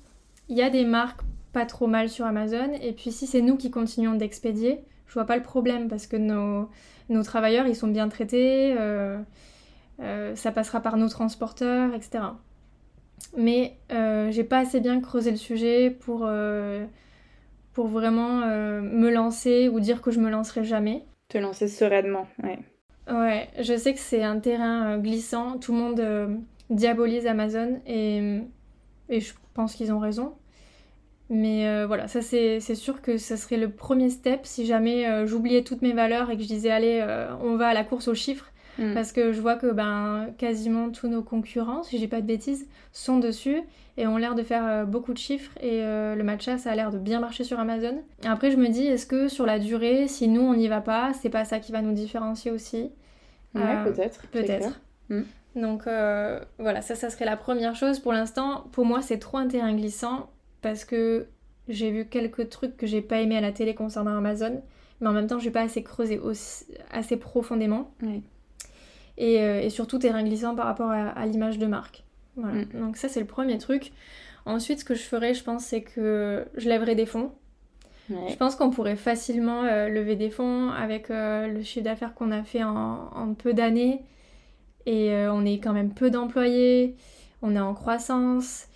il 0.49 0.57
y 0.57 0.63
a 0.63 0.71
des 0.71 0.85
marques 0.85 1.21
pas 1.53 1.65
trop 1.65 1.87
mal 1.87 2.09
sur 2.09 2.27
Amazon 2.27 2.73
et 2.83 2.93
puis 2.93 3.13
si 3.13 3.29
c'est 3.29 3.41
nous 3.41 3.57
qui 3.57 3.71
continuons 3.71 4.15
d'expédier, 4.15 4.81
je 5.07 5.15
vois 5.15 5.27
pas 5.27 5.37
le 5.37 5.45
problème 5.45 5.89
parce 5.89 6.09
que 6.09 6.17
nos, 6.17 6.69
nos 7.09 7.23
travailleurs, 7.23 7.69
ils 7.69 7.77
sont 7.77 7.87
bien 7.87 8.09
traités 8.09 8.75
euh, 8.77 9.19
euh, 10.01 10.37
ça 10.37 10.53
passera 10.53 10.81
par 10.81 10.97
nos 10.97 11.09
transporteurs, 11.09 11.95
etc. 11.95 12.25
Mais 13.37 13.77
euh, 13.93 14.31
j'ai 14.31 14.45
pas 14.45 14.59
assez 14.59 14.81
bien 14.81 15.01
creusé 15.01 15.31
le 15.31 15.37
sujet 15.37 15.91
pour, 15.91 16.23
euh, 16.25 16.85
pour 17.73 17.89
vraiment 17.89 18.41
me 18.81 19.11
lancer 19.11 19.69
ou 19.69 19.81
dire 19.81 20.01
que 20.01 20.11
je 20.11 20.21
me 20.21 20.31
lancerai 20.31 20.65
jamais. 20.65 21.05
Te 21.29 21.39
lancer 21.39 21.69
sereinement, 21.69 22.27
ouais. 22.43 22.59
Ouais, 23.11 23.49
je 23.59 23.77
sais 23.77 23.95
que 23.95 24.01
c'est 24.01 24.23
un 24.23 24.39
terrain 24.39 24.99
glissant. 24.99 25.59
Tout 25.59 25.73
le 25.73 25.79
monde 25.79 26.41
diabolise 26.71 27.27
Amazon 27.27 27.81
et, 27.87 28.41
et 29.09 29.21
je 29.21 29.33
pense 29.55 29.75
qu'ils 29.75 29.93
ont 29.93 29.99
raison. 29.99 30.35
Mais 31.31 31.85
voilà, 31.87 32.07
ça 32.07 32.23
c'est 32.23 32.61
sûr 32.61 33.03
que 33.03 33.17
ça 33.17 33.37
serait 33.37 33.57
le 33.57 33.71
premier 33.71 34.11
step 34.11 34.41
si 34.45 34.65
jamais 34.65 35.27
j'oubliais 35.27 35.63
toutes 35.63 35.83
mes 35.83 35.93
valeurs 35.93 36.31
et 36.31 36.37
que 36.37 36.43
je 36.43 36.49
disais 36.49 36.71
allez, 36.71 37.05
on 37.43 37.57
va 37.57 37.69
à 37.69 37.75
la 37.75 37.85
course 37.85 38.09
aux 38.09 38.15
chiffres. 38.15 38.53
Mm. 38.79 38.95
Parce 38.95 39.13
que 39.13 39.33
je 39.33 39.41
vois 39.41 39.57
que 39.57 39.71
ben, 39.71 40.29
quasiment 40.39 40.91
tous 40.91 41.09
nos 41.09 41.23
concurrents, 41.23 41.83
si 41.83 41.99
j'ai 41.99 42.09
pas 42.09 42.21
de 42.21 42.27
bêtises, 42.27 42.69
sont 42.93 43.19
dessus 43.19 43.61
et 43.97 44.07
ont 44.07 44.17
l'air 44.17 44.35
de 44.35 44.43
faire 44.43 44.65
euh, 44.65 44.85
beaucoup 44.85 45.13
de 45.13 45.19
chiffres. 45.19 45.53
Et 45.61 45.83
euh, 45.83 46.15
le 46.15 46.23
matcha, 46.23 46.59
ça 46.59 46.71
a 46.71 46.75
l'air 46.75 46.91
de 46.91 46.99
bien 46.99 47.21
marcher 47.21 47.45
sur 47.45 47.59
Amazon. 47.59 48.03
Et 48.23 48.29
après, 48.29 48.51
je 48.51 48.57
me 48.57 48.69
dis, 48.69 48.87
est-ce 48.87 49.07
que 49.07 49.29
sur 49.29 49.47
la 49.47 49.59
durée, 49.59 50.07
si 50.07 50.29
nous, 50.29 50.41
on 50.41 50.55
n'y 50.55 50.69
va 50.69 50.81
pas, 50.81 51.13
c'est 51.13 51.31
pas 51.31 51.45
ça 51.45 51.59
qui 51.59 51.73
va 51.73 51.83
nous 51.83 51.93
différencier 51.93 52.51
aussi? 52.51 52.91
Ouais, 53.55 53.63
euh, 53.65 53.85
peut-être. 53.85 54.27
Peut-être. 54.29 54.81
Mm. 55.09 55.23
Donc 55.57 55.83
voilà, 56.59 56.83
ça, 56.83 56.95
ça 56.95 57.11
serait 57.11 57.25
la 57.25 57.37
première 57.37 57.75
chose. 57.75 57.99
Pour 57.99 58.13
l'instant, 58.13 58.69
pour 58.71 58.85
moi, 58.85 59.03
c'est 59.03 59.19
trop 59.19 59.39
un 59.39 59.49
terrain 59.49 59.75
glissant 59.75 60.31
parce 60.63 60.85
que 60.85 61.27
j'ai 61.69 61.91
vu 61.91 62.05
quelques 62.05 62.49
trucs 62.49 62.77
que 62.77 62.87
j'ai 62.87 63.03
pas 63.03 63.21
aimé 63.21 63.37
à 63.37 63.41
la 63.41 63.51
télé 63.51 63.75
concernant 63.75 64.17
Amazon, 64.17 64.63
mais 65.01 65.09
en 65.09 65.13
même 65.13 65.27
temps, 65.27 65.41
j'ai 65.41 65.51
pas 65.51 65.63
assez 65.63 65.83
creusé 65.83 66.21
assez 66.93 67.17
profondément. 67.17 67.91
Ouais. 68.03 68.23
Euh, 69.21 69.61
et, 69.61 69.71
surtout 69.71 69.99
terrain 69.99 70.23
glissant 70.23 70.55
par 70.55 70.67
rapport 70.67 70.91
à, 70.91 71.27
l'image 71.27 71.59
de 71.59 71.67
marque. 71.67 72.05
Voilà. 72.37 72.63
Mm. 72.63 72.81
Donc 72.81 72.97
ça 72.97 73.09
c'est 73.09 73.21
le 73.21 73.27
premier 73.27 73.59
truc. 73.59 73.93
Ensuite 74.47 74.81
ce 74.81 74.85
que 74.85 74.95
je 74.95 75.03
ferais 75.03 75.35
je 75.35 75.43
pense 75.43 75.65
c'est 75.65 75.83
que 75.83 76.47
je 76.57 76.69
lèverais 76.69 76.95
des 76.95 77.07
fonds. 77.07 77.33
Je 78.11 78.37
pense 78.37 78.57
qu'on 78.57 78.71
pourrait 78.71 78.97
facilement 78.97 79.65
euh, 79.65 79.91
lever 79.91 80.17
des 80.17 80.31
fonds 80.31 80.71
avec 80.71 81.11
euh, 81.11 81.47
le 81.47 81.63
chiffre 81.63 81.85
d'affaires 81.85 82.15
qu'on 82.15 82.31
a 82.31 82.43
fait 82.43 82.65
en, 82.65 83.35
peu 83.37 83.53
d'années. 83.53 84.01
Et 84.87 85.13
on 85.31 85.45
est 85.45 85.59
quand 85.59 85.75
même 85.75 85.93
peu 85.93 86.09
d'employés, 86.09 86.97
on 87.43 87.55
est 87.55 87.61
en 87.61 87.75
croissance. 87.75 88.69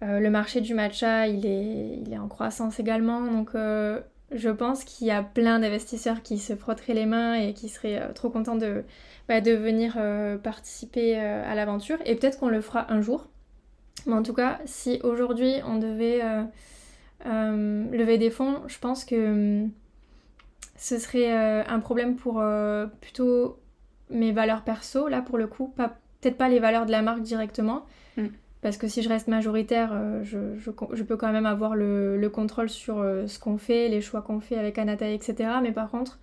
le 0.00 0.28
marché 0.28 0.60
du 0.60 0.72
matcha, 0.72 1.26
il 1.26 1.44
est, 1.44 1.98
il 2.06 2.12
est 2.12 2.18
en 2.18 2.28
croissance 2.28 2.78
également. 2.78 3.22
Donc 3.22 3.50
je 3.54 4.50
pense 4.50 4.84
qu'il 4.84 5.08
y 5.08 5.10
a 5.10 5.24
plein 5.24 5.58
d'investisseurs 5.58 6.22
qui 6.22 6.38
se 6.38 6.54
frotteraient 6.54 6.94
les 6.94 7.06
mains 7.06 7.34
et 7.34 7.54
qui 7.54 7.68
seraient 7.68 8.12
trop 8.14 8.30
contents 8.30 8.54
de, 8.54 8.84
bah, 9.28 9.42
de 9.42 9.52
venir 9.52 9.96
euh, 9.98 10.38
participer 10.38 11.18
euh, 11.18 11.44
à 11.44 11.54
l'aventure. 11.54 11.98
Et 12.06 12.14
peut-être 12.14 12.38
qu'on 12.38 12.48
le 12.48 12.62
fera 12.62 12.90
un 12.90 13.02
jour. 13.02 13.28
Mais 14.06 14.14
en 14.14 14.22
tout 14.22 14.32
cas, 14.32 14.58
si 14.64 15.00
aujourd'hui 15.04 15.56
on 15.66 15.76
devait 15.76 16.20
euh, 17.26 17.84
lever 17.92 18.16
des 18.16 18.30
fonds, 18.30 18.62
je 18.68 18.78
pense 18.78 19.04
que 19.04 19.64
hum, 19.64 19.70
ce 20.76 20.98
serait 20.98 21.30
un 21.30 21.80
problème 21.80 22.16
pour 22.16 22.42
plutôt 23.00 23.58
mes 24.10 24.30
valeurs 24.30 24.62
perso, 24.62 25.08
là 25.08 25.20
pour 25.20 25.36
le 25.36 25.48
coup, 25.48 25.74
peut-être 25.76 26.38
pas 26.38 26.48
les 26.48 26.60
valeurs 26.60 26.86
de 26.86 26.92
la 26.92 27.02
marque 27.02 27.22
directement. 27.22 27.84
Mm. 28.16 28.28
Parce 28.62 28.76
que 28.76 28.86
si 28.86 29.02
je 29.02 29.08
reste 29.08 29.26
majoritaire, 29.26 29.92
je, 30.22 30.56
je, 30.56 31.02
peux 31.02 31.16
quand 31.16 31.32
même 31.32 31.46
avoir 31.46 31.74
le, 31.74 32.16
le 32.16 32.30
contrôle 32.30 32.68
sur 32.68 32.96
ce 33.26 33.38
qu'on 33.40 33.58
fait, 33.58 33.88
les 33.88 34.00
choix 34.00 34.22
qu'on 34.22 34.40
fait 34.40 34.56
avec 34.56 34.78
Anata, 34.78 35.08
etc. 35.08 35.50
Mais 35.62 35.72
par 35.72 35.90
contre, 35.90 36.18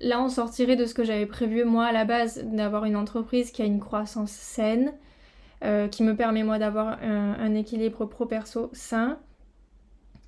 Là, 0.00 0.22
on 0.22 0.28
sortirait 0.28 0.76
de 0.76 0.86
ce 0.86 0.94
que 0.94 1.04
j'avais 1.04 1.26
prévu 1.26 1.64
moi 1.64 1.86
à 1.86 1.92
la 1.92 2.04
base, 2.04 2.44
d'avoir 2.44 2.84
une 2.84 2.96
entreprise 2.96 3.50
qui 3.50 3.62
a 3.62 3.64
une 3.64 3.80
croissance 3.80 4.30
saine, 4.30 4.92
euh, 5.64 5.88
qui 5.88 6.02
me 6.02 6.16
permet 6.16 6.42
moi 6.42 6.58
d'avoir 6.58 6.98
un, 7.02 7.54
équilibre 7.54 8.06
pro-perso 8.06 8.70
sain 8.72 9.18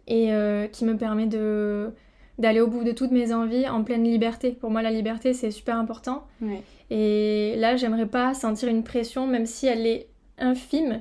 et 0.07 0.33
euh, 0.33 0.66
qui 0.66 0.85
me 0.85 0.96
permet 0.96 1.27
de, 1.27 1.90
d'aller 2.38 2.61
au 2.61 2.66
bout 2.66 2.85
de 2.85 2.92
toutes 2.92 3.12
mes 3.12 3.33
envies 3.33 3.68
en 3.68 3.83
pleine 3.83 4.05
liberté. 4.05 4.53
Pour 4.53 4.70
moi, 4.70 4.83
la 4.83 4.90
liberté, 4.90 5.33
c'est 5.33 5.51
super 5.51 5.77
important. 5.77 6.27
Et 6.90 7.55
là, 7.57 7.77
j'aimerais 7.77 8.07
pas 8.07 8.35
sentir 8.35 8.68
une 8.68 8.85
pression, 8.85 9.27
même 9.27 9.46
si 9.46 9.66
elle 9.66 9.87
est 9.87 10.09
infime. 10.38 11.01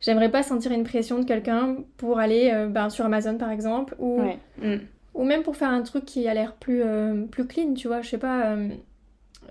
J'aimerais 0.00 0.30
pas 0.30 0.42
sentir 0.42 0.72
une 0.72 0.84
pression 0.84 1.18
de 1.18 1.24
quelqu'un 1.24 1.76
pour 1.96 2.18
aller 2.18 2.50
euh, 2.52 2.68
ben, 2.68 2.90
sur 2.90 3.06
Amazon, 3.06 3.38
par 3.38 3.50
exemple, 3.50 3.96
ou, 3.98 4.20
mm. 4.58 4.80
Ou 5.14 5.24
même 5.24 5.42
pour 5.42 5.56
faire 5.56 5.70
un 5.70 5.82
truc 5.82 6.04
qui 6.04 6.28
a 6.28 6.34
l'air 6.34 6.54
plus, 6.54 6.82
euh, 6.82 7.24
plus 7.26 7.46
clean, 7.46 7.74
tu 7.74 7.88
vois. 7.88 8.02
Je 8.02 8.10
sais 8.10 8.18
pas, 8.18 8.56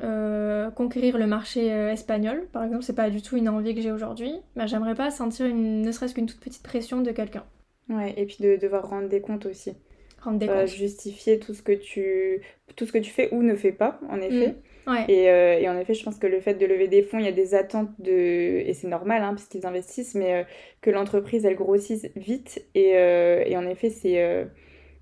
euh, 0.04 0.72
conquérir 0.72 1.18
le 1.18 1.28
marché 1.28 1.68
espagnol, 1.68 2.48
par 2.52 2.64
exemple, 2.64 2.84
c'est 2.84 2.96
pas 2.96 3.10
du 3.10 3.22
tout 3.22 3.38
une 3.38 3.50
envie 3.50 3.74
que 3.76 3.82
j'ai 3.82 3.92
aujourd'hui. 3.92 4.34
Ben, 4.56 4.68
j'aimerais 4.68 4.96
pas 4.96 5.12
sentir 5.12 5.46
une, 5.46 5.82
ne 5.82 5.92
serait-ce 5.92 6.14
qu'une 6.14 6.28
toute 6.28 6.40
petite 6.40 6.64
pression 6.64 7.02
de 7.02 7.12
quelqu'un. 7.12 7.44
Ouais, 7.90 8.14
et 8.18 8.26
puis 8.26 8.38
de 8.40 8.56
devoir 8.56 8.90
rendre 8.90 9.10
des 9.10 9.22
comptes 9.22 9.46
aussi. 9.46 9.74
Rendre 10.22 10.40
des 10.40 10.48
comptes. 10.48 10.68
Justifier 10.68 11.40
tout 11.40 11.54
ce, 11.54 11.62
que 11.62 11.74
tu, 11.74 12.42
tout 12.76 12.86
ce 12.86 12.92
que 12.92 12.98
tu 12.98 13.12
fais 13.12 13.34
ou 13.34 13.44
ne 13.44 13.56
fais 13.56 13.72
pas, 13.72 14.00
en 14.10 14.22
effet. 14.22 14.50
Mm. 14.50 14.56
Ouais. 14.86 15.06
Et, 15.08 15.30
euh, 15.30 15.60
et, 15.60 15.70
en 15.70 15.78
effet, 15.78 15.94
je 15.94 16.04
pense 16.04 16.18
que 16.18 16.28
le 16.28 16.42
fait 16.42 16.56
de 16.56 16.66
lever 16.66 16.88
des 16.88 17.04
fonds, 17.04 17.20
il 17.20 17.26
y 17.26 17.30
a 17.30 17.34
des 17.34 17.56
attentes 17.56 17.90
de. 18.00 18.12
Et 18.12 18.74
c'est 18.74 18.88
normal, 18.88 19.24
hein, 19.24 19.34
puisqu'ils 19.34 19.66
investissent, 19.66 20.16
mais 20.16 20.34
euh, 20.34 20.44
que 20.82 20.92
l'entreprise, 20.92 21.46
elle 21.46 21.56
grossisse 21.56 22.08
vite. 22.16 22.66
Et, 22.76 22.98
euh, 22.98 23.44
et 23.46 23.56
en 23.56 23.68
effet, 23.68 23.90
c'est. 23.90 24.48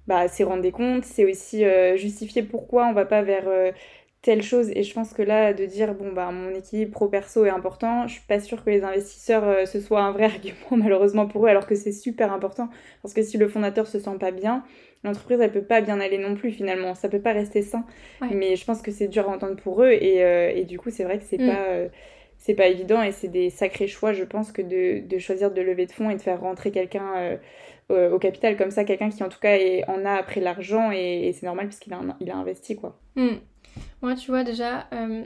Bah, 0.08 0.28
c'est 0.28 0.44
rendre 0.44 0.62
des 0.62 0.72
comptes, 0.72 1.06
c'est 1.06 1.26
aussi 1.26 1.64
justifier 1.96 2.44
pourquoi 2.44 2.88
on 2.88 2.94
va 2.94 3.06
pas 3.06 3.22
vers 3.22 3.46
telle 4.22 4.44
chose. 4.44 4.70
Et 4.76 4.84
je 4.84 4.94
pense 4.94 5.14
que 5.14 5.22
là, 5.22 5.54
de 5.54 5.66
dire, 5.66 5.94
bon, 5.94 6.12
bah, 6.14 6.32
mon 6.32 6.54
équilibre 6.54 6.92
pro-perso 6.92 7.46
est 7.46 7.50
important, 7.50 8.08
je 8.08 8.14
suis 8.14 8.28
pas 8.28 8.40
sûre 8.40 8.64
que 8.64 8.70
les 8.70 8.84
investisseurs, 8.84 9.44
euh, 9.44 9.66
ce 9.66 9.80
soit 9.80 10.02
un 10.02 10.12
vrai 10.12 10.26
argument, 10.26 10.78
malheureusement, 10.78 11.28
pour 11.28 11.46
eux, 11.46 11.50
alors 11.50 11.66
que 11.66 11.76
c'est 11.76 11.92
super 11.92 12.32
important. 12.32 12.70
Parce 13.02 13.14
que 13.14 13.24
si 13.24 13.38
le 13.38 13.48
fondateur 13.48 13.88
se 13.88 14.00
sent 14.00 14.18
pas 14.20 14.32
bien, 14.32 14.64
l'entreprise, 15.04 15.40
elle 15.42 15.52
peut 15.52 15.64
pas 15.64 15.82
bien 15.82 16.00
aller 16.00 16.18
non 16.18 16.36
plus, 16.36 16.52
finalement. 16.52 16.94
Ça 16.94 17.10
peut 17.10 17.22
pas 17.22 17.34
rester 17.34 17.62
sain. 17.62 17.86
Mais 18.32 18.56
je 18.56 18.66
pense 18.66 18.82
que 18.82 18.92
c'est 18.92 19.08
dur 19.08 19.28
à 19.28 19.34
entendre 19.34 19.56
pour 19.56 19.84
eux. 19.84 19.92
Et, 19.92 20.24
euh, 20.24 20.52
et 20.54 20.66
du 20.66 20.78
coup, 20.78 20.92
c'est 20.92 21.04
vrai 21.04 21.18
que 21.18 21.24
c'est 21.28 21.40
mm. 21.40 21.48
pas. 21.48 21.90
Euh, 22.42 22.46
c'est 22.46 22.56
pas 22.56 22.68
évident 22.68 23.02
et 23.02 23.12
c'est 23.12 23.28
des 23.28 23.50
sacrés 23.50 23.88
choix, 23.88 24.14
je 24.14 24.24
pense, 24.24 24.52
que 24.52 24.62
de, 24.62 25.08
de, 25.08 25.20
choisir 25.20 25.52
de 25.52 25.62
lever 25.62 25.86
de 25.86 25.92
fonds 25.92 26.10
et 26.10 26.16
de 26.16 26.22
faire 26.22 26.42
rentrer 26.42 26.72
quelqu'un 26.72 27.38
au 27.90 28.20
capital 28.20 28.56
comme 28.56 28.72
ça, 28.72 28.86
quelqu'un 28.86 29.10
qui 29.10 29.22
en 29.22 29.28
tout 29.28 29.40
cas 29.42 29.58
en 29.90 30.06
a 30.06 30.14
après 30.14 30.40
l'argent 30.40 30.92
et, 30.92 31.34
c'est 31.34 31.46
normal 31.46 31.68
puisqu'il 31.68 31.94
a, 31.94 32.00
il 32.22 32.32
a 32.32 32.38
investi 32.38 32.78
quoi. 32.78 32.98
Mm. 33.16 33.36
Moi, 34.02 34.16
tu 34.16 34.32
vois, 34.32 34.44
déjà, 34.44 34.88
euh, 34.94 35.24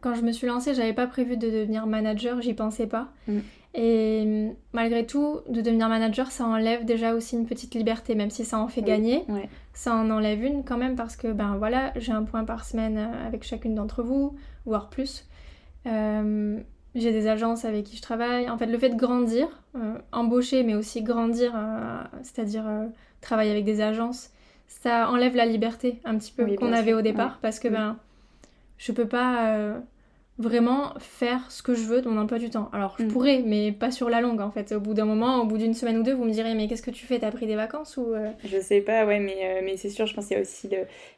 quand 0.00 0.14
je 0.14 0.22
me 0.22 0.32
suis 0.32 0.46
lancée, 0.46 0.74
j'avais 0.74 0.92
pas 0.92 1.06
prévu 1.06 1.36
de 1.36 1.50
devenir 1.50 1.86
manager, 1.86 2.40
j'y 2.40 2.54
pensais 2.54 2.86
pas. 2.86 3.08
Mm. 3.28 3.38
Et 3.78 4.52
malgré 4.72 5.04
tout, 5.04 5.40
de 5.48 5.60
devenir 5.60 5.88
manager, 5.88 6.30
ça 6.30 6.46
enlève 6.46 6.84
déjà 6.86 7.14
aussi 7.14 7.36
une 7.36 7.44
petite 7.44 7.74
liberté, 7.74 8.14
même 8.14 8.30
si 8.30 8.44
ça 8.44 8.58
en 8.58 8.68
fait 8.68 8.80
gagner. 8.80 9.24
Ça 9.74 9.94
en 9.94 10.10
enlève 10.10 10.42
une 10.42 10.64
quand 10.64 10.78
même 10.78 10.96
parce 10.96 11.16
que, 11.16 11.28
ben 11.28 11.56
voilà, 11.58 11.92
j'ai 11.96 12.12
un 12.12 12.22
point 12.22 12.44
par 12.44 12.64
semaine 12.64 12.96
euh, 12.96 13.26
avec 13.26 13.44
chacune 13.44 13.74
d'entre 13.74 14.02
vous, 14.02 14.34
voire 14.64 14.88
plus. 14.88 15.28
Euh, 15.86 16.58
j'ai 16.94 17.12
des 17.12 17.26
agences 17.26 17.64
avec 17.64 17.84
qui 17.84 17.96
je 17.96 18.02
travaille. 18.02 18.48
En 18.48 18.58
fait, 18.58 18.66
le 18.66 18.78
fait 18.78 18.88
de 18.88 18.96
grandir, 18.96 19.48
embaucher, 20.12 20.62
mais 20.62 20.74
aussi 20.74 21.02
grandir, 21.02 21.52
c'est-à-dire 22.22 22.64
travailler 23.20 23.50
avec 23.50 23.64
des 23.64 23.82
agences, 23.82 24.30
ça 24.66 25.10
enlève 25.10 25.36
la 25.36 25.46
liberté 25.46 26.00
un 26.04 26.16
petit 26.16 26.32
peu 26.32 26.46
qu'on 26.56 26.72
avait 26.72 26.92
au 26.92 27.02
départ 27.02 27.38
parce 27.40 27.58
que 27.58 27.68
ben 27.68 27.96
je 28.78 28.92
peux 28.92 29.06
pas 29.06 29.48
euh, 29.48 29.78
vraiment 30.38 30.92
faire 30.98 31.50
ce 31.50 31.62
que 31.62 31.74
je 31.74 31.82
veux 31.82 32.02
dans 32.02 32.10
mon 32.10 32.20
emploi 32.20 32.38
du 32.38 32.50
temps. 32.50 32.68
Alors 32.72 32.96
je 32.98 33.04
mm. 33.04 33.08
pourrais, 33.08 33.42
mais 33.44 33.72
pas 33.72 33.90
sur 33.90 34.10
la 34.10 34.20
longue 34.20 34.40
en 34.40 34.50
fait. 34.50 34.72
Au 34.72 34.80
bout 34.80 34.94
d'un 34.94 35.04
moment, 35.04 35.40
au 35.40 35.46
bout 35.46 35.58
d'une 35.58 35.74
semaine 35.74 35.98
ou 35.98 36.02
deux, 36.02 36.12
vous 36.12 36.24
me 36.24 36.30
direz 36.30 36.54
mais 36.54 36.68
qu'est-ce 36.68 36.82
que 36.82 36.90
tu 36.90 37.06
fais? 37.06 37.18
T'as 37.18 37.30
pris 37.30 37.46
des 37.46 37.56
vacances 37.56 37.96
ou 37.96 38.14
euh? 38.14 38.30
Je 38.44 38.60
sais 38.60 38.80
pas, 38.80 39.06
ouais, 39.06 39.18
mais, 39.18 39.38
euh, 39.42 39.60
mais 39.64 39.76
c'est 39.76 39.90
sûr, 39.90 40.06
je 40.06 40.14
pense 40.14 40.26
qu'il 40.26 40.36
y 40.36 40.38
a 40.38 40.42
aussi 40.42 40.68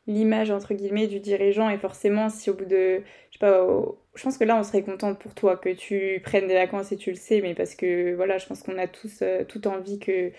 l'image 0.07 0.51
entre 0.51 0.75
guillemets 0.75 1.07
du 1.07 1.21
dirigeant 1.21 1.69
et 1.69 1.79
forcément 1.79 2.29
si 2.29 2.51
au 2.51 2.55
bout 2.55 2.65
de, 2.65 3.03
je 3.31 3.39
sais 3.39 3.41
pas, 3.41 3.67
je 4.15 4.23
pense 4.23 4.39
que 4.39 4.45
là 4.45 4.57
on 4.57 4.63
serait 4.63 4.83
contente 4.83 5.19
pour 5.19 5.35
toi 5.35 5.57
que 5.57 5.71
tu 5.71 6.21
prennes 6.25 6.47
des 6.47 6.55
vacances 6.55 6.93
et 6.93 6.97
tu 6.97 7.11
le 7.11 7.17
sais, 7.17 7.41
mais 7.41 7.55
parce 7.55 7.75
que 7.75 8.15
voilà, 8.15 8.39
je 8.39 8.47
pense 8.47 8.63
qu'on 8.63 8.79
a 8.79 8.87
tous 8.87 9.23
toute 9.49 9.67
envie 9.67 9.99
que 9.99 10.33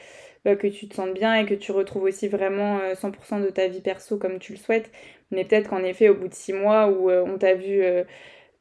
bah, 0.45 0.55
que 0.55 0.67
tu 0.67 0.87
te 0.87 0.95
sentes 0.95 1.13
bien 1.13 1.35
et 1.35 1.45
que 1.45 1.53
tu 1.53 1.71
retrouves 1.73 2.03
aussi 2.03 2.29
vraiment 2.29 2.79
100% 2.93 3.41
euh, 3.41 3.45
de 3.45 3.49
ta 3.49 3.67
vie 3.67 3.81
perso 3.81 4.17
comme 4.17 4.39
tu 4.39 4.53
le 4.53 4.57
souhaites. 4.57 4.89
Mais 5.31 5.43
peut-être 5.43 5.69
qu'en 5.69 5.83
effet, 5.83 6.09
au 6.09 6.15
bout 6.15 6.29
de 6.29 6.33
six 6.33 6.53
mois 6.53 6.87
où 6.87 7.09
euh, 7.09 7.23
on 7.27 7.37
t'a 7.37 7.55
vu 7.55 7.83
euh, 7.83 8.03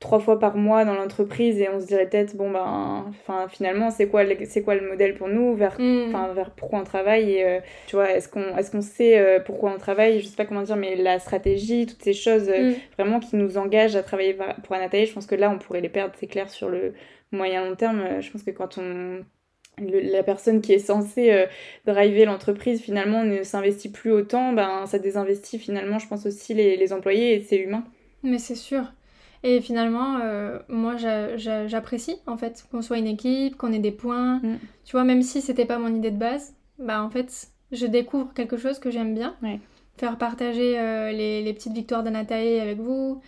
trois 0.00 0.20
fois 0.20 0.38
par 0.38 0.56
mois 0.56 0.84
dans 0.84 0.94
l'entreprise 0.94 1.58
et 1.58 1.68
on 1.68 1.80
se 1.80 1.86
dirait 1.86 2.06
peut-être 2.08 2.36
bon 2.36 2.50
ben 2.50 3.04
enfin 3.08 3.48
finalement 3.48 3.90
c'est 3.90 4.06
quoi 4.06 4.22
c'est 4.44 4.62
quoi 4.62 4.74
le 4.76 4.88
modèle 4.88 5.14
pour 5.14 5.28
nous? 5.28 5.54
Vers 5.54 5.80
mm. 5.80 6.08
enfin 6.08 6.32
vers 6.32 6.50
pourquoi 6.50 6.78
on 6.80 6.84
travaille 6.84 7.32
et 7.32 7.60
tu 7.86 7.96
vois 7.96 8.10
est-ce 8.12 8.28
qu'on 8.28 8.56
est-ce 8.56 8.70
qu'on 8.70 8.80
sait 8.80 9.42
pourquoi 9.44 9.72
on 9.74 9.78
travaille? 9.78 10.20
Je 10.20 10.26
sais 10.26 10.36
pas 10.36 10.44
comment 10.44 10.62
dire 10.62 10.76
mais 10.76 10.94
la 10.94 11.18
stratégie 11.18 11.86
toutes 11.86 12.02
ces 12.02 12.12
choses 12.12 12.48
mm. 12.48 12.74
vraiment 12.96 13.18
qui 13.18 13.34
nous 13.36 13.58
engagent 13.58 13.96
à 13.96 14.02
travailler 14.02 14.36
pour 14.62 14.76
Anatalie 14.76 15.06
je 15.06 15.14
pense 15.14 15.26
que 15.26 15.34
là 15.34 15.50
on 15.50 15.58
pourrait 15.58 15.80
les 15.80 15.88
perdre 15.88 16.14
c'est 16.18 16.28
clair 16.28 16.48
sur 16.48 16.68
le 16.68 16.94
moyen 17.32 17.64
long 17.64 17.74
terme 17.74 18.20
je 18.20 18.30
pense 18.30 18.42
que 18.42 18.52
quand 18.52 18.78
on 18.78 19.24
la 19.80 20.22
personne 20.22 20.60
qui 20.60 20.72
est 20.72 20.78
censée 20.78 21.30
euh, 21.30 21.46
driver 21.86 22.26
l'entreprise 22.26 22.80
finalement 22.80 23.24
ne 23.24 23.42
s'investit 23.42 23.90
plus 23.90 24.12
autant, 24.12 24.52
ben, 24.52 24.86
ça 24.86 24.98
désinvestit 24.98 25.58
finalement, 25.58 25.98
je 25.98 26.08
pense 26.08 26.26
aussi, 26.26 26.54
les, 26.54 26.92
employés 26.92 27.34
et 27.34 27.42
c'est 27.42 27.56
humain. 27.56 27.84
Mais 28.22 28.38
c'est 28.38 28.54
sûr. 28.54 28.84
Et 29.42 29.60
finalement, 29.60 30.18
euh, 30.22 30.58
moi 30.68 30.96
j'apprécie 30.96 32.16
en 32.26 32.36
fait 32.36 32.64
qu'on 32.70 32.82
soit 32.82 32.98
une 32.98 33.06
équipe, 33.06 33.56
qu'on 33.56 33.72
ait 33.72 33.78
des 33.78 33.92
points. 33.92 34.40
Mm. 34.42 34.58
Tu 34.84 34.92
vois, 34.92 35.04
même 35.04 35.22
si 35.22 35.40
c'était 35.40 35.64
pas 35.64 35.78
mon 35.78 35.94
idée 35.94 36.10
de 36.10 36.18
base, 36.18 36.54
bah 36.78 37.02
en 37.02 37.10
fait, 37.10 37.48
je 37.72 37.86
découvre 37.86 38.32
quelque 38.34 38.56
chose 38.56 38.78
que 38.78 38.90
j'aime 38.90 39.14
bien. 39.14 39.36
Faire 39.96 40.16
partager 40.16 40.78
euh, 40.78 41.10
les, 41.12 41.52
petites 41.52 41.72
victoires 41.72 42.02
d'Anatae 42.02 42.60
avec 42.60 42.78
vous. 42.78 43.20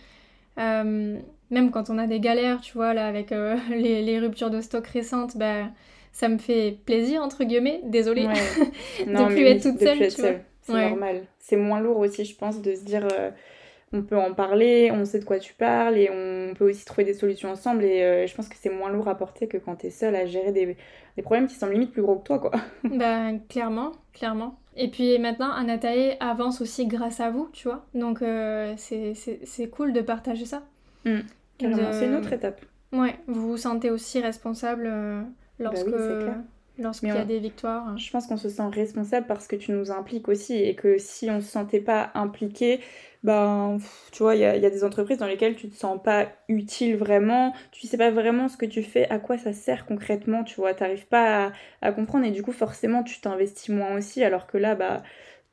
même 0.57 1.71
quand 1.71 1.89
on 1.89 1.97
a 1.97 2.07
des 2.07 2.19
galères, 2.19 2.61
tu 2.61 2.73
vois, 2.73 2.93
là, 2.93 3.07
avec 3.07 3.29
les, 3.69 4.01
les, 4.01 4.19
ruptures 4.19 4.49
de 4.49 4.61
stock 4.61 4.85
récentes, 4.87 5.37
bah 5.37 5.69
ça 6.11 6.27
me 6.27 6.37
fait 6.37 6.77
plaisir, 6.85 7.21
entre 7.21 7.43
guillemets, 7.43 7.81
désolée, 7.85 8.27
de 8.99 9.33
plus 9.33 9.45
être 9.45 9.63
toute 9.63 9.79
seule. 9.79 10.11
C'est 10.61 10.89
normal. 10.89 11.23
C'est 11.39 11.57
moins 11.57 11.79
lourd 11.79 11.97
aussi, 11.97 12.25
je 12.25 12.35
pense, 12.35 12.61
de 12.61 12.75
se 12.75 12.83
dire 12.83 13.07
euh, 13.11 13.31
on 13.93 14.03
peut 14.03 14.17
en 14.17 14.33
parler, 14.33 14.89
on 14.93 15.03
sait 15.03 15.19
de 15.19 15.25
quoi 15.25 15.39
tu 15.39 15.53
parles 15.53 15.97
et 15.97 16.09
on 16.09 16.53
peut 16.53 16.69
aussi 16.69 16.85
trouver 16.85 17.03
des 17.03 17.13
solutions 17.13 17.49
ensemble. 17.49 17.83
Et 17.83 18.03
euh, 18.03 18.27
je 18.27 18.33
pense 18.35 18.47
que 18.47 18.55
c'est 18.57 18.69
moins 18.69 18.89
lourd 18.89 19.07
à 19.07 19.15
porter 19.15 19.47
que 19.47 19.57
quand 19.57 19.75
tu 19.75 19.87
es 19.87 19.89
seule 19.89 20.15
à 20.15 20.25
gérer 20.25 20.51
des, 20.51 20.77
des, 21.17 21.21
problèmes 21.21 21.47
qui 21.47 21.55
sont 21.55 21.67
limite 21.67 21.91
plus 21.91 22.01
gros 22.01 22.15
que 22.15 22.23
toi, 22.23 22.39
quoi. 22.39 22.51
bah, 22.83 23.31
clairement, 23.49 23.91
clairement. 24.13 24.57
Et 24.77 24.89
puis 24.89 25.19
maintenant, 25.19 25.51
Anatae 25.51 26.15
avance 26.21 26.61
aussi 26.61 26.87
grâce 26.87 27.19
à 27.19 27.29
vous, 27.29 27.49
tu 27.51 27.67
vois. 27.67 27.85
Donc 27.93 28.21
euh, 28.21 28.73
c'est 28.77 29.69
cool 29.69 29.91
de 29.91 30.01
partager 30.01 30.45
ça. 30.45 30.63
Mmh. 31.03 31.19
C'est 31.59 32.05
une 32.05 32.15
autre 32.15 32.31
étape. 32.31 32.61
Ouais, 32.93 33.15
vous 33.27 33.49
vous 33.51 33.57
sentez 33.57 33.89
aussi 33.89 34.19
responsable 34.19 34.85
bah 35.59 35.71
lorsque 36.77 37.03
il 37.03 37.09
y 37.09 37.11
a 37.11 37.25
des 37.25 37.39
victoires. 37.39 37.97
Je 37.97 38.11
pense 38.11 38.27
qu'on 38.27 38.37
se 38.37 38.49
sent 38.49 38.67
responsable 38.71 39.27
parce 39.27 39.47
que 39.47 39.55
tu 39.55 39.71
nous 39.71 39.91
impliques 39.91 40.27
aussi 40.27 40.55
et 40.55 40.75
que 40.75 40.97
si 40.97 41.29
on 41.29 41.41
se 41.41 41.47
sentait 41.47 41.79
pas 41.79 42.11
impliqué, 42.15 42.79
ben 43.23 43.77
tu 44.11 44.23
vois, 44.23 44.35
il 44.35 44.41
y, 44.41 44.45
a, 44.45 44.57
des 44.57 44.83
entreprises 44.83 45.19
dans 45.19 45.27
lesquelles 45.27 45.55
tu 45.55 45.69
te 45.69 45.75
sens 45.75 46.01
pas 46.01 46.29
utile 46.47 46.97
vraiment, 46.97 47.53
tu 47.71 47.85
sais 47.85 47.97
pas 47.97 48.09
vraiment 48.09 48.47
ce 48.49 48.57
que 48.57 48.65
tu 48.65 48.81
fais, 48.81 49.07
à 49.09 49.19
quoi 49.19 49.37
ça 49.37 49.53
sert 49.53 49.85
concrètement, 49.85 50.43
tu 50.43 50.55
vois, 50.55 50.73
t'arrives 50.73 51.05
pas 51.07 51.47
à, 51.47 51.51
à, 51.81 51.91
comprendre 51.91 52.25
et 52.25 52.31
du 52.31 52.41
coup 52.41 52.51
forcément 52.51 53.03
tu 53.03 53.21
t'investis 53.21 53.69
moins 53.69 53.95
aussi. 53.95 54.23
Alors 54.23 54.47
que 54.47 54.57
là 54.57 54.75
bah 54.75 55.03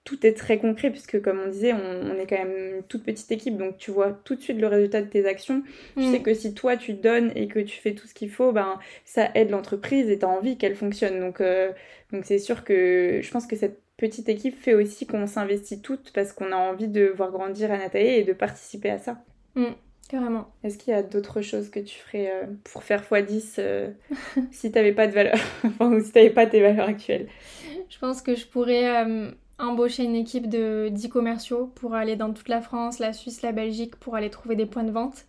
tout 0.08 0.26
est 0.26 0.32
très 0.32 0.56
concret 0.56 0.90
puisque 0.90 1.20
comme 1.20 1.38
on 1.38 1.50
disait 1.50 1.74
on, 1.74 2.18
est 2.18 2.26
quand 2.26 2.38
même 2.38 2.76
une 2.76 2.82
toute 2.84 3.04
petite 3.04 3.30
équipe. 3.30 3.58
Donc 3.58 3.76
tu 3.76 3.90
vois 3.90 4.18
tout 4.24 4.36
de 4.36 4.40
suite 4.40 4.58
le 4.58 4.66
résultat 4.66 5.02
de 5.02 5.06
tes 5.06 5.26
actions. 5.26 5.62
Tu 5.98 6.04
mm. 6.04 6.12
sais 6.12 6.22
que 6.22 6.32
si 6.32 6.54
toi 6.54 6.78
tu 6.78 6.94
donnes 6.94 7.30
et 7.34 7.46
que 7.48 7.58
tu 7.58 7.78
fais 7.78 7.94
tout 7.94 8.06
ce 8.06 8.14
qu'il 8.14 8.30
faut 8.30 8.52
ben 8.52 8.78
ça 9.04 9.28
aide 9.34 9.50
l'entreprise 9.50 10.08
et 10.08 10.18
tu 10.18 10.24
as 10.24 10.28
envie 10.28 10.56
qu'elle 10.56 10.76
fonctionne. 10.76 11.20
Donc 11.20 11.42
euh, 11.42 11.72
donc 12.10 12.24
c'est 12.24 12.38
sûr 12.38 12.64
que 12.64 13.20
je 13.22 13.30
pense 13.30 13.46
que 13.46 13.56
cette 13.56 13.82
petite 13.98 14.30
équipe 14.30 14.58
fait 14.58 14.74
aussi 14.74 15.06
qu'on 15.06 15.26
s'investit 15.26 15.82
toutes 15.82 16.12
parce 16.14 16.32
qu'on 16.32 16.52
a 16.52 16.56
envie 16.56 16.88
de 16.88 17.12
voir 17.14 17.30
grandir 17.30 17.70
Anatae 17.70 18.18
et 18.20 18.24
de 18.24 18.32
participer 18.32 18.88
à 18.88 18.98
ça. 18.98 19.18
Mm, 19.54 19.72
carrément. 20.08 20.46
Est-ce 20.64 20.78
qu'il 20.78 20.94
y 20.94 20.96
a 20.96 21.02
d'autres 21.02 21.42
choses 21.42 21.68
que 21.68 21.80
tu 21.80 21.98
ferais 21.98 22.30
euh, 22.32 22.46
pour 22.64 22.84
faire 22.84 23.02
x10 23.02 23.56
euh, 23.58 23.90
si 24.50 24.72
t'avais 24.72 24.92
pas 24.92 25.06
de 25.06 25.12
valeur 25.12 25.38
enfin 25.64 25.92
ou 25.92 26.02
si 26.02 26.12
t'avais 26.12 26.30
pas 26.30 26.46
tes 26.46 26.62
valeurs 26.62 26.88
actuelles? 26.88 27.28
Je 27.90 27.98
pense 27.98 28.22
que 28.22 28.34
je 28.34 28.46
pourrais 28.46 29.06
embaucher 29.58 30.04
une 30.04 30.14
équipe 30.14 30.48
de 30.48 30.88
10 30.90 31.08
commerciaux 31.08 31.72
pour 31.74 31.94
aller 31.94 32.16
dans 32.16 32.32
toute 32.32 32.48
la 32.48 32.60
France, 32.60 32.98
la 32.98 33.12
Suisse, 33.12 33.42
la 33.42 33.52
Belgique 33.52 33.96
pour 33.96 34.14
aller 34.14 34.30
trouver 34.30 34.56
des 34.56 34.66
points 34.66 34.84
de 34.84 34.92
vente. 34.92 35.26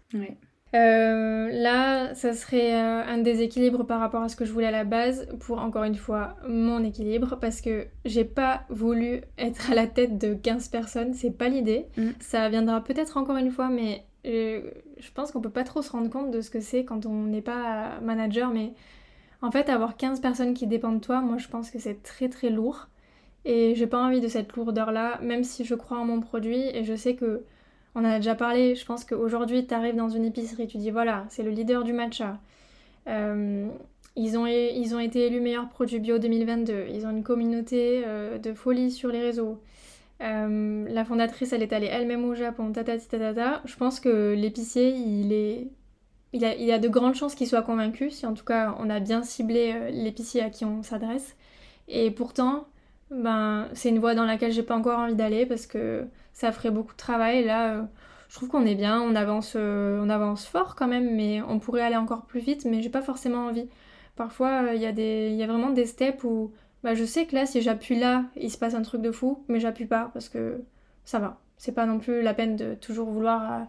Euh, 0.75 1.49
là, 1.51 2.13
ça 2.13 2.33
serait 2.33 2.75
euh, 2.75 3.03
un 3.03 3.17
déséquilibre 3.17 3.85
par 3.85 3.99
rapport 3.99 4.21
à 4.21 4.29
ce 4.29 4.35
que 4.35 4.45
je 4.45 4.51
voulais 4.51 4.67
à 4.67 4.71
la 4.71 4.83
base 4.83 5.27
pour 5.39 5.59
encore 5.59 5.83
une 5.83 5.95
fois 5.95 6.35
mon 6.47 6.83
équilibre 6.83 7.37
parce 7.41 7.59
que 7.59 7.87
j'ai 8.05 8.25
pas 8.25 8.61
voulu 8.69 9.21
être 9.39 9.71
à 9.71 9.75
la 9.75 9.87
tête 9.87 10.19
de 10.19 10.35
15 10.35 10.67
personnes, 10.67 11.13
c'est 11.13 11.35
pas 11.35 11.49
l'idée. 11.49 11.87
Mm. 11.97 12.09
Ça 12.19 12.49
viendra 12.49 12.83
peut-être 12.83 13.17
encore 13.17 13.37
une 13.37 13.49
fois, 13.49 13.69
mais 13.69 14.03
euh, 14.27 14.69
je 14.99 15.11
pense 15.11 15.31
qu'on 15.31 15.41
peut 15.41 15.49
pas 15.49 15.63
trop 15.63 15.81
se 15.81 15.91
rendre 15.91 16.09
compte 16.09 16.29
de 16.29 16.41
ce 16.41 16.51
que 16.51 16.59
c'est 16.59 16.85
quand 16.85 17.07
on 17.07 17.23
n'est 17.23 17.41
pas 17.41 17.99
manager, 18.01 18.51
mais 18.51 18.73
en 19.41 19.51
fait, 19.51 19.69
avoir 19.69 19.97
15 19.97 20.19
personnes 20.19 20.53
qui 20.53 20.67
dépendent 20.67 20.99
de 20.99 21.05
toi, 21.05 21.21
moi 21.21 21.37
je 21.37 21.47
pense 21.47 21.71
que 21.71 21.79
c'est 21.79 22.03
très 22.03 22.29
très 22.29 22.49
lourd. 22.49 22.89
Et 23.45 23.73
j'ai 23.75 23.87
pas 23.87 24.03
envie 24.03 24.19
de 24.19 24.27
cette 24.27 24.53
lourdeur-là, 24.55 25.19
même 25.21 25.43
si 25.43 25.63
je 25.63 25.73
crois 25.73 25.97
en 25.97 26.05
mon 26.05 26.19
produit 26.19 26.61
et 26.75 26.83
je 26.83 26.93
sais 26.93 27.15
que 27.15 27.43
on 27.99 28.05
en 28.05 28.11
a 28.11 28.17
déjà 28.17 28.35
parlé. 28.35 28.75
Je 28.75 28.85
pense 28.85 29.03
qu'aujourd'hui, 29.03 29.65
tu 29.65 29.73
arrives 29.73 29.95
dans 29.95 30.09
une 30.09 30.25
épicerie, 30.25 30.67
tu 30.67 30.77
dis 30.77 30.91
voilà, 30.91 31.25
c'est 31.29 31.43
le 31.43 31.51
leader 31.51 31.83
du 31.83 31.93
matcha. 31.93 32.39
Euh, 33.07 33.67
ils, 34.15 34.37
ont, 34.37 34.45
été 34.45 35.27
élus 35.27 35.41
meilleurs 35.41 35.69
produits 35.69 35.99
bio 35.99 36.17
2022. 36.17 36.87
Ils 36.93 37.05
ont 37.05 37.11
une 37.11 37.23
communauté 37.23 38.03
euh, 38.05 38.37
de 38.37 38.53
folie 38.53 38.91
sur 38.91 39.09
les 39.09 39.21
réseaux. 39.21 39.61
Euh, 40.21 40.85
la 40.89 41.05
fondatrice, 41.05 41.53
elle 41.53 41.63
est 41.63 41.73
allée 41.73 41.87
elle-même 41.87 42.25
au 42.25 42.35
Japon, 42.35 42.71
tatati 42.71 43.07
tatata. 43.07 43.61
Je 43.65 43.75
pense 43.75 43.99
que 43.99 44.33
l'épicier, 44.33 44.89
il 44.89 46.43
a 46.43 46.79
de 46.79 46.87
grandes 46.87 47.15
chances 47.15 47.35
qu'il 47.35 47.47
soit 47.47 47.61
convaincu, 47.61 48.11
si 48.11 48.25
en 48.25 48.33
tout 48.33 48.45
cas 48.45 48.75
on 48.79 48.89
a 48.89 48.99
bien 48.99 49.23
ciblé 49.23 49.91
l'épicier 49.91 50.41
à 50.41 50.49
qui 50.49 50.65
on 50.65 50.83
s'adresse. 50.83 51.35
Et 51.87 52.11
pourtant, 52.11 52.67
ben, 53.11 53.67
c'est 53.73 53.89
une 53.89 53.99
voie 53.99 54.15
dans 54.15 54.25
laquelle 54.25 54.51
j'ai 54.51 54.63
pas 54.63 54.75
encore 54.75 54.99
envie 54.99 55.15
d'aller 55.15 55.45
parce 55.45 55.65
que 55.65 56.07
ça 56.33 56.51
ferait 56.51 56.71
beaucoup 56.71 56.93
de 56.93 56.97
travail. 56.97 57.43
là, 57.43 57.73
euh, 57.73 57.83
je 58.29 58.35
trouve 58.35 58.49
qu'on 58.49 58.65
est 58.65 58.75
bien, 58.75 59.01
on 59.01 59.15
avance, 59.15 59.53
euh, 59.55 59.99
on 60.03 60.09
avance 60.09 60.45
fort 60.45 60.75
quand 60.75 60.87
même, 60.87 61.15
mais 61.15 61.41
on 61.41 61.59
pourrait 61.59 61.81
aller 61.81 61.95
encore 61.95 62.25
plus 62.25 62.39
vite, 62.39 62.65
mais 62.65 62.81
j'ai 62.81 62.89
pas 62.89 63.01
forcément 63.01 63.47
envie. 63.47 63.67
Parfois, 64.15 64.63
euh, 64.63 64.73
il 64.75 64.81
y, 64.81 64.85
a 64.85 64.91
des, 64.91 65.31
y 65.31 65.43
a 65.43 65.47
vraiment 65.47 65.71
des 65.71 65.85
steps 65.85 66.23
où 66.23 66.51
bah, 66.83 66.93
je 66.93 67.03
sais 67.03 67.25
que 67.25 67.35
là, 67.35 67.45
si 67.45 67.61
j'appuie 67.61 67.99
là, 67.99 68.25
il 68.35 68.51
se 68.51 68.57
passe 68.57 68.75
un 68.75 68.83
truc 68.83 69.01
de 69.01 69.11
fou, 69.11 69.43
mais 69.47 69.59
j'appuie 69.59 69.85
pas 69.87 70.11
parce 70.13 70.29
que 70.29 70.61
ça 71.05 71.19
va. 71.19 71.39
C'est 71.57 71.73
pas 71.73 71.85
non 71.85 71.99
plus 71.99 72.21
la 72.21 72.33
peine 72.33 72.55
de 72.55 72.75
toujours 72.75 73.09
vouloir 73.09 73.67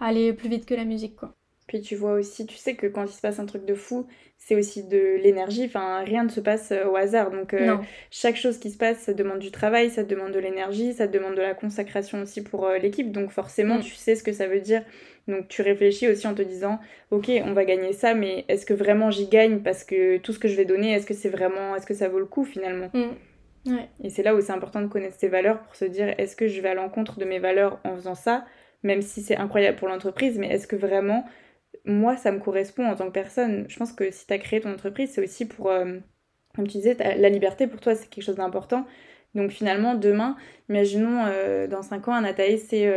aller 0.00 0.32
plus 0.32 0.48
vite 0.48 0.64
que 0.66 0.74
la 0.74 0.84
musique, 0.84 1.16
quoi. 1.16 1.32
Puis 1.72 1.80
tu 1.80 1.96
vois 1.96 2.12
aussi, 2.12 2.44
tu 2.44 2.56
sais 2.56 2.74
que 2.74 2.86
quand 2.86 3.04
il 3.04 3.12
se 3.12 3.22
passe 3.22 3.38
un 3.38 3.46
truc 3.46 3.64
de 3.64 3.72
fou, 3.72 4.06
c'est 4.36 4.54
aussi 4.54 4.84
de 4.84 5.16
l'énergie. 5.22 5.64
Enfin, 5.64 6.04
rien 6.04 6.22
ne 6.22 6.28
se 6.28 6.40
passe 6.40 6.70
euh, 6.70 6.84
au 6.84 6.96
hasard. 6.96 7.30
Donc, 7.30 7.54
euh, 7.54 7.78
chaque 8.10 8.36
chose 8.36 8.58
qui 8.58 8.70
se 8.70 8.76
passe, 8.76 8.98
ça 8.98 9.14
demande 9.14 9.38
du 9.38 9.50
travail, 9.50 9.88
ça 9.88 10.02
demande 10.02 10.32
de 10.32 10.38
l'énergie, 10.38 10.92
ça 10.92 11.06
demande 11.06 11.34
de 11.34 11.40
la 11.40 11.54
consacration 11.54 12.20
aussi 12.20 12.42
pour 12.42 12.66
euh, 12.66 12.76
l'équipe. 12.76 13.10
Donc, 13.10 13.30
forcément, 13.30 13.78
mm. 13.78 13.84
tu 13.84 13.94
sais 13.94 14.16
ce 14.16 14.22
que 14.22 14.34
ça 14.34 14.48
veut 14.48 14.60
dire. 14.60 14.82
Donc, 15.28 15.48
tu 15.48 15.62
réfléchis 15.62 16.08
aussi 16.08 16.26
en 16.26 16.34
te 16.34 16.42
disant, 16.42 16.78
ok, 17.10 17.30
on 17.42 17.54
va 17.54 17.64
gagner 17.64 17.94
ça, 17.94 18.12
mais 18.12 18.44
est-ce 18.48 18.66
que 18.66 18.74
vraiment 18.74 19.10
j'y 19.10 19.28
gagne 19.28 19.60
Parce 19.60 19.82
que 19.82 20.18
tout 20.18 20.34
ce 20.34 20.38
que 20.38 20.48
je 20.48 20.56
vais 20.56 20.66
donner, 20.66 20.92
est-ce 20.92 21.06
que 21.06 21.14
c'est 21.14 21.30
vraiment, 21.30 21.74
est-ce 21.74 21.86
que 21.86 21.94
ça 21.94 22.10
vaut 22.10 22.18
le 22.18 22.26
coup 22.26 22.44
finalement 22.44 22.90
mm. 22.92 23.78
Et 24.04 24.10
c'est 24.10 24.22
là 24.22 24.34
où 24.34 24.42
c'est 24.42 24.52
important 24.52 24.82
de 24.82 24.88
connaître 24.88 25.16
ses 25.18 25.28
valeurs 25.28 25.62
pour 25.62 25.74
se 25.74 25.86
dire, 25.86 26.14
est-ce 26.18 26.36
que 26.36 26.48
je 26.48 26.60
vais 26.60 26.68
à 26.68 26.74
l'encontre 26.74 27.18
de 27.18 27.24
mes 27.24 27.38
valeurs 27.38 27.80
en 27.84 27.94
faisant 27.94 28.14
ça 28.14 28.44
même 28.82 29.02
si 29.02 29.22
c'est 29.22 29.36
incroyable 29.36 29.78
pour 29.78 29.88
l'entreprise, 29.88 30.38
mais 30.38 30.48
est-ce 30.48 30.66
que 30.66 30.76
vraiment 30.76 31.24
moi, 31.84 32.16
ça 32.16 32.32
me 32.32 32.38
correspond 32.38 32.86
en 32.86 32.94
tant 32.96 33.06
que 33.06 33.12
personne. 33.12 33.66
Je 33.68 33.76
pense 33.76 33.92
que 33.92 34.10
si 34.10 34.26
tu 34.26 34.32
as 34.32 34.38
créé 34.38 34.60
ton 34.60 34.72
entreprise, 34.72 35.10
c'est 35.12 35.22
aussi 35.22 35.46
pour, 35.46 35.70
euh, 35.70 35.98
comme 36.54 36.66
tu 36.66 36.78
disais, 36.78 36.96
la 36.98 37.28
liberté 37.28 37.66
pour 37.66 37.80
toi, 37.80 37.94
c'est 37.94 38.08
quelque 38.08 38.24
chose 38.24 38.36
d'important. 38.36 38.86
Donc 39.34 39.50
finalement, 39.50 39.94
demain, 39.94 40.36
imaginons 40.68 41.24
euh, 41.26 41.66
dans 41.66 41.82
5 41.82 42.08
ans, 42.08 42.14
un 42.14 42.24
Ataï, 42.24 42.58
c'est 42.58 42.90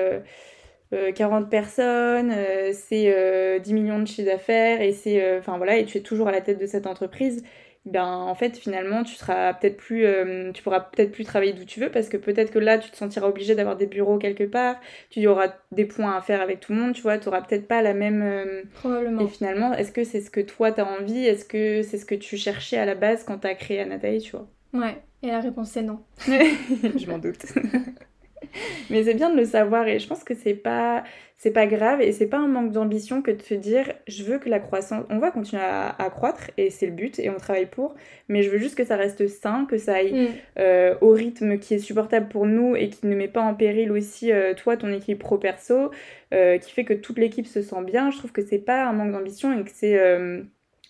40 1.15 1.43
euh, 1.43 1.47
personnes, 1.47 2.33
c'est 2.73 3.59
10 3.61 3.73
millions 3.73 3.99
de 3.99 4.05
chiffres 4.07 4.29
d'affaires, 4.29 4.81
et 4.81 4.91
c'est, 4.91 5.37
enfin 5.37 5.57
voilà, 5.57 5.77
et 5.77 5.85
tu 5.85 5.97
es 5.97 6.01
toujours 6.01 6.27
à 6.27 6.31
la 6.31 6.41
tête 6.41 6.59
de 6.59 6.65
cette 6.65 6.87
entreprise 6.87 7.43
ben 7.85 8.03
en 8.03 8.33
fait 8.33 8.57
finalement 8.57 9.03
tu 9.03 9.13
seras 9.15 9.53
peut-être 9.53 9.77
plus 9.77 10.05
euh, 10.05 10.51
tu 10.51 10.63
pourras 10.63 10.79
peut-être 10.79 11.11
plus 11.11 11.23
travailler 11.23 11.53
d'où 11.53 11.65
tu 11.65 11.79
veux 11.79 11.89
parce 11.89 12.09
que 12.09 12.17
peut-être 12.17 12.51
que 12.51 12.57
là 12.57 12.79
tu 12.79 12.89
te 12.89 12.97
sentiras 12.97 13.27
obligé 13.27 13.53
d'avoir 13.53 13.75
des 13.77 13.85
bureaux 13.85 14.17
quelque 14.17 14.43
part. 14.43 14.77
Tu 15.11 15.25
auras 15.27 15.53
des 15.71 15.85
points 15.85 16.17
à 16.17 16.21
faire 16.21 16.41
avec 16.41 16.59
tout 16.59 16.73
le 16.73 16.79
monde 16.79 16.93
tu 16.93 17.03
vois. 17.03 17.19
Tu 17.19 17.27
auras 17.27 17.41
peut-être 17.41 17.67
pas 17.67 17.83
la 17.83 17.93
même 17.93 18.23
euh, 18.23 18.63
probablement. 18.73 19.21
et 19.21 19.27
finalement 19.27 19.73
est-ce 19.73 19.91
que 19.91 20.03
c'est 20.03 20.21
ce 20.21 20.31
que 20.31 20.41
toi 20.41 20.71
tu 20.71 20.81
as 20.81 20.87
envie? 20.87 21.25
Est-ce 21.25 21.45
que 21.45 21.83
c'est 21.83 21.99
ce 21.99 22.05
que 22.05 22.15
tu 22.15 22.37
cherchais 22.37 22.77
à 22.77 22.85
la 22.85 22.95
base 22.95 23.23
quand 23.23 23.39
tu 23.39 23.47
as 23.47 23.55
créé 23.55 23.79
Anataï 23.79 24.19
tu 24.19 24.31
vois? 24.31 24.47
Ouais. 24.73 24.97
Et 25.21 25.27
la 25.27 25.39
réponse 25.39 25.69
c'est 25.69 25.83
non. 25.83 25.99
Je 26.27 27.07
m'en 27.09 27.19
doute 27.19 27.45
Mais 28.89 29.03
c'est 29.03 29.13
bien 29.13 29.29
de 29.29 29.37
le 29.37 29.45
savoir 29.45 29.87
et 29.87 29.99
je 29.99 30.07
pense 30.07 30.23
que 30.23 30.33
c'est 30.33 30.53
pas 30.53 31.03
c'est 31.37 31.51
pas 31.51 31.67
grave 31.67 32.01
et 32.01 32.11
c'est 32.13 32.27
pas 32.27 32.37
un 32.37 32.47
manque 32.47 32.71
d'ambition 32.71 33.21
que 33.21 33.31
de 33.31 33.41
se 33.41 33.53
dire 33.53 33.91
je 34.07 34.23
veux 34.23 34.39
que 34.39 34.47
la 34.47 34.59
croissance 34.59 35.03
on 35.09 35.19
va 35.19 35.31
continuer 35.31 35.61
à, 35.61 36.09
croître 36.09 36.49
et 36.57 36.69
c'est 36.69 36.85
le 36.85 36.93
but 36.93 37.19
et 37.19 37.29
on 37.29 37.35
travaille 37.35 37.65
pour 37.65 37.95
mais 38.29 38.41
je 38.41 38.49
veux 38.49 38.57
juste 38.57 38.75
que 38.75 38.85
ça 38.85 38.95
reste 38.95 39.27
sain 39.27 39.65
que 39.69 39.77
ça 39.77 39.95
aille 39.95 40.13
mm. 40.13 40.27
euh, 40.59 40.95
au 41.01 41.11
rythme 41.11 41.59
qui 41.59 41.73
est 41.73 41.79
supportable 41.79 42.29
pour 42.29 42.45
nous 42.45 42.75
et 42.75 42.89
qui 42.89 43.05
ne 43.05 43.15
met 43.15 43.27
pas 43.27 43.41
en 43.41 43.53
péril 43.53 43.91
aussi 43.91 44.31
euh, 44.31 44.53
toi 44.53 44.77
ton 44.77 44.91
équipe 44.93 45.19
pro 45.19 45.37
perso 45.37 45.91
euh, 46.33 46.57
qui 46.57 46.71
fait 46.71 46.85
que 46.85 46.93
toute 46.93 47.19
l'équipe 47.19 47.47
se 47.47 47.61
sent 47.61 47.83
bien 47.85 48.11
je 48.11 48.17
trouve 48.17 48.31
que 48.31 48.43
c'est 48.43 48.57
pas 48.57 48.85
un 48.85 48.93
manque 48.93 49.11
d'ambition 49.11 49.57
et 49.59 49.63
que 49.63 49.71
c'est 49.73 49.99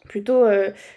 plutôt 0.07 0.45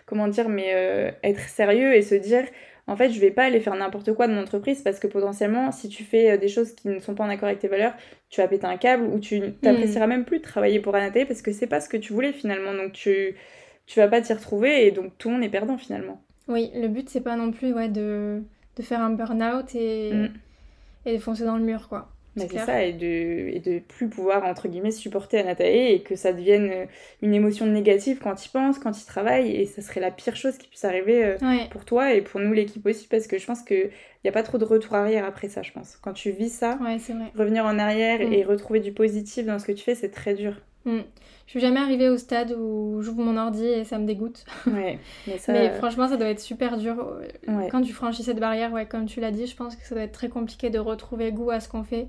comment 0.05 0.29
dire 0.29 0.51
mais 0.51 1.15
être 1.23 1.49
sérieux 1.49 1.95
et 1.95 2.03
se 2.03 2.15
dire 2.15 2.45
en 2.89 2.97
fait, 2.97 3.11
je 3.11 3.21
vais 3.21 3.31
pas 3.31 3.45
aller 3.45 3.61
faire 3.61 3.75
n'importe 3.77 4.15
quoi 4.15 4.27
de 4.27 4.33
mon 4.33 4.41
entreprise 4.41 4.81
parce 4.83 4.99
que 4.99 5.07
potentiellement, 5.07 5.71
si 5.73 5.91
tu 5.91 6.05
fais 6.05 6.33
euh, 6.33 6.37
des 6.39 6.49
choses 6.49 6.73
qui 6.73 6.89
ne 6.89 6.99
sont 6.99 7.15
pas 7.15 7.23
en 7.23 7.29
accord 7.29 7.49
avec 7.49 7.59
tes 7.59 7.69
valeurs, 7.69 7.93
tu 8.31 8.41
vas 8.41 8.49
péter 8.49 8.67
un 8.67 8.79
câble 8.79 9.05
ou 9.05 9.21
tu 9.21 9.41
n'apprécieras 9.63 10.07
mm. 10.07 10.11
même 10.11 10.25
plus 10.25 10.39
de 10.39 10.43
travailler 10.43 10.81
pour 10.81 10.95
Anaté 10.95 11.27
parce 11.27 11.43
que 11.43 11.53
c'est 11.53 11.67
pas 11.67 11.81
ce 11.81 11.89
que 11.91 11.99
tu 11.99 12.15
voulais 12.15 12.33
finalement. 12.33 12.73
Donc 12.73 12.93
tu, 12.93 13.37
tu 13.87 14.01
vas 14.01 14.09
pas 14.09 14.23
t'y 14.23 14.33
retrouver 14.33 14.87
et 14.87 14.91
donc 14.91 15.13
tout 15.19 15.29
le 15.29 15.35
monde 15.35 15.45
est 15.45 15.51
perdant 15.51 15.77
finalement. 15.77 16.23
Oui, 16.49 16.71
le 16.75 16.89
but 16.89 17.11
c'est 17.11 17.21
pas 17.21 17.37
non 17.37 17.53
plus 17.53 17.75
ouais, 17.75 17.91
de, 17.91 18.43
faire 18.81 19.03
un 19.03 19.11
burn-out 19.11 19.75
et, 19.75 20.15
mm. 20.15 20.29
et 21.05 21.13
de 21.13 21.19
foncer 21.19 21.45
dans 21.45 21.59
le 21.59 21.65
mur 21.65 21.91
quoi 21.91 22.09
c'est 22.37 22.59
ça, 22.59 22.85
et 22.85 22.93
de, 22.93 23.07
et 23.07 23.61
de 23.61 23.79
plus 23.81 24.09
pouvoir, 24.09 24.45
entre 24.45 24.69
guillemets, 24.69 24.91
supporter 24.91 25.39
Anatae 25.39 25.93
et 25.93 26.03
que 26.03 26.17
ça 26.17 26.33
devienne 26.33 26.71
euh, 26.71 26.87
une 27.23 27.35
émotion 27.35 27.67
négative 27.67 28.19
quand 28.23 28.45
il 28.45 28.49
pense, 28.51 28.79
quand 28.79 29.01
il 29.01 29.05
travaille, 29.07 29.51
et 29.51 29.67
ça 29.67 29.83
serait 29.83 30.01
la 30.01 30.11
pire 30.11 30.37
chose 30.37 30.57
qui 30.57 30.69
puisse 30.69 30.85
arriver 30.85 31.25
euh, 31.25 31.37
pour 31.71 31.85
toi 31.85 32.15
et 32.15 32.23
pour 32.23 32.41
nous, 32.41 32.53
l'équipe 32.53 32.85
aussi, 32.87 33.09
parce 33.09 33.27
que 33.27 33.39
je 33.39 33.47
pense 33.47 33.63
qu'il 33.63 33.91
n'y 34.25 34.31
a 34.31 34.33
pas 34.33 34.43
trop 34.43 34.59
de 34.59 34.65
retour 34.65 34.95
arrière 34.95 35.25
après 35.25 35.49
ça, 35.49 35.63
je 35.63 35.73
pense. 35.73 35.97
Quand 35.97 36.13
tu 36.13 36.31
vis 36.31 36.51
ça, 36.51 36.79
revenir 37.37 37.65
en 37.65 37.79
arrière 37.79 38.21
et 38.21 38.45
mm. 38.45 38.49
retrouver 38.49 38.81
du 38.81 38.93
positif 38.93 39.47
dans 39.47 39.59
ce 39.59 39.67
que 39.67 39.73
tu 39.73 39.85
fais, 39.85 39.95
c'est 39.95 40.11
très 40.11 40.35
dur. 40.35 40.55
Mm. 40.85 41.01
Je 41.47 41.51
suis 41.51 41.61
jamais 41.61 41.81
arrivée 41.81 42.09
au 42.09 42.19
stade 42.19 42.53
où 42.53 43.01
j'ouvre 43.01 43.23
mon 43.23 43.37
ordi 43.39 43.65
et 43.65 43.85
ça 43.85 43.99
me 43.99 44.07
dégoûte. 44.07 44.45
mais, 44.67 44.99
franchement, 45.79 46.09
ça 46.09 46.17
doit 46.17 46.29
être 46.29 46.41
super 46.41 46.77
dur. 46.77 47.19
Quand 47.71 47.83
tu 47.83 47.93
franchis 47.93 48.23
cette 48.23 48.41
barrière, 48.41 48.73
ouais, 48.73 48.87
comme 48.87 49.07
tu 49.07 49.21
l'as 49.21 49.31
dit, 49.31 49.47
je 49.47 49.57
pense 49.57 49.75
que 49.75 49.87
ça 49.87 49.95
doit 49.95 50.05
être 50.05 50.13
très 50.13 50.29
compliqué 50.29 50.69
de 50.69 50.79
retrouver 50.79 51.33
goût 51.33 51.51
à 51.51 51.61
ce 51.61 51.69
qu'on 51.69 51.85
fait. 51.85 52.09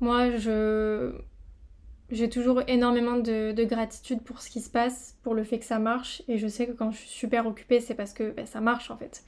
Moi, 0.00 0.36
je 0.36 1.12
j'ai 2.10 2.30
toujours 2.30 2.62
énormément 2.68 3.16
de, 3.16 3.64
gratitude 3.64 4.22
pour 4.22 4.40
ce 4.40 4.50
qui 4.50 4.60
se 4.60 4.70
passe, 4.70 5.16
pour 5.22 5.34
le 5.34 5.44
fait 5.44 5.58
que 5.58 5.64
ça 5.64 5.78
marche. 5.78 6.22
Et 6.28 6.38
je 6.38 6.48
sais 6.48 6.66
que 6.66 6.72
quand 6.72 6.90
je 6.90 6.98
suis 6.98 7.08
super 7.08 7.46
occupée, 7.46 7.80
c'est 7.80 7.94
parce 7.94 8.12
que 8.12 8.30
ben, 8.30 8.46
ça 8.46 8.60
marche 8.60 8.90
en 8.90 8.96
fait. 8.96 9.24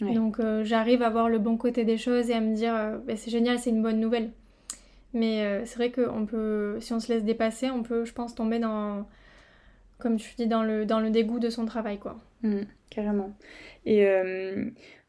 Donc 0.00 0.40
euh, 0.40 0.64
j'arrive 0.64 1.02
à 1.02 1.10
voir 1.10 1.28
le 1.28 1.38
bon 1.38 1.58
côté 1.58 1.84
des 1.84 1.98
choses 1.98 2.30
et 2.30 2.34
à 2.34 2.40
me 2.40 2.54
dire 2.54 2.74
euh, 2.74 2.96
ben, 2.98 3.18
c'est 3.18 3.30
génial, 3.30 3.58
c'est 3.58 3.68
une 3.70 3.82
bonne 3.82 4.00
nouvelle. 4.00 4.30
Mais 5.12 5.44
euh, 5.44 5.64
c'est 5.64 5.76
vrai 5.76 5.90
que 5.90 6.08
on 6.08 6.26
peut, 6.26 6.78
si 6.80 6.92
on 6.92 7.00
se 7.00 7.12
laisse 7.12 7.24
dépasser, 7.24 7.70
on 7.70 7.82
peut, 7.82 8.04
je 8.04 8.12
pense, 8.12 8.34
tomber 8.34 8.58
dans, 8.58 9.08
comme 9.98 10.16
tu 10.16 10.34
dis, 10.36 10.46
dans 10.46 10.62
le, 10.62 10.86
dans 10.86 11.00
le 11.00 11.10
dégoût 11.10 11.38
de 11.40 11.50
son 11.50 11.66
travail. 11.66 11.98
quoi. 11.98 12.16
Mmh, 12.42 12.62
carrément. 12.90 13.32
Et 13.86 14.06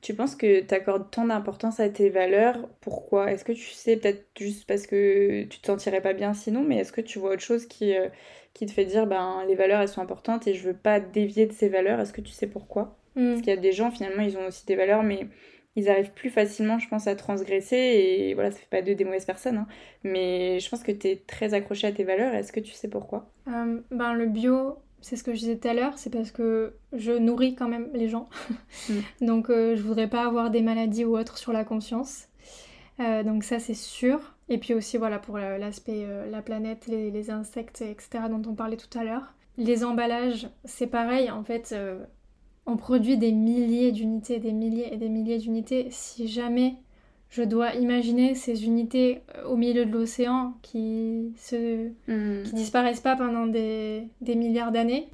tu 0.01 0.15
penses 0.15 0.35
que 0.35 0.61
tu 0.61 0.73
accordes 0.73 1.09
tant 1.11 1.25
d'importance 1.25 1.79
à 1.79 1.87
tes 1.89 2.09
valeurs? 2.09 2.67
Pourquoi? 2.81 3.31
Est-ce 3.31 3.45
que 3.45 3.51
tu 3.51 3.69
sais 3.69 3.97
peut-être 3.97 4.25
juste 4.39 4.65
parce 4.67 4.87
que 4.87 5.43
tu 5.43 5.59
te 5.59 5.67
sentirais 5.67 6.01
pas 6.01 6.13
bien 6.13 6.33
sinon, 6.33 6.63
mais 6.63 6.77
est-ce 6.77 6.91
que 6.91 7.01
tu 7.01 7.19
vois 7.19 7.31
autre 7.33 7.41
chose 7.41 7.67
qui, 7.67 7.95
euh, 7.95 8.07
qui 8.53 8.65
te 8.65 8.71
fait 8.71 8.85
dire 8.85 9.05
ben 9.05 9.43
les 9.47 9.55
valeurs 9.55 9.79
elles 9.81 9.87
sont 9.87 10.01
importantes 10.01 10.47
et 10.47 10.55
je 10.55 10.67
veux 10.67 10.75
pas 10.75 10.99
dévier 10.99 11.45
de 11.45 11.53
ces 11.53 11.69
valeurs? 11.69 11.99
Est-ce 11.99 12.13
que 12.13 12.21
tu 12.21 12.31
sais 12.31 12.47
pourquoi? 12.47 12.97
Hmm. 13.15 13.29
Parce 13.29 13.41
qu'il 13.41 13.53
y 13.53 13.57
a 13.57 13.61
des 13.61 13.71
gens 13.71 13.91
finalement 13.91 14.23
ils 14.23 14.37
ont 14.37 14.47
aussi 14.47 14.65
des 14.65 14.75
valeurs 14.75 15.03
mais 15.03 15.27
ils 15.75 15.89
arrivent 15.89 16.11
plus 16.11 16.29
facilement 16.29 16.79
je 16.79 16.87
pense 16.89 17.07
à 17.07 17.15
transgresser 17.15 17.77
et 17.77 18.33
voilà 18.33 18.51
ça 18.51 18.57
fait 18.57 18.69
pas 18.69 18.81
d'eux 18.81 18.95
des 18.95 19.05
mauvaises 19.05 19.25
personnes 19.25 19.57
hein. 19.57 19.67
mais 20.03 20.59
je 20.59 20.69
pense 20.69 20.83
que 20.83 20.91
tu 20.91 21.07
es 21.07 21.15
très 21.15 21.53
accroché 21.53 21.87
à 21.87 21.91
tes 21.91 22.03
valeurs. 22.03 22.33
Est-ce 22.33 22.51
que 22.51 22.59
tu 22.59 22.73
sais 22.73 22.89
pourquoi? 22.89 23.29
Euh, 23.47 23.79
Ben 23.91 24.13
le 24.13 24.25
bio 24.25 24.77
c'est 25.01 25.15
ce 25.15 25.23
que 25.23 25.33
je 25.33 25.39
disais 25.39 25.57
tout 25.57 25.67
à 25.67 25.73
l'heure, 25.73 25.97
c'est 25.97 26.11
parce 26.11 26.31
que 26.31 26.75
je 26.93 27.11
nourris 27.11 27.55
quand 27.55 27.67
même 27.67 27.89
les 27.93 28.07
gens. 28.07 28.29
Mm. 28.89 28.99
donc 29.25 29.49
euh, 29.49 29.75
je 29.75 29.81
voudrais 29.81 30.09
pas 30.09 30.25
avoir 30.25 30.49
des 30.49 30.61
maladies 30.61 31.05
ou 31.05 31.17
autres 31.17 31.37
sur 31.37 31.51
la 31.51 31.63
conscience. 31.63 32.27
Euh, 32.99 33.21
donc 33.21 33.43
ça 33.43 33.59
c'est 33.59 33.75
sûr. 33.75 34.19
Et 34.49 34.57
puis 34.57 34.73
aussi 34.73 34.97
voilà 34.97 35.19
pour 35.19 35.37
l'aspect 35.37 36.03
euh, 36.05 36.29
la 36.29 36.41
planète, 36.41 36.87
les, 36.87 37.29
insectes, 37.29 37.81
etc. 37.81 38.23
dont 38.29 38.41
on 38.49 38.55
parlait 38.55 38.77
tout 38.77 38.97
à 38.97 39.03
l'heure. 39.03 39.33
Les 39.57 39.83
emballages, 39.83 40.47
c'est 40.63 40.87
pareil 40.87 41.29
en 41.29 41.43
fait. 41.43 41.75
On 42.71 42.77
produit 42.77 43.17
des 43.17 43.31
milliers 43.31 43.91
d'unités, 43.91 44.39
des 44.39 44.53
milliers 44.53 44.93
et 44.93 44.97
des 44.97 45.09
milliers 45.09 45.37
d'unités. 45.37 45.87
Si 45.91 46.27
jamais 46.27 46.75
je 47.31 47.43
dois 47.43 47.73
imaginer 47.75 48.35
ces 48.35 48.65
unités 48.65 49.21
euh, 49.35 49.45
au 49.45 49.55
milieu 49.55 49.85
de 49.85 49.91
l'océan 49.91 50.53
qui 50.61 51.33
se 51.37 51.87
hmm. 52.07 52.43
qui 52.43 52.53
disparaissent 52.53 52.99
pas 52.99 53.15
pendant 53.15 53.47
des, 53.47 54.03
des 54.19 54.35
milliards 54.35 54.71
d'années 54.71 55.07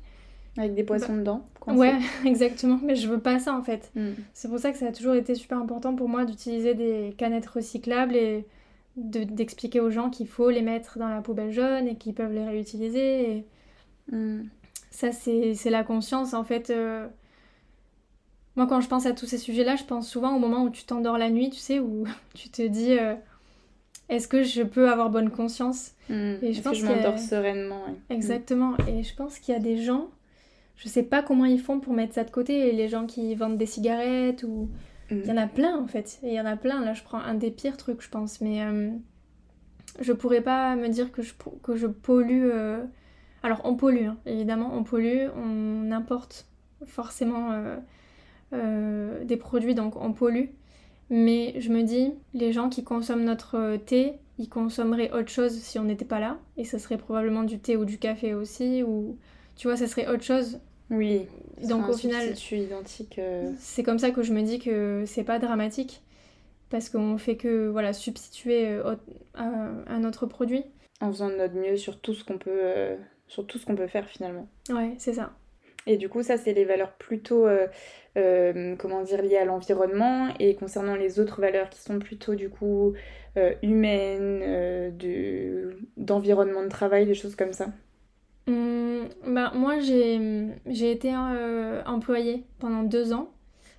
avec 0.57 0.73
des 0.73 0.83
poissons 0.83 1.13
bah, 1.13 1.19
dedans 1.19 1.45
ouais 1.67 1.93
exactement 2.25 2.79
mais 2.83 2.95
je 2.95 3.07
veux 3.07 3.19
pas 3.19 3.37
ça 3.37 3.55
en 3.55 3.61
fait 3.61 3.91
hmm. 3.95 4.13
c'est 4.33 4.49
pour 4.49 4.57
ça 4.57 4.71
que 4.71 4.79
ça 4.79 4.87
a 4.87 4.91
toujours 4.91 5.13
été 5.13 5.35
super 5.35 5.59
important 5.59 5.95
pour 5.95 6.09
moi 6.09 6.25
d'utiliser 6.25 6.73
des 6.73 7.13
canettes 7.17 7.45
recyclables 7.45 8.15
et 8.15 8.45
d'expliquer 8.95 9.79
aux 9.79 9.91
gens 9.91 10.09
qu'il 10.09 10.27
faut 10.27 10.49
les 10.49 10.63
mettre 10.63 10.97
dans 10.97 11.09
la 11.09 11.21
poubelle 11.21 11.51
jaune 11.51 11.87
et 11.87 11.95
qu'ils 11.95 12.15
peuvent 12.15 12.33
les 12.33 12.45
réutiliser 12.45 13.31
et... 13.31 13.45
Hmm. 14.11 14.43
ça 14.89 15.11
c'est 15.11 15.69
la 15.69 15.83
conscience 15.83 16.33
en 16.33 16.43
fait 16.43 16.71
euh, 16.71 17.07
moi, 18.57 18.65
quand 18.65 18.81
je 18.81 18.87
pense 18.87 19.05
à 19.05 19.13
tous 19.13 19.27
ces 19.27 19.37
sujets-là, 19.37 19.75
je 19.75 19.83
pense 19.83 20.09
souvent 20.09 20.35
au 20.35 20.39
moment 20.39 20.63
où 20.63 20.71
tu 20.71 20.83
t'endors 20.83 21.19
la 21.19 21.29
nuit, 21.29 21.51
tu 21.51 21.59
sais, 21.59 21.79
où 21.79 22.05
tu 22.33 22.49
te 22.49 22.63
dis 22.63 22.97
euh, 22.97 23.13
est-ce 24.09 24.27
que 24.27 24.41
je 24.41 24.63
peux 24.63 24.89
avoir 24.89 25.11
bonne 25.11 25.29
conscience? 25.29 25.91
Hmm. 26.09 26.35
Et 26.41 26.53
je 26.53 26.61
pense 26.61 26.73
que 26.73 26.79
je 26.79 26.85
m'endors 26.85 27.19
sereinement. 27.19 27.83
Exactement. 28.09 28.75
Et 28.87 29.03
je 29.03 29.15
pense 29.15 29.37
qu'il 29.37 29.53
y 29.53 29.57
a 29.57 29.59
des 29.59 29.77
gens, 29.77 30.09
je 30.75 30.89
sais 30.89 31.03
pas 31.03 31.21
comment 31.21 31.45
ils 31.45 31.59
font 31.59 31.79
pour 31.79 31.93
mettre 31.93 32.15
ça 32.15 32.23
de 32.23 32.31
côté. 32.31 32.71
Les 32.71 32.89
gens 32.89 33.05
qui 33.05 33.35
vendent 33.35 33.57
des 33.57 33.67
cigarettes 33.67 34.43
ou. 34.43 34.69
Hmm. 35.11 35.21
Il 35.23 35.25
y 35.27 35.31
en 35.31 35.37
a 35.37 35.47
plein 35.47 35.77
en 35.77 35.87
fait. 35.87 36.19
Il 36.23 36.33
y 36.33 36.41
en 36.41 36.45
a 36.45 36.57
plein. 36.57 36.83
Là, 36.83 36.93
je 36.93 37.03
prends 37.03 37.19
un 37.19 37.35
des 37.35 37.51
pires 37.51 37.77
trucs, 37.77 38.01
je 38.01 38.09
pense. 38.09 38.41
Mais 38.41 38.63
euh, 38.63 38.89
je 39.99 40.13
pourrais 40.13 40.41
pas 40.41 40.75
me 40.75 40.87
dire 40.87 41.11
que 41.11 41.21
je, 41.21 41.33
que 41.61 41.75
je 41.75 41.85
pollue. 41.85 42.49
Euh, 42.51 42.83
alors, 43.43 43.61
on 43.65 43.75
pollue, 43.75 44.07
hein, 44.07 44.17
évidemment, 44.25 44.71
on 44.73 44.83
pollue, 44.83 45.27
on 45.35 45.91
importe 45.91 46.47
forcément 46.85 47.51
euh, 48.53 49.23
des 49.23 49.37
produits, 49.37 49.75
donc 49.75 49.95
on 49.95 50.13
pollue. 50.13 50.47
Mais 51.09 51.59
je 51.59 51.69
me 51.71 51.83
dis, 51.83 52.13
les 52.33 52.51
gens 52.51 52.69
qui 52.69 52.83
consomment 52.83 53.23
notre 53.23 53.77
thé, 53.77 54.13
ils 54.37 54.49
consommeraient 54.49 55.11
autre 55.11 55.29
chose 55.29 55.53
si 55.53 55.79
on 55.79 55.83
n'était 55.83 56.05
pas 56.05 56.19
là. 56.19 56.37
Et 56.57 56.65
ça 56.65 56.79
serait 56.79 56.97
probablement 56.97 57.43
du 57.43 57.59
thé 57.59 57.77
ou 57.77 57.85
du 57.85 57.97
café 57.97 58.33
aussi. 58.33 58.83
Ou 58.83 59.17
tu 59.55 59.67
vois, 59.67 59.77
ça 59.77 59.87
serait 59.87 60.07
autre 60.07 60.23
chose. 60.23 60.59
Oui. 60.89 61.21
Donc 61.67 61.89
au 61.89 61.93
final, 61.93 62.33
identique. 62.51 63.19
Euh. 63.19 63.51
C'est 63.57 63.83
comme 63.83 63.99
ça 63.99 64.11
que 64.11 64.21
je 64.21 64.33
me 64.33 64.41
dis 64.41 64.59
que 64.59 65.03
c'est 65.05 65.23
pas 65.23 65.39
dramatique 65.39 66.01
parce 66.69 66.89
qu'on 66.89 67.17
fait 67.17 67.37
que 67.37 67.67
voilà 67.69 67.93
substituer 67.93 68.67
euh, 68.67 68.95
un 69.35 70.03
autre 70.03 70.25
produit. 70.25 70.63
En 70.99 71.11
faisant 71.11 71.29
de 71.29 71.35
notre 71.35 71.55
mieux 71.55 71.77
sur 71.77 71.99
tout 71.99 72.13
ce 72.13 72.23
qu'on 72.23 72.37
peut, 72.37 72.95
sur 73.27 73.45
tout 73.45 73.57
ce 73.57 73.65
qu'on 73.65 73.75
peut 73.75 73.87
faire 73.87 74.07
finalement. 74.07 74.47
Ouais, 74.69 74.95
c'est 74.97 75.13
ça. 75.13 75.33
Et 75.87 75.95
du 75.95 76.09
coup, 76.09 76.21
ça, 76.21 76.37
c'est 76.37 76.53
les 76.53 76.65
valeurs 76.65 76.91
plutôt, 76.91 77.47
euh, 77.47 77.65
euh, 78.17 78.75
comment 78.75 79.01
dire, 79.01 79.21
liées 79.21 79.37
à 79.37 79.45
l'environnement. 79.45 80.27
Et 80.39 80.53
concernant 80.53 80.95
les 80.95 81.19
autres 81.19 81.39
valeurs 81.39 81.69
qui 81.69 81.79
sont 81.79 81.97
plutôt, 81.97 82.35
du 82.35 82.49
coup, 82.49 82.93
euh, 83.37 83.53
humaines, 83.63 84.93
d'environnement 85.95 86.63
de, 86.63 86.67
travail, 86.67 87.05
des 87.05 87.15
choses 87.15 87.35
comme 87.35 87.53
ça. 87.53 87.67
Mmh, 88.47 89.07
bah, 89.27 89.53
moi, 89.55 89.79
j'ai 89.79 90.91
été 90.91 91.15
employée 91.85 92.43
pendant 92.59 92.83
deux 92.83 93.13
ans 93.13 93.31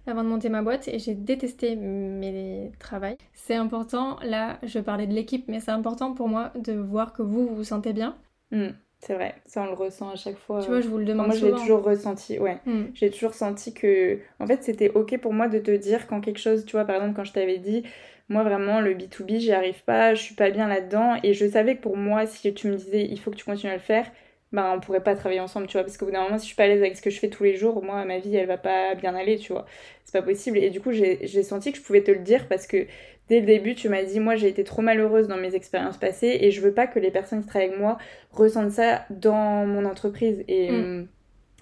avant 0.07 0.25
de 0.25 0.29
monter 0.29 0.49
ma 0.49 0.63
boîte 0.63 0.89
et 0.89 0.99
j'ai 0.99 1.15
détesté 1.15 1.77
mes 1.77 2.73
travails. 2.79 3.19
C'est 3.35 3.57
important, 3.57 4.19
là 4.23 4.59
je 4.63 4.79
parlais 4.79 5.07
de 5.07 5.13
l'équipe, 5.13 5.45
mais 5.49 5.61
c'est 5.61 5.71
important 5.71 6.15
pour 6.15 6.29
moi 6.29 6.51
de 6.55 6.73
voir 6.73 7.13
que 7.13 7.21
vous, 7.21 7.47
vous 7.47 7.57
vous 7.57 7.65
sentez 7.65 7.93
bien. 7.93 8.17
Mmh. 8.51 8.69
C'est 9.01 9.15
vrai, 9.15 9.37
ça 9.47 9.63
on 9.63 9.67
le 9.67 9.75
ressent 9.75 10.11
à 10.11 10.17
chaque 10.17 10.39
fois. 10.39 10.61
Tu 10.61 10.69
vois, 10.69 10.81
je 10.81 10.89
vous 10.89 10.99
le 10.99 11.05
demande 11.05 11.27
Moi, 11.27 11.37
j'ai 11.37 11.53
toujours 11.53 11.85
ressenti, 11.85 12.39
ouais. 12.39 12.59
Hmm. 12.67 12.87
J'ai 12.95 13.11
toujours 13.11 13.33
senti 13.33 13.73
que, 13.73 14.19
en 14.41 14.47
fait, 14.47 14.65
c'était 14.65 14.91
ok 14.91 15.19
pour 15.19 15.33
moi 15.33 15.49
de 15.49 15.59
te 15.61 15.71
dire 15.71 16.09
quand 16.09 16.21
quelque 16.21 16.41
chose, 16.41 16.65
tu 16.65 16.73
vois, 16.73 16.85
par 16.85 16.97
exemple, 16.97 17.15
quand 17.15 17.25
je 17.25 17.33
t'avais 17.33 17.59
dit, 17.59 17.85
moi 18.29 18.43
vraiment, 18.43 18.81
le 18.81 18.95
B2B, 18.95 19.39
j'y 19.39 19.53
arrive 19.53 19.83
pas, 19.85 20.15
je 20.15 20.23
suis 20.23 20.35
pas 20.35 20.51
bien 20.51 20.67
là-dedans. 20.67 21.17
Et 21.23 21.33
je 21.33 21.49
savais 21.49 21.77
que 21.77 21.83
pour 21.83 21.97
moi, 21.97 22.27
si 22.27 22.53
tu 22.55 22.69
me 22.69 22.77
disais, 22.77 23.05
il 23.05 23.19
faut 23.21 23.31
que 23.31 23.37
tu 23.37 23.45
continues 23.45 23.73
à 23.73 23.77
le 23.77 23.81
faire, 23.81 24.11
ben 24.53 24.73
on 24.75 24.81
pourrait 24.81 25.03
pas 25.03 25.15
travailler 25.15 25.41
ensemble, 25.41 25.69
tu 25.69 25.75
vois. 25.75 25.85
Parce 25.85 25.97
qu'au 25.97 26.07
bout 26.07 26.13
d'un 26.13 26.23
moment, 26.25 26.39
si 26.39 26.45
je 26.45 26.49
suis 26.49 26.57
pas 26.57 26.65
à 26.65 26.67
l'aise 26.67 26.81
avec 26.81 26.97
ce 26.97 27.03
que 27.03 27.11
je 27.11 27.21
fais 27.21 27.31
tous 27.31 27.45
les 27.45 27.55
jours, 27.57 27.83
moi, 27.85 28.05
ma 28.05 28.19
vie, 28.19 28.35
elle 28.37 28.47
va 28.47 28.59
pas 28.59 28.95
bien 28.97 29.15
aller, 29.15 29.39
tu 29.39 29.53
vois. 29.53 29.65
C'est 30.05 30.13
pas 30.13 30.23
possible. 30.23 30.59
Et 30.59 30.71
du 30.71 30.81
coup, 30.81 30.91
j'ai 30.91 31.43
senti 31.43 31.71
que 31.73 31.79
je 31.79 31.83
pouvais 31.83 32.03
te 32.03 32.11
le 32.11 32.19
dire 32.21 32.49
parce 32.49 32.67
que 32.67 32.87
dès 33.29 33.41
le 33.41 33.47
début, 33.47 33.75
tu 33.75 33.89
m'as 33.89 34.03
dit, 34.03 34.21
moi 34.21 34.37
j'ai 34.37 34.49
été 34.49 34.65
trop 34.65 34.83
malheureuse 34.83 35.29
dans 35.29 35.37
mes 35.37 35.55
expériences 35.55 35.97
passées 35.97 36.39
et 36.41 36.51
je 36.51 36.61
veux 36.61 36.73
pas 36.73 36.87
que 36.87 36.99
les 36.99 37.11
personnes 37.11 37.43
qui 37.43 37.49
travaillent 37.49 37.69
avec 37.69 37.81
moi 37.81 37.99
ressentent 38.33 38.73
ça 38.73 39.05
dans 39.11 39.67
mon 39.67 39.85
entreprise. 39.85 40.45
Et, 40.49 40.71
mm. 40.71 40.75
euh, 40.75 41.05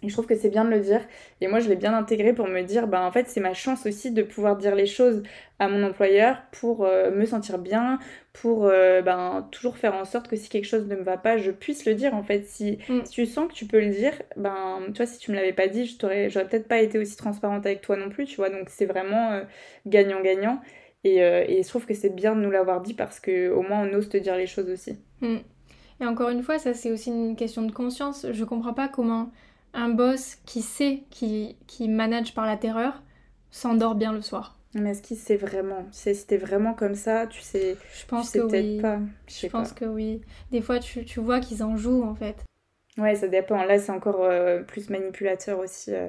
je 0.03 0.13
trouve 0.13 0.27
que 0.27 0.37
c'est 0.37 0.51
bien 0.51 0.65
de 0.65 0.71
le 0.71 0.81
dire. 0.81 1.01
Et 1.41 1.49
moi, 1.49 1.59
je 1.59 1.69
l'ai 1.69 1.77
bien 1.77 1.97
intégré 1.97 2.33
pour 2.33 2.47
me 2.47 2.63
dire, 2.63 2.87
bah 2.87 3.03
en 3.03 3.11
fait, 3.11 3.29
c'est 3.29 3.41
ma 3.41 3.55
chance 3.55 3.87
aussi 3.87 4.13
de 4.13 4.23
pouvoir 4.23 4.57
dire 4.57 4.75
les 4.75 4.87
choses 4.87 5.23
à 5.59 5.69
mon 5.69 5.83
employeur 5.83 6.43
pour 6.53 6.85
euh, 6.85 7.11
me 7.11 7.25
sentir 7.25 7.59
bien, 7.59 7.99
pour 8.35 8.67
euh, 8.67 9.01
ben, 9.01 9.49
toujours 9.51 9.79
faire 9.79 9.95
en 9.95 10.05
sorte 10.05 10.29
que 10.29 10.37
si 10.37 10.51
quelque 10.51 10.67
chose 10.67 10.87
ne 10.87 10.97
me 10.97 11.03
va 11.03 11.17
pas, 11.17 11.39
je 11.39 11.51
puisse 11.51 11.87
le 11.87 11.95
dire. 11.95 12.15
En 12.15 12.23
fait, 12.23 12.47
si, 12.47 12.79
mm. 12.89 13.05
si 13.05 13.11
tu 13.11 13.27
sens 13.27 13.49
que 13.49 13.55
tu 13.55 13.67
peux 13.67 13.81
le 13.81 13.89
dire, 13.89 14.13
ben, 14.37 14.81
tu 14.89 14.99
vois, 14.99 15.07
si 15.07 15.19
tu 15.19 15.31
me 15.31 15.37
l'avais 15.37 15.55
pas 15.55 15.67
dit, 15.67 15.87
je 15.87 15.97
t'aurais, 15.97 16.29
j'aurais 16.31 16.47
peut-être 16.47 16.69
pas 16.69 16.81
été 16.81 16.99
aussi 16.99 17.17
transparente 17.17 17.65
avec 17.65 17.81
toi 17.81 17.97
non 17.97 18.11
plus, 18.11 18.27
tu 18.27 18.37
vois. 18.37 18.51
Donc, 18.51 18.69
c'est 18.69 18.87
vraiment 18.87 19.41
gagnant-gagnant. 19.87 20.61
Euh, 20.63 20.86
et, 21.07 21.63
je 21.63 21.69
trouve 21.69 21.87
que 21.87 21.95
c'est 21.95 22.15
bien 22.15 22.35
de 22.35 22.41
nous 22.41 22.51
l'avoir 22.51 22.81
dit 22.81 22.95
parce 22.95 23.21
qu'au 23.21 23.63
moins 23.63 23.89
on 23.89 23.95
ose 23.95 24.09
te 24.09 24.17
dire 24.17 24.37
les 24.37 24.47
choses 24.47 24.71
aussi. 24.71 24.99
Hmm. 25.21 25.39
Et 26.01 26.07
encore 26.07 26.29
une 26.29 26.43
fois, 26.43 26.59
ça 26.59 26.75
c'est 26.75 26.91
aussi 26.91 27.11
une 27.11 27.37
question 27.37 27.63
de 27.63 27.73
conscience. 27.73 28.27
Je 28.31 28.45
comprends 28.45 28.75
pas 28.75 28.89
comment 28.89 29.31
un 29.73 29.89
boss 29.91 30.37
qui 30.47 30.63
sait, 30.63 31.05
qui, 31.11 31.57
qui 31.67 31.89
manage 31.89 32.35
par 32.35 32.47
la 32.47 32.57
terreur, 32.57 33.03
s'endort 33.51 33.95
bien 33.95 34.13
le 34.13 34.23
soir. 34.23 34.57
Mais 34.75 34.91
est-ce 34.91 35.03
qu'il 35.03 35.17
sait 35.17 35.37
vraiment? 35.37 35.87
C'était 35.91 36.37
vraiment 36.37 36.75
comme 36.75 36.95
ça, 36.95 37.27
tu 37.27 37.41
sais 37.41 37.77
Je 37.99 38.07
pense 38.07 38.31
que 38.31 38.41
oui. 38.41 38.81
Pas. 38.81 38.99
Je, 39.27 39.47
pense 39.47 39.73
que 39.73 39.85
oui. 39.87 40.21
Des 40.51 40.61
fois, 40.61 40.79
tu, 40.79 41.05
tu 41.05 41.21
vois 41.21 41.41
qu'ils 41.41 41.63
en 41.63 41.77
jouent 41.77 42.03
en 42.03 42.15
fait. 42.15 42.45
Ouais, 42.99 43.15
ça 43.15 43.29
dépend. 43.29 43.63
Là, 43.65 43.79
c'est 43.79 43.93
encore 43.93 44.23
euh, 44.23 44.63
plus 44.63 44.91
manipulateur 44.91 45.59
aussi. 45.59 45.95
Euh. 45.95 46.09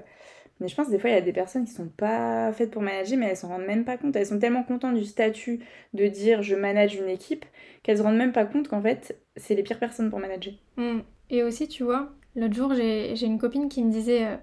Mais 0.60 0.68
je 0.68 0.76
pense 0.76 0.88
que 0.88 0.91
des 0.91 0.99
fois, 0.99 1.10
il 1.10 1.14
y 1.14 1.18
a 1.18 1.22
des 1.22 1.34
personnes 1.34 1.66
qui 1.66 1.72
sont 1.72 1.88
pas 1.88 2.51
faites 2.51 2.72
pour 2.72 2.82
manager, 2.82 3.18
mais 3.18 3.28
elles 3.28 3.38
s'en 3.38 3.49
rendent 3.49 3.66
même 3.66 3.86
pas 3.86 3.97
compte. 3.97 4.16
Elles 4.16 4.26
sont 4.26 4.39
tellement 4.39 4.64
contentes 4.64 4.95
du 4.95 5.05
statut 5.05 5.60
de 5.93 6.08
dire 6.08 6.41
je 6.41 6.55
manage 6.55 6.95
une 6.95 7.10
équipe 7.10 7.45
qu'elles 7.84 7.97
se 7.97 8.03
rendent 8.03 8.18
même 8.18 8.32
pas 8.32 8.45
compte 8.45 8.68
qu'en 8.68 8.82
fait, 8.82 9.20
c'est 9.36 9.55
les 9.55 9.64
pires 9.64 9.80
personnes 9.80 10.10
pour 10.10 10.20
manager. 10.20 10.53
Mm. 10.78 10.99
Et 11.30 11.43
aussi, 11.43 11.68
tu 11.68 11.84
vois, 11.84 12.14
l'autre 12.36 12.55
jour, 12.55 12.74
j'ai 12.74 13.26
une 13.26 13.38
copine 13.38 13.70
qui 13.70 13.84
me 13.84 13.91
disait 13.91 14.26
euh, 14.26 14.38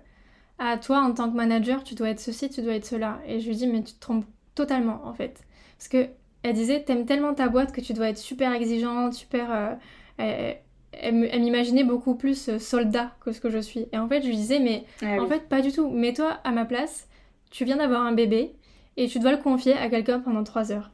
Ah, 0.59 0.79
toi, 0.79 1.01
en 1.01 1.12
tant 1.12 1.31
que 1.31 1.37
manager, 1.37 1.83
tu 1.83 1.95
dois 1.95 2.11
être 2.11 2.21
ceci, 2.21 2.49
tu 2.49 2.62
dois 2.62 2.75
être 2.75 2.87
cela. 2.87 3.21
Et 3.27 3.41
je 3.41 3.49
lui 3.49 3.57
dis 3.57 3.67
Mais 3.67 3.83
tu 3.83 3.95
te 3.95 4.01
trompes 4.01 4.27
totalement, 4.55 5.01
en 5.05 5.15
fait. 5.15 5.43
Parce 5.79 5.89
que 5.89 6.09
elle 6.45 6.55
disait 6.55 6.85
T'aimes 6.85 7.07
tellement 7.07 7.35
ta 7.35 7.49
boîte 7.49 7.73
que 7.73 7.81
tu 7.81 7.93
dois 7.93 8.09
être 8.09 8.19
super 8.19 8.53
exigeante, 8.53 9.15
super. 9.15 9.79
Euh, 10.21 10.55
elle 11.01 11.40
m'imaginait 11.40 11.84
beaucoup 11.84 12.14
plus 12.14 12.49
euh, 12.49 12.59
soldat 12.59 13.12
que 13.20 13.32
ce 13.32 13.40
que 13.40 13.51
je 13.51 13.59
suis. 13.59 13.86
Et 13.92 13.99
en 13.99 14.09
fait, 14.09 14.22
je 14.22 14.28
lui 14.28 14.36
disais, 14.36 14.59
mais 14.59 14.84
ah 15.03 15.22
en 15.22 15.26
fait, 15.26 15.49
pas 15.49 15.61
du 15.61 15.72
tout. 15.72 15.88
Mets-toi 15.88 16.38
à 16.45 16.51
ma 16.51 16.64
place, 16.64 17.09
tu 17.51 17.64
viens 17.64 17.76
d'avoir 17.76 18.03
un 18.03 18.12
bébé 18.12 18.53
et 18.97 19.09
tu 19.09 19.18
dois 19.18 19.32
le 19.32 19.38
confier 19.38 19.74
à 19.74 19.88
quelqu'un 19.88 20.20
pendant 20.20 20.45
trois 20.45 20.72
heures. 20.72 20.90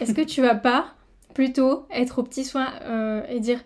Est-ce 0.00 0.14
que 0.14 0.22
tu 0.22 0.42
vas 0.42 0.54
pas 0.54 0.94
plutôt 1.34 1.86
être 1.90 2.20
au 2.20 2.22
petit 2.22 2.44
soin 2.44 2.68
euh, 2.82 3.22
et 3.28 3.40
dire 3.40 3.60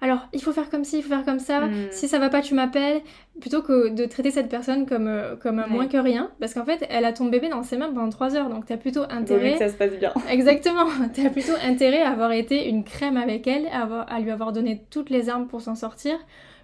alors 0.00 0.28
il 0.32 0.42
faut 0.42 0.52
faire 0.52 0.70
comme 0.70 0.84
ci, 0.84 0.98
il 0.98 1.02
faut 1.02 1.08
faire 1.08 1.24
comme 1.24 1.38
ça, 1.38 1.66
hmm. 1.66 1.88
si 1.90 2.08
ça 2.08 2.18
va 2.18 2.28
pas 2.28 2.40
tu 2.40 2.54
m'appelles, 2.54 3.00
plutôt 3.40 3.62
que 3.62 3.88
de 3.88 4.04
traiter 4.06 4.30
cette 4.30 4.48
personne 4.48 4.86
comme, 4.86 5.08
euh, 5.08 5.36
moins 5.68 5.86
que 5.86 5.96
rien, 5.96 6.30
parce 6.40 6.54
qu'en 6.54 6.64
fait 6.64 6.86
elle 6.88 7.04
a 7.04 7.12
ton 7.12 7.26
bébé 7.26 7.48
dans 7.48 7.62
ses 7.62 7.76
mains 7.76 7.92
pendant 7.92 8.08
3 8.08 8.36
heures, 8.36 8.48
donc 8.48 8.66
t'as 8.66 8.76
plutôt 8.76 9.02
intérêt... 9.10 9.52
que 9.52 9.58
ça 9.58 9.68
se 9.68 9.76
passe 9.76 9.92
bien. 9.92 10.12
Exactement, 10.30 10.86
t'as 11.14 11.30
plutôt 11.30 11.54
intérêt 11.62 12.02
à 12.02 12.10
avoir 12.10 12.32
été 12.32 12.68
une 12.68 12.84
crème 12.84 13.16
avec 13.16 13.46
elle, 13.46 13.66
à, 13.68 13.82
avoir, 13.82 14.12
à 14.12 14.20
lui 14.20 14.30
avoir 14.30 14.52
donné 14.52 14.82
toutes 14.90 15.10
les 15.10 15.28
armes 15.28 15.46
pour 15.46 15.60
s'en 15.60 15.74
sortir, 15.74 16.18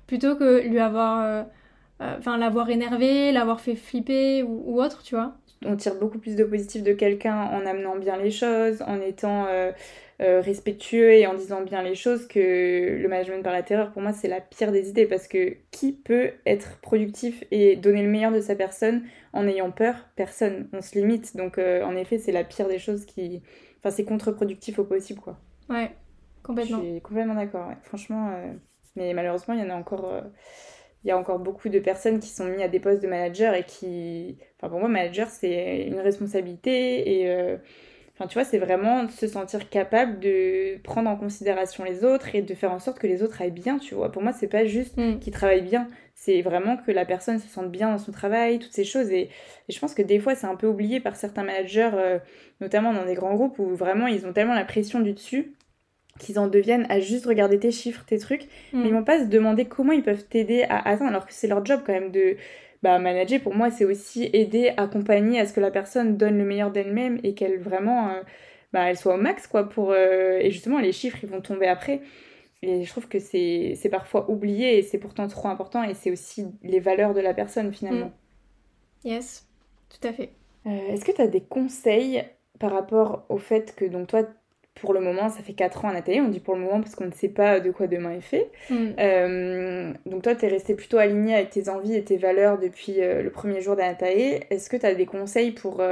plutôt 0.07 0.37
que 0.37 0.67
lui 0.67 0.81
avoir... 0.81 1.21
Euh, 1.21 1.43
euh, 2.03 2.17
enfin, 2.19 2.37
l'avoir 2.37 2.69
énervé, 2.69 3.33
l'avoir 3.33 3.61
fait 3.61 3.75
flipper 3.75 4.43
ou, 4.43 4.63
ou 4.67 4.83
autre, 4.83 5.03
tu 5.03 5.15
vois. 5.15 5.35
On 5.65 5.77
tire 5.77 5.95
beaucoup 5.95 6.19
plus 6.19 6.37
de 6.37 6.45
positif 6.45 6.83
de 6.83 6.93
quelqu'un 6.93 7.35
en 7.35 7.65
amenant 7.65 7.97
bien 7.97 8.19
les 8.19 8.31
choses, 8.31 8.83
en 8.83 9.01
étant 9.01 9.47
euh, 9.49 9.73
respectueux 10.19 11.13
et 11.13 11.27
en 11.27 11.35
disant 11.35 11.63
bien 11.63 11.83
les 11.83 11.95
choses 11.95 12.27
que 12.27 12.97
le 12.99 13.09
management 13.09 13.43
par 13.43 13.53
la 13.53 13.63
terreur, 13.63 13.93
pour 13.93 14.03
moi, 14.03 14.13
c'est 14.13 14.29
la 14.29 14.41
pire 14.41 14.73
des 14.73 14.89
idées 14.89 15.07
parce 15.07 15.29
que 15.29 15.57
qui 15.71 15.93
peut 15.93 16.31
être 16.47 16.79
productif 16.81 17.45
et 17.51 17.77
donner 17.77 18.03
le 18.03 18.09
meilleur 18.09 18.33
de 18.33 18.41
sa 18.41 18.55
personne 18.55 19.03
en 19.33 19.47
ayant 19.47 19.71
peur? 19.71 19.95
Personne. 20.17 20.69
On 20.73 20.81
se 20.81 20.99
limite. 20.99 21.37
Donc, 21.37 21.59
euh, 21.59 21.83
en 21.83 21.95
effet, 21.97 22.19
c'est 22.19 22.33
la 22.33 22.45
pire 22.45 22.69
des 22.69 22.79
choses 22.79 23.05
qui. 23.05 23.43
Enfin, 23.79 23.91
c'est 23.91 24.05
contre-productif 24.05 24.79
au 24.79 24.85
possible, 24.85 25.21
quoi. 25.21 25.39
Ouais, 25.69 25.91
complètement. 26.43 26.79
Je 26.83 26.91
suis 26.91 27.01
complètement 27.03 27.35
d'accord, 27.35 27.71
Franchement, 27.83 28.31
euh, 28.31 28.53
mais 28.97 29.13
malheureusement, 29.13 29.55
il 29.55 29.61
y 29.61 29.63
en 29.63 29.71
a 29.71 29.75
encore. 29.75 30.23
Il 31.05 31.09
y 31.09 31.11
a 31.13 31.19
encore 31.19 31.39
beaucoup 31.39 31.69
de 31.69 31.79
personnes 31.79 32.19
qui 32.19 32.29
sont 32.29 32.47
mises 32.47 32.63
à 32.63 32.69
des 32.69 32.81
postes 32.81 33.03
de 33.03 33.07
manager 33.07 33.55
et 33.55 33.65
qui. 33.65 34.39
Enfin, 34.57 34.71
pour 34.71 34.81
moi, 34.81 34.89
manager, 34.89 35.29
c'est 35.29 35.83
une 35.87 36.01
responsabilité 36.01 37.21
et 37.23 37.59
Enfin, 38.19 38.29
tu 38.29 38.35
vois, 38.35 38.45
c'est 38.45 38.59
vraiment 38.59 39.07
se 39.09 39.27
sentir 39.27 39.69
capable 39.69 40.19
de 40.21 40.79
prendre 40.83 41.11
en 41.11 41.17
considération 41.17 41.85
les 41.85 42.03
autres 42.03 42.35
et 42.35 42.41
de 42.41 42.55
faire 42.55 42.73
en 42.73 42.79
sorte 42.79 42.99
que 42.99 43.07
les 43.07 43.23
autres 43.23 43.43
aillent 43.43 43.51
bien, 43.51 43.79
tu 43.79 43.95
vois. 43.95 44.11
Pour 44.11 44.23
moi, 44.23 44.33
c'est 44.33 44.49
pas 44.49 44.65
juste 44.65 44.97
mm. 44.97 45.19
qu'ils 45.19 45.35
travaillent 45.35 45.69
bien, 45.69 45.87
c'est 46.15 46.41
vraiment 46.41 46.79
que 46.79 46.91
la 46.91 47.05
personne 47.05 47.39
se 47.39 47.47
sente 47.47 47.71
bien 47.71 47.91
dans 47.91 47.99
son 47.99 48.13
travail, 48.13 48.59
toutes 48.59 48.73
ces 48.73 48.85
choses. 48.85 49.11
Et, 49.11 49.29
je 49.69 49.79
pense 49.79 49.93
que 49.93 50.01
des 50.01 50.19
fois, 50.19 50.35
c'est 50.35 50.47
un 50.47 50.57
peu 50.57 50.67
oublié 50.67 50.99
par 50.99 51.15
certains 51.15 51.43
managers, 51.43 51.91
euh, 51.93 52.19
notamment 52.63 52.95
dans 52.95 53.05
des 53.05 53.15
grands 53.15 53.35
groupes 53.35 53.59
où 53.59 53.75
vraiment 53.75 54.07
ils 54.07 54.27
ont 54.27 54.33
tellement 54.33 54.55
la 54.55 54.65
pression 54.65 55.01
du 55.01 55.13
dessus 55.13 55.53
qu'ils 56.19 56.39
en 56.39 56.47
deviennent 56.47 56.87
à 56.89 56.99
juste 56.99 57.27
regarder 57.27 57.59
tes 57.59 57.71
chiffres, 57.71 58.03
tes 58.07 58.19
trucs, 58.19 58.45
mm. 58.73 58.81
mais 58.81 58.89
ils 58.89 58.95
vont 58.95 59.05
pas 59.05 59.21
se 59.21 59.27
demander 59.27 59.67
comment 59.67 59.93
ils 59.93 60.03
peuvent 60.03 60.25
t'aider 60.25 60.63
à 60.71 60.89
atteindre, 60.89 61.11
alors 61.11 61.27
que 61.27 61.35
c'est 61.35 61.49
leur 61.49 61.63
job 61.67 61.83
quand 61.85 61.93
même 61.93 62.11
de 62.11 62.39
bah, 62.83 62.99
manager 62.99 63.41
pour 63.41 63.55
moi 63.55 63.71
c'est 63.71 63.85
aussi 63.85 64.29
aider, 64.33 64.73
accompagner 64.77 65.41
à 65.41 65.47
ce 65.47 65.53
que 65.53 65.61
la 65.61 65.71
personne 65.71 66.17
donne 66.17 66.39
le 66.39 66.45
meilleur 66.45 66.71
d'elle-même 66.71 67.19
et 67.23 67.35
qu'elle 67.35 67.59
vraiment 67.59 68.11
euh, 68.11 68.23
bah, 68.73 68.91
elle 68.91 68.97
soit 68.97 69.15
au 69.15 69.19
max 69.19 69.47
quoi 69.47 69.69
pour 69.69 69.93
euh, 69.93 70.39
et 70.41 70.51
justement 70.51 70.79
les 70.79 70.93
chiffres 70.93 71.19
ils 71.23 71.29
vont 71.29 71.41
tomber 71.41 71.67
après 71.67 72.03
et 72.63 72.85
je 72.85 72.91
trouve 72.91 73.09
que 73.09 73.19
c'est 73.19 73.89
parfois 73.91 74.31
oublié 74.31 74.79
et 74.79 74.83
c'est 74.83 74.99
pourtant 74.99 75.29
trop 75.29 75.49
important 75.49 75.83
et 75.83 75.95
c'est 75.95 76.11
aussi 76.11 76.47
les 76.63 76.81
valeurs 76.81 77.15
de 77.15 77.21
la 77.21 77.35
personne 77.35 77.73
finalement. 77.73 78.13
Mm. 79.05 79.09
Yes, 79.09 79.47
tout 79.89 80.09
à 80.09 80.13
fait. 80.13 80.31
Est-ce 80.65 81.05
que 81.05 81.13
tu 81.13 81.21
as 81.21 81.29
des 81.29 81.43
conseils 81.43 82.25
par 82.59 82.73
rapport 82.73 83.25
au 83.29 83.39
fait 83.39 83.77
que 83.77 83.85
donc 83.85 84.09
toi 84.09 84.25
pour 84.77 84.93
le 84.93 85.01
moment, 85.01 85.29
ça 85.29 85.43
fait 85.43 85.53
4 85.53 85.85
ans 85.85 85.89
à 85.89 85.95
Nathalie, 85.95 86.21
on 86.21 86.29
dit 86.29 86.41
pour 86.41 86.55
le 86.55 86.61
moment 86.61 86.81
parce 86.81 86.95
qu'on 86.95 87.07
ne 87.07 87.13
sait 87.13 87.29
pas 87.29 87.61
de 87.61 87.71
quoi 87.71 87.87
demain 87.87 88.13
est 88.13 88.21
fait. 88.21 88.51
Mm. 88.71 89.95
donc 90.07 90.23
toi, 90.23 90.35
tu 90.35 90.45
es 90.45 90.49
resté 90.49 90.75
plutôt 90.75 90.99
aligné 90.99 91.35
avec 91.35 91.51
tes 91.51 91.69
envies 91.69 91.95
et 91.95 92.05
tes 92.05 92.17
valeurs 92.17 92.59
depuis 92.59 92.97
le 93.01 93.29
premier 93.31 93.61
jour 93.61 93.77
d'Anatae. 93.77 94.41
Est-ce 94.51 94.71
que 94.71 94.77
tu 94.77 94.87
as 94.87 94.95
des 94.95 95.07
conseils 95.07 95.51
pour, 95.53 95.83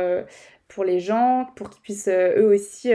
pour 0.68 0.84
les 0.84 1.00
gens, 1.00 1.48
pour 1.56 1.70
qu'ils 1.70 1.82
puissent 1.82 2.08
eux 2.08 2.46
aussi 2.46 2.92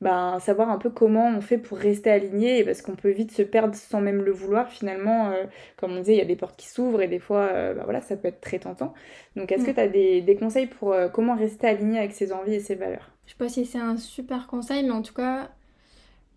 ben, 0.00 0.38
savoir 0.40 0.70
un 0.70 0.78
peu 0.78 0.90
comment 0.90 1.28
on 1.28 1.40
fait 1.40 1.58
pour 1.58 1.78
rester 1.78 2.10
aligné, 2.10 2.64
parce 2.64 2.82
qu'on 2.82 2.96
peut 2.96 3.10
vite 3.10 3.32
se 3.32 3.42
perdre 3.42 3.74
sans 3.74 4.00
même 4.00 4.22
le 4.22 4.32
vouloir 4.32 4.68
finalement. 4.70 5.30
Euh, 5.30 5.44
comme 5.76 5.92
on 5.92 6.00
disait, 6.00 6.14
il 6.14 6.18
y 6.18 6.22
a 6.22 6.26
des 6.26 6.36
portes 6.36 6.56
qui 6.56 6.68
s'ouvrent 6.68 7.02
et 7.02 7.08
des 7.08 7.18
fois, 7.18 7.48
euh, 7.52 7.74
ben 7.74 7.84
voilà, 7.84 8.00
ça 8.00 8.16
peut 8.16 8.28
être 8.28 8.40
très 8.40 8.58
tentant. 8.58 8.92
Donc 9.36 9.52
est-ce 9.52 9.64
que 9.64 9.70
mm. 9.70 9.74
tu 9.74 9.80
as 9.80 9.88
des, 9.88 10.20
des, 10.20 10.36
conseils 10.36 10.66
pour 10.66 10.92
euh, 10.92 11.08
comment 11.08 11.34
rester 11.34 11.66
aligné 11.66 11.98
avec 11.98 12.12
ses 12.12 12.32
envies 12.32 12.54
et 12.54 12.60
ses 12.60 12.74
valeurs? 12.74 13.10
Je 13.26 13.32
sais 13.32 13.36
pas 13.38 13.48
si 13.48 13.66
c'est 13.66 13.78
un 13.78 13.96
super 13.96 14.46
conseil, 14.46 14.84
mais 14.84 14.92
en 14.92 15.02
tout 15.02 15.14
cas, 15.14 15.50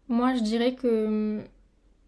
moi 0.08 0.34
je 0.34 0.42
dirais 0.42 0.74
que 0.74 1.40
mm, 1.40 1.44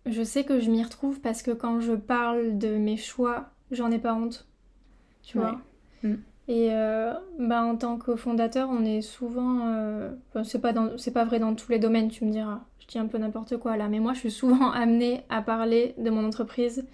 je 0.07 0.23
sais 0.23 0.43
que 0.43 0.59
je 0.59 0.69
m'y 0.69 0.83
retrouve 0.83 1.21
parce 1.21 1.43
que 1.43 1.51
quand 1.51 1.79
je 1.79 1.93
parle 1.93 2.57
de 2.57 2.77
mes 2.77 2.97
choix, 2.97 3.51
j'en 3.71 3.91
ai 3.91 3.99
pas 3.99 4.13
honte. 4.13 4.47
Tu 5.23 5.37
vois 5.37 5.61
mm. 6.03 6.15
Et 6.47 6.69
euh, 6.71 7.13
bah, 7.39 7.63
en 7.63 7.77
tant 7.77 7.97
que 7.97 8.15
fondateur, 8.15 8.69
on 8.69 8.83
est 8.83 9.01
souvent. 9.01 9.67
Euh, 9.67 10.11
c'est 10.43 10.59
pas, 10.59 10.73
pas 10.73 11.23
vrai 11.23 11.39
dans 11.39 11.55
tous 11.55 11.71
les 11.71 11.79
domaines, 11.79 12.09
tu 12.09 12.25
me 12.25 12.31
diras. 12.31 12.61
Je 12.79 12.87
dis 12.87 12.97
un 12.97 13.05
peu 13.05 13.17
n'importe 13.17 13.57
quoi 13.57 13.77
là. 13.77 13.87
Mais 13.87 13.99
moi, 13.99 14.13
je 14.13 14.19
suis 14.19 14.31
souvent 14.31 14.71
amenée 14.73 15.23
à 15.29 15.41
parler 15.41 15.93
de 15.97 16.09
mon 16.09 16.25
entreprise. 16.25 16.85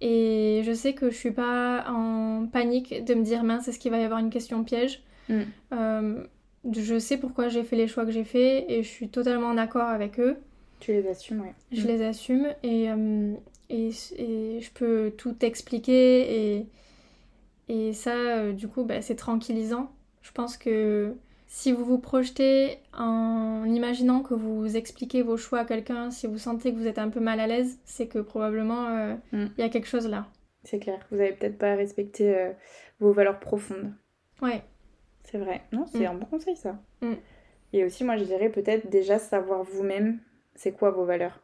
Et 0.00 0.62
je 0.64 0.72
sais 0.72 0.94
que 0.94 1.10
je 1.10 1.16
suis 1.16 1.32
pas 1.32 1.84
en 1.88 2.46
panique 2.46 3.04
de 3.04 3.14
me 3.14 3.22
dire 3.22 3.42
mince, 3.42 3.66
est-ce 3.66 3.80
qu'il 3.80 3.90
va 3.90 3.98
y 3.98 4.04
avoir 4.04 4.20
une 4.20 4.30
question 4.30 4.62
piège? 4.62 5.02
Mm. 5.28 5.40
euh, 5.74 6.24
Je 6.70 6.98
sais 6.98 7.16
pourquoi 7.16 7.48
j'ai 7.48 7.64
fait 7.64 7.76
les 7.76 7.88
choix 7.88 8.04
que 8.04 8.10
j'ai 8.10 8.24
faits 8.24 8.64
et 8.68 8.82
je 8.82 8.88
suis 8.88 9.08
totalement 9.08 9.48
en 9.48 9.58
accord 9.58 9.88
avec 9.88 10.20
eux. 10.20 10.36
Tu 10.80 10.92
les 10.92 11.08
assumes, 11.08 11.40
oui. 11.40 11.48
Je 11.72 11.82
mm. 11.82 11.86
les 11.86 12.02
assume 12.04 12.46
et, 12.62 12.88
et, 13.70 13.90
et, 14.16 14.60
je 14.60 14.70
peux 14.72 15.12
tout 15.16 15.36
expliquer 15.44 16.56
et 16.56 16.66
et 17.68 17.92
ça, 17.92 18.14
euh, 18.14 18.52
du 18.52 18.66
coup, 18.68 18.84
bah, 18.84 19.02
c'est 19.02 19.14
tranquillisant. 19.14 19.90
Je 20.22 20.32
pense 20.32 20.56
que 20.56 21.14
si 21.46 21.72
vous 21.72 21.84
vous 21.84 21.98
projetez 21.98 22.78
en 22.92 23.64
imaginant 23.66 24.20
que 24.20 24.34
vous 24.34 24.76
expliquez 24.76 25.22
vos 25.22 25.36
choix 25.36 25.60
à 25.60 25.64
quelqu'un, 25.64 26.10
si 26.10 26.26
vous 26.26 26.38
sentez 26.38 26.72
que 26.72 26.78
vous 26.78 26.86
êtes 26.86 26.98
un 26.98 27.08
peu 27.08 27.20
mal 27.20 27.40
à 27.40 27.46
l'aise, 27.46 27.78
c'est 27.84 28.06
que 28.06 28.18
probablement 28.18 28.88
euh, 28.88 29.14
mm. 29.32 29.46
il 29.56 29.60
y 29.60 29.64
a 29.64 29.68
quelque 29.68 29.88
chose 29.88 30.08
là. 30.08 30.26
C'est 30.64 30.78
clair, 30.78 30.98
vous 31.10 31.20
avez 31.20 31.32
peut-être 31.32 31.58
pas 31.58 31.74
respecté 31.76 32.34
euh, 32.34 32.52
vos 33.00 33.12
valeurs 33.12 33.38
profondes. 33.38 33.92
Ouais. 34.42 34.62
C'est 35.30 35.38
vrai. 35.38 35.62
Non, 35.72 35.86
c'est 35.86 36.00
mm. 36.00 36.06
un 36.06 36.14
bon 36.14 36.26
conseil 36.26 36.56
ça. 36.56 36.78
Mm. 37.02 37.14
Et 37.72 37.84
aussi, 37.84 38.04
moi 38.04 38.16
je 38.16 38.24
dirais 38.24 38.48
peut-être 38.48 38.88
déjà 38.88 39.18
savoir 39.18 39.62
vous-même 39.62 40.20
c'est 40.54 40.72
quoi 40.72 40.90
vos 40.90 41.04
valeurs 41.04 41.40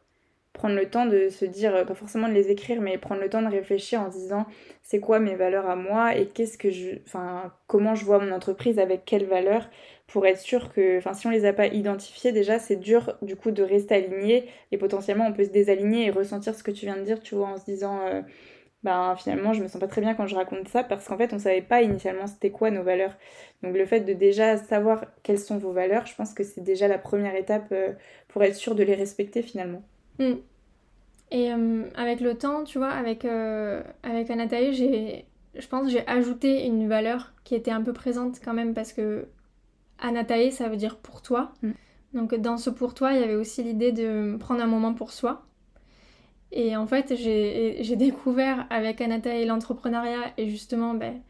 prendre 0.55 0.77
le 0.77 0.89
temps 0.89 1.05
de 1.05 1.29
se 1.29 1.45
dire, 1.45 1.75
euh, 1.75 1.85
pas 1.85 1.95
forcément 1.95 2.29
de 2.29 2.33
les 2.33 2.51
écrire, 2.51 2.81
mais 2.81 2.97
prendre 2.97 3.21
le 3.21 3.29
temps 3.29 3.43
de 3.43 3.49
réfléchir 3.49 4.01
en 4.01 4.11
se 4.11 4.17
disant 4.17 4.47
c'est 4.83 5.01
quoi 5.01 5.19
mes 5.19 5.35
valeurs 5.35 5.69
à 5.69 5.77
moi 5.77 6.17
et 6.17 6.27
qu'est-ce 6.27 6.57
que 6.57 6.71
je, 6.71 6.93
enfin, 7.07 7.53
comment 7.67 7.95
je 7.95 8.05
vois 8.05 8.21
mon 8.21 8.33
entreprise 8.33 8.79
avec 8.79 9.05
quelles 9.05 9.27
valeurs 9.27 9.69
pour 10.07 10.27
être 10.27 10.39
sûr 10.39 10.73
que, 10.73 10.99
enfin, 10.99 11.13
si 11.13 11.27
on 11.27 11.31
les 11.31 11.45
a 11.45 11.53
pas 11.53 11.67
identifiées 11.67 12.31
déjà, 12.31 12.59
c'est 12.61 12.77
dur 12.77 13.15
du 13.21 13.37
coup 13.37 13.51
de 13.51 13.63
rester 13.65 13.97
aligné 13.97 14.49
et 14.71 14.79
potentiellement 14.79 15.27
on 15.27 15.33
peut 15.33 15.45
se 15.45 15.51
désaligner 15.51 16.07
et 16.07 16.11
ressentir 16.11 16.55
ce 16.55 16.63
que 16.63 16.71
tu 16.71 16.87
viens 16.87 16.97
de 16.97 17.03
dire, 17.03 17.21
tu 17.21 17.35
vois, 17.35 17.49
en 17.49 17.59
se 17.59 17.65
disant 17.65 18.01
euh, 18.07 18.23
ben 18.85 19.17
finalement 19.17 19.55
je 19.55 19.63
me 19.63 19.69
sens 19.69 19.81
pas 19.81 19.89
très 19.89 20.03
bien 20.03 20.15
quand 20.15 20.27
je 20.27 20.37
raconte 20.37 20.69
ça 20.69 20.85
parce 20.85 21.09
qu'en 21.09 21.17
fait 21.17 21.33
on 21.33 21.39
savait 21.39 21.63
pas 21.63 21.83
initialement 21.83 22.27
c'était 22.27 22.51
quoi 22.51 22.71
nos 22.71 22.83
valeurs. 22.83 23.17
Donc 23.63 23.75
le 23.75 23.87
fait 23.87 24.01
de 24.01 24.13
déjà 24.13 24.59
savoir 24.59 25.07
quelles 25.23 25.39
sont 25.39 25.57
vos 25.57 25.73
valeurs, 25.73 26.07
je 26.07 26.15
pense 26.15 26.35
que 26.35 26.45
c'est 26.45 26.61
déjà 26.61 26.87
la 26.87 26.99
première 26.99 27.35
étape 27.35 27.69
euh, 27.73 27.93
pour 28.29 28.45
être 28.45 28.55
sûr 28.55 28.75
de 28.75 28.83
les 28.83 28.95
respecter 28.95 29.41
finalement. 29.43 29.83
Mm. 30.19 30.35
Et 31.31 31.53
euh, 31.53 31.85
avec 31.97 32.21
le 32.21 32.37
temps, 32.37 32.63
tu 32.65 32.79
vois, 32.79 32.91
avec, 32.91 33.25
euh, 33.25 33.83
avec 34.03 34.31
j'ai, 34.73 35.25
je 35.55 35.67
pense 35.67 35.91
j'ai 35.91 36.07
ajouté 36.07 36.67
une 36.67 36.87
valeur 36.87 37.33
qui 37.43 37.55
était 37.55 37.71
un 37.71 37.83
peu 37.83 37.95
présente 37.95 38.39
quand 38.45 38.53
même 38.53 38.75
parce 38.75 38.93
que 38.93 39.27
Anatae, 39.99 40.51
ça 40.51 40.69
veut 40.69 40.77
dire 40.77 40.99
pour 40.99 41.23
toi. 41.23 41.53
Mm. 41.63 41.73
Donc 42.13 42.35
dans 42.35 42.59
ce 42.59 42.69
pour 42.69 42.93
toi, 42.93 43.15
il 43.15 43.21
y 43.21 43.25
avait 43.25 43.35
aussi 43.35 43.63
l'idée 43.63 43.93
de 43.93 44.37
prendre 44.39 44.63
un 44.63 44.67
moment 44.67 44.93
pour 44.93 45.11
soi. 45.11 45.47
Et 46.57 46.77
en 46.77 46.87
fait, 46.87 47.13
j'ai 47.17 47.97
découvert 47.97 48.65
avec 48.71 49.01
Anatae 49.01 49.45
l'entrepreneuriat 49.45 50.33
et 50.39 50.49
justement 50.49 50.95
ben, 50.95 51.21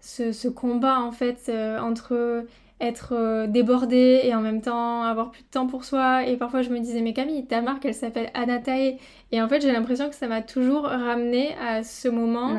ce, 0.00 0.32
ce, 0.32 0.48
combat 0.48 1.00
en 1.00 1.12
fait 1.12 1.46
euh, 1.48 1.78
entre 1.78 2.44
être 2.78 3.14
euh, 3.14 3.46
débordée 3.46 4.20
et 4.22 4.34
en 4.34 4.42
même 4.42 4.60
temps 4.60 5.02
avoir 5.02 5.30
plus 5.30 5.42
de 5.42 5.48
temps 5.48 5.66
pour 5.66 5.84
soi. 5.86 6.26
Et 6.26 6.36
parfois 6.36 6.60
je 6.60 6.68
me 6.68 6.78
disais, 6.78 7.00
mais 7.00 7.14
Camille, 7.14 7.46
ta 7.46 7.62
marque 7.62 7.86
elle 7.86 7.94
s'appelle 7.94 8.30
Anatae. 8.34 8.98
Et 9.32 9.40
en 9.40 9.48
fait 9.48 9.62
j'ai 9.62 9.72
l'impression 9.72 10.10
que 10.10 10.14
ça 10.14 10.28
m'a 10.28 10.42
toujours 10.42 10.84
ramené 10.84 11.54
à 11.56 11.82
ce 11.82 12.08
moment 12.08 12.54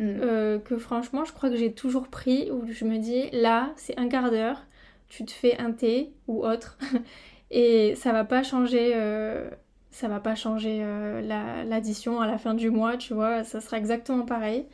euh, 0.00 0.58
que 0.58 0.78
franchement 0.78 1.26
je 1.26 1.34
crois 1.34 1.50
que 1.50 1.56
j'ai 1.56 1.72
toujours 1.72 2.08
pris 2.08 2.50
où 2.50 2.64
je 2.70 2.86
me 2.86 2.96
dis, 2.96 3.28
là 3.32 3.70
c'est 3.76 3.98
un 3.98 4.08
quart 4.08 4.30
d'heure, 4.30 4.62
tu 5.10 5.26
te 5.26 5.32
fais 5.32 5.58
un 5.58 5.72
thé 5.72 6.12
ou 6.28 6.46
autre. 6.46 6.78
et 7.50 7.94
ça 7.96 8.12
va 8.12 8.24
pas 8.24 8.42
changer. 8.42 8.92
Euh, 8.94 9.50
ça 9.92 10.08
va 10.08 10.18
pas 10.18 10.34
changer 10.34 10.84
l'addition 11.22 12.20
à 12.20 12.26
la 12.26 12.38
fin 12.38 12.54
du 12.54 12.70
mois, 12.70 12.96
tu 12.96 13.14
vois, 13.14 13.44
ça 13.44 13.60
sera 13.60 13.78
exactement 13.78 14.24
pareil. 14.24 14.66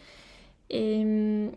Et, 0.71 1.03
hum, 1.03 1.51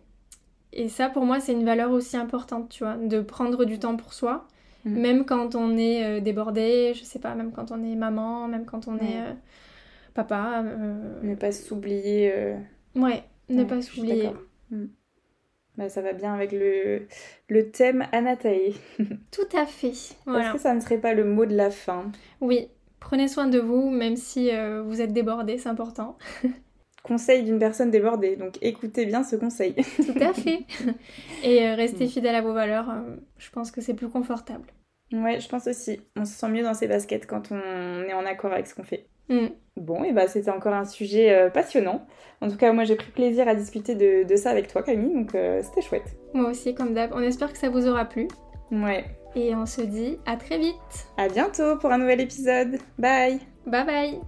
et 0.74 0.89
ça, 0.89 1.09
pour 1.09 1.26
moi, 1.26 1.39
c'est 1.39 1.53
une 1.53 1.66
valeur 1.66 1.91
aussi 1.91 2.18
importante, 2.18 2.70
tu 2.70 2.84
vois, 2.84 2.95
de 2.95 3.22
prendre 3.22 3.66
du 3.66 3.78
temps 3.80 3.97
pour 3.97 4.14
soi, 4.14 4.47
mm. 4.86 4.99
même 4.99 5.26
quand 5.26 5.55
on 5.55 5.78
est 5.78 6.05
euh, 6.05 6.20
débordé, 6.22 6.93
je 6.95 7.03
sais 7.03 7.20
pas, 7.20 7.36
même 7.36 7.51
quand 7.51 7.72
on 7.72 7.84
est 7.84 7.95
maman, 7.95 8.47
même 8.47 8.66
quand 8.66 8.88
on 8.88 8.97
est 8.97 9.20
euh, 9.20 9.34
papa. 10.14 10.64
Euh, 10.64 11.22
ne 11.24 11.36
pas 11.36 11.51
s'oublier. 11.51 12.34
Ouais, 12.95 13.24
ne 13.49 13.64
pas 13.64 13.82
s'oublier. 13.82 14.30
Mm. 14.70 14.86
Bah, 15.78 15.89
ça 15.89 16.01
va 16.01 16.14
bien 16.14 16.34
avec 16.34 16.51
le, 16.51 17.07
le 17.47 17.72
thème 17.72 18.05
Anatae. 18.12 18.74
Tout 19.32 19.57
à 19.57 19.66
fait. 19.66 19.88
Est-ce 19.89 20.53
que 20.53 20.59
ça 20.59 20.74
ne 20.74 20.80
serait 20.80 20.99
pas 20.99 21.14
le 21.14 21.26
mot 21.26 21.45
de 21.45 21.55
la 21.55 21.72
fin? 21.72 22.12
Oui, 22.39 22.70
prenez 23.02 23.28
soin 23.28 23.47
de 23.47 23.60
vous, 23.60 23.89
même 23.89 24.16
si 24.16 24.49
vous 24.86 25.02
êtes 25.02 25.12
débordé, 25.12 25.58
c'est 25.58 25.70
important. 25.70 26.18
conseil 27.04 27.43
d'une 27.43 27.60
personne 27.60 27.91
débordée. 27.91 28.36
Donc 28.36 28.58
écoutez 28.62 29.06
bien 29.06 29.24
ce 29.24 29.36
conseil. 29.36 29.74
Tout 29.97 30.22
à 30.24 30.34
fait. 30.34 30.66
Et 31.43 31.68
euh, 31.68 31.76
restez 31.76 32.08
fidèle 32.08 32.36
à 32.36 32.41
vos 32.41 32.54
valeurs. 32.54 32.89
Euh, 32.89 33.16
je 33.38 33.49
pense 33.52 33.72
que 33.72 33.82
c'est 33.82 33.93
plus 33.93 34.10
confortable. 34.10 34.68
Ouais, 35.14 35.39
je 35.39 35.49
pense 35.49 35.68
aussi. 35.68 35.99
On 36.16 36.26
se 36.26 36.34
sent 36.34 36.49
mieux 36.49 36.64
dans 36.64 36.74
ses 36.74 36.88
baskets 36.88 37.26
quand 37.26 37.52
on 37.52 38.04
est 38.04 38.14
en 38.14 38.26
accord 38.26 38.54
avec 38.54 38.68
ce 38.68 38.76
qu'on 38.76 38.84
fait. 38.84 39.08
Mm. 39.30 39.47
Bon, 39.78 40.04
et 40.04 40.12
bah 40.12 40.28
c'était 40.28 40.52
encore 40.52 40.74
un 40.74 40.86
sujet 40.86 41.34
euh, 41.34 41.49
passionnant. 41.49 42.06
En 42.41 42.49
tout 42.49 42.58
cas, 42.58 42.72
moi 42.72 42.84
j'ai 42.84 42.95
pris 42.95 43.12
plaisir 43.12 43.47
à 43.47 43.56
discuter 43.56 43.95
de, 43.95 44.24
de 44.24 44.36
ça 44.36 44.52
avec 44.52 44.68
toi, 44.68 44.84
Camille, 44.84 45.14
donc 45.14 45.32
c'était 45.62 45.82
chouette. 45.82 46.18
Moi 46.34 46.49
aussi, 46.49 46.74
comme 46.76 46.93
d'hab. 46.93 47.12
On 47.14 47.22
espère 47.22 47.52
que 47.52 47.58
ça 47.58 47.70
vous 47.70 47.88
aura 47.88 48.06
plu. 48.06 48.28
Ouais. 48.72 49.05
Et 49.36 49.55
on 49.55 49.65
se 49.65 49.82
dit 49.82 50.17
à 50.26 50.36
très 50.36 50.57
vite. 50.57 51.07
À 51.17 51.28
bientôt 51.28 51.78
pour 51.78 51.91
un 51.91 51.97
nouvel 51.97 52.22
épisode. 52.22 52.78
Bye. 52.97 53.39
Bye 53.65 53.86
bye. 53.86 54.22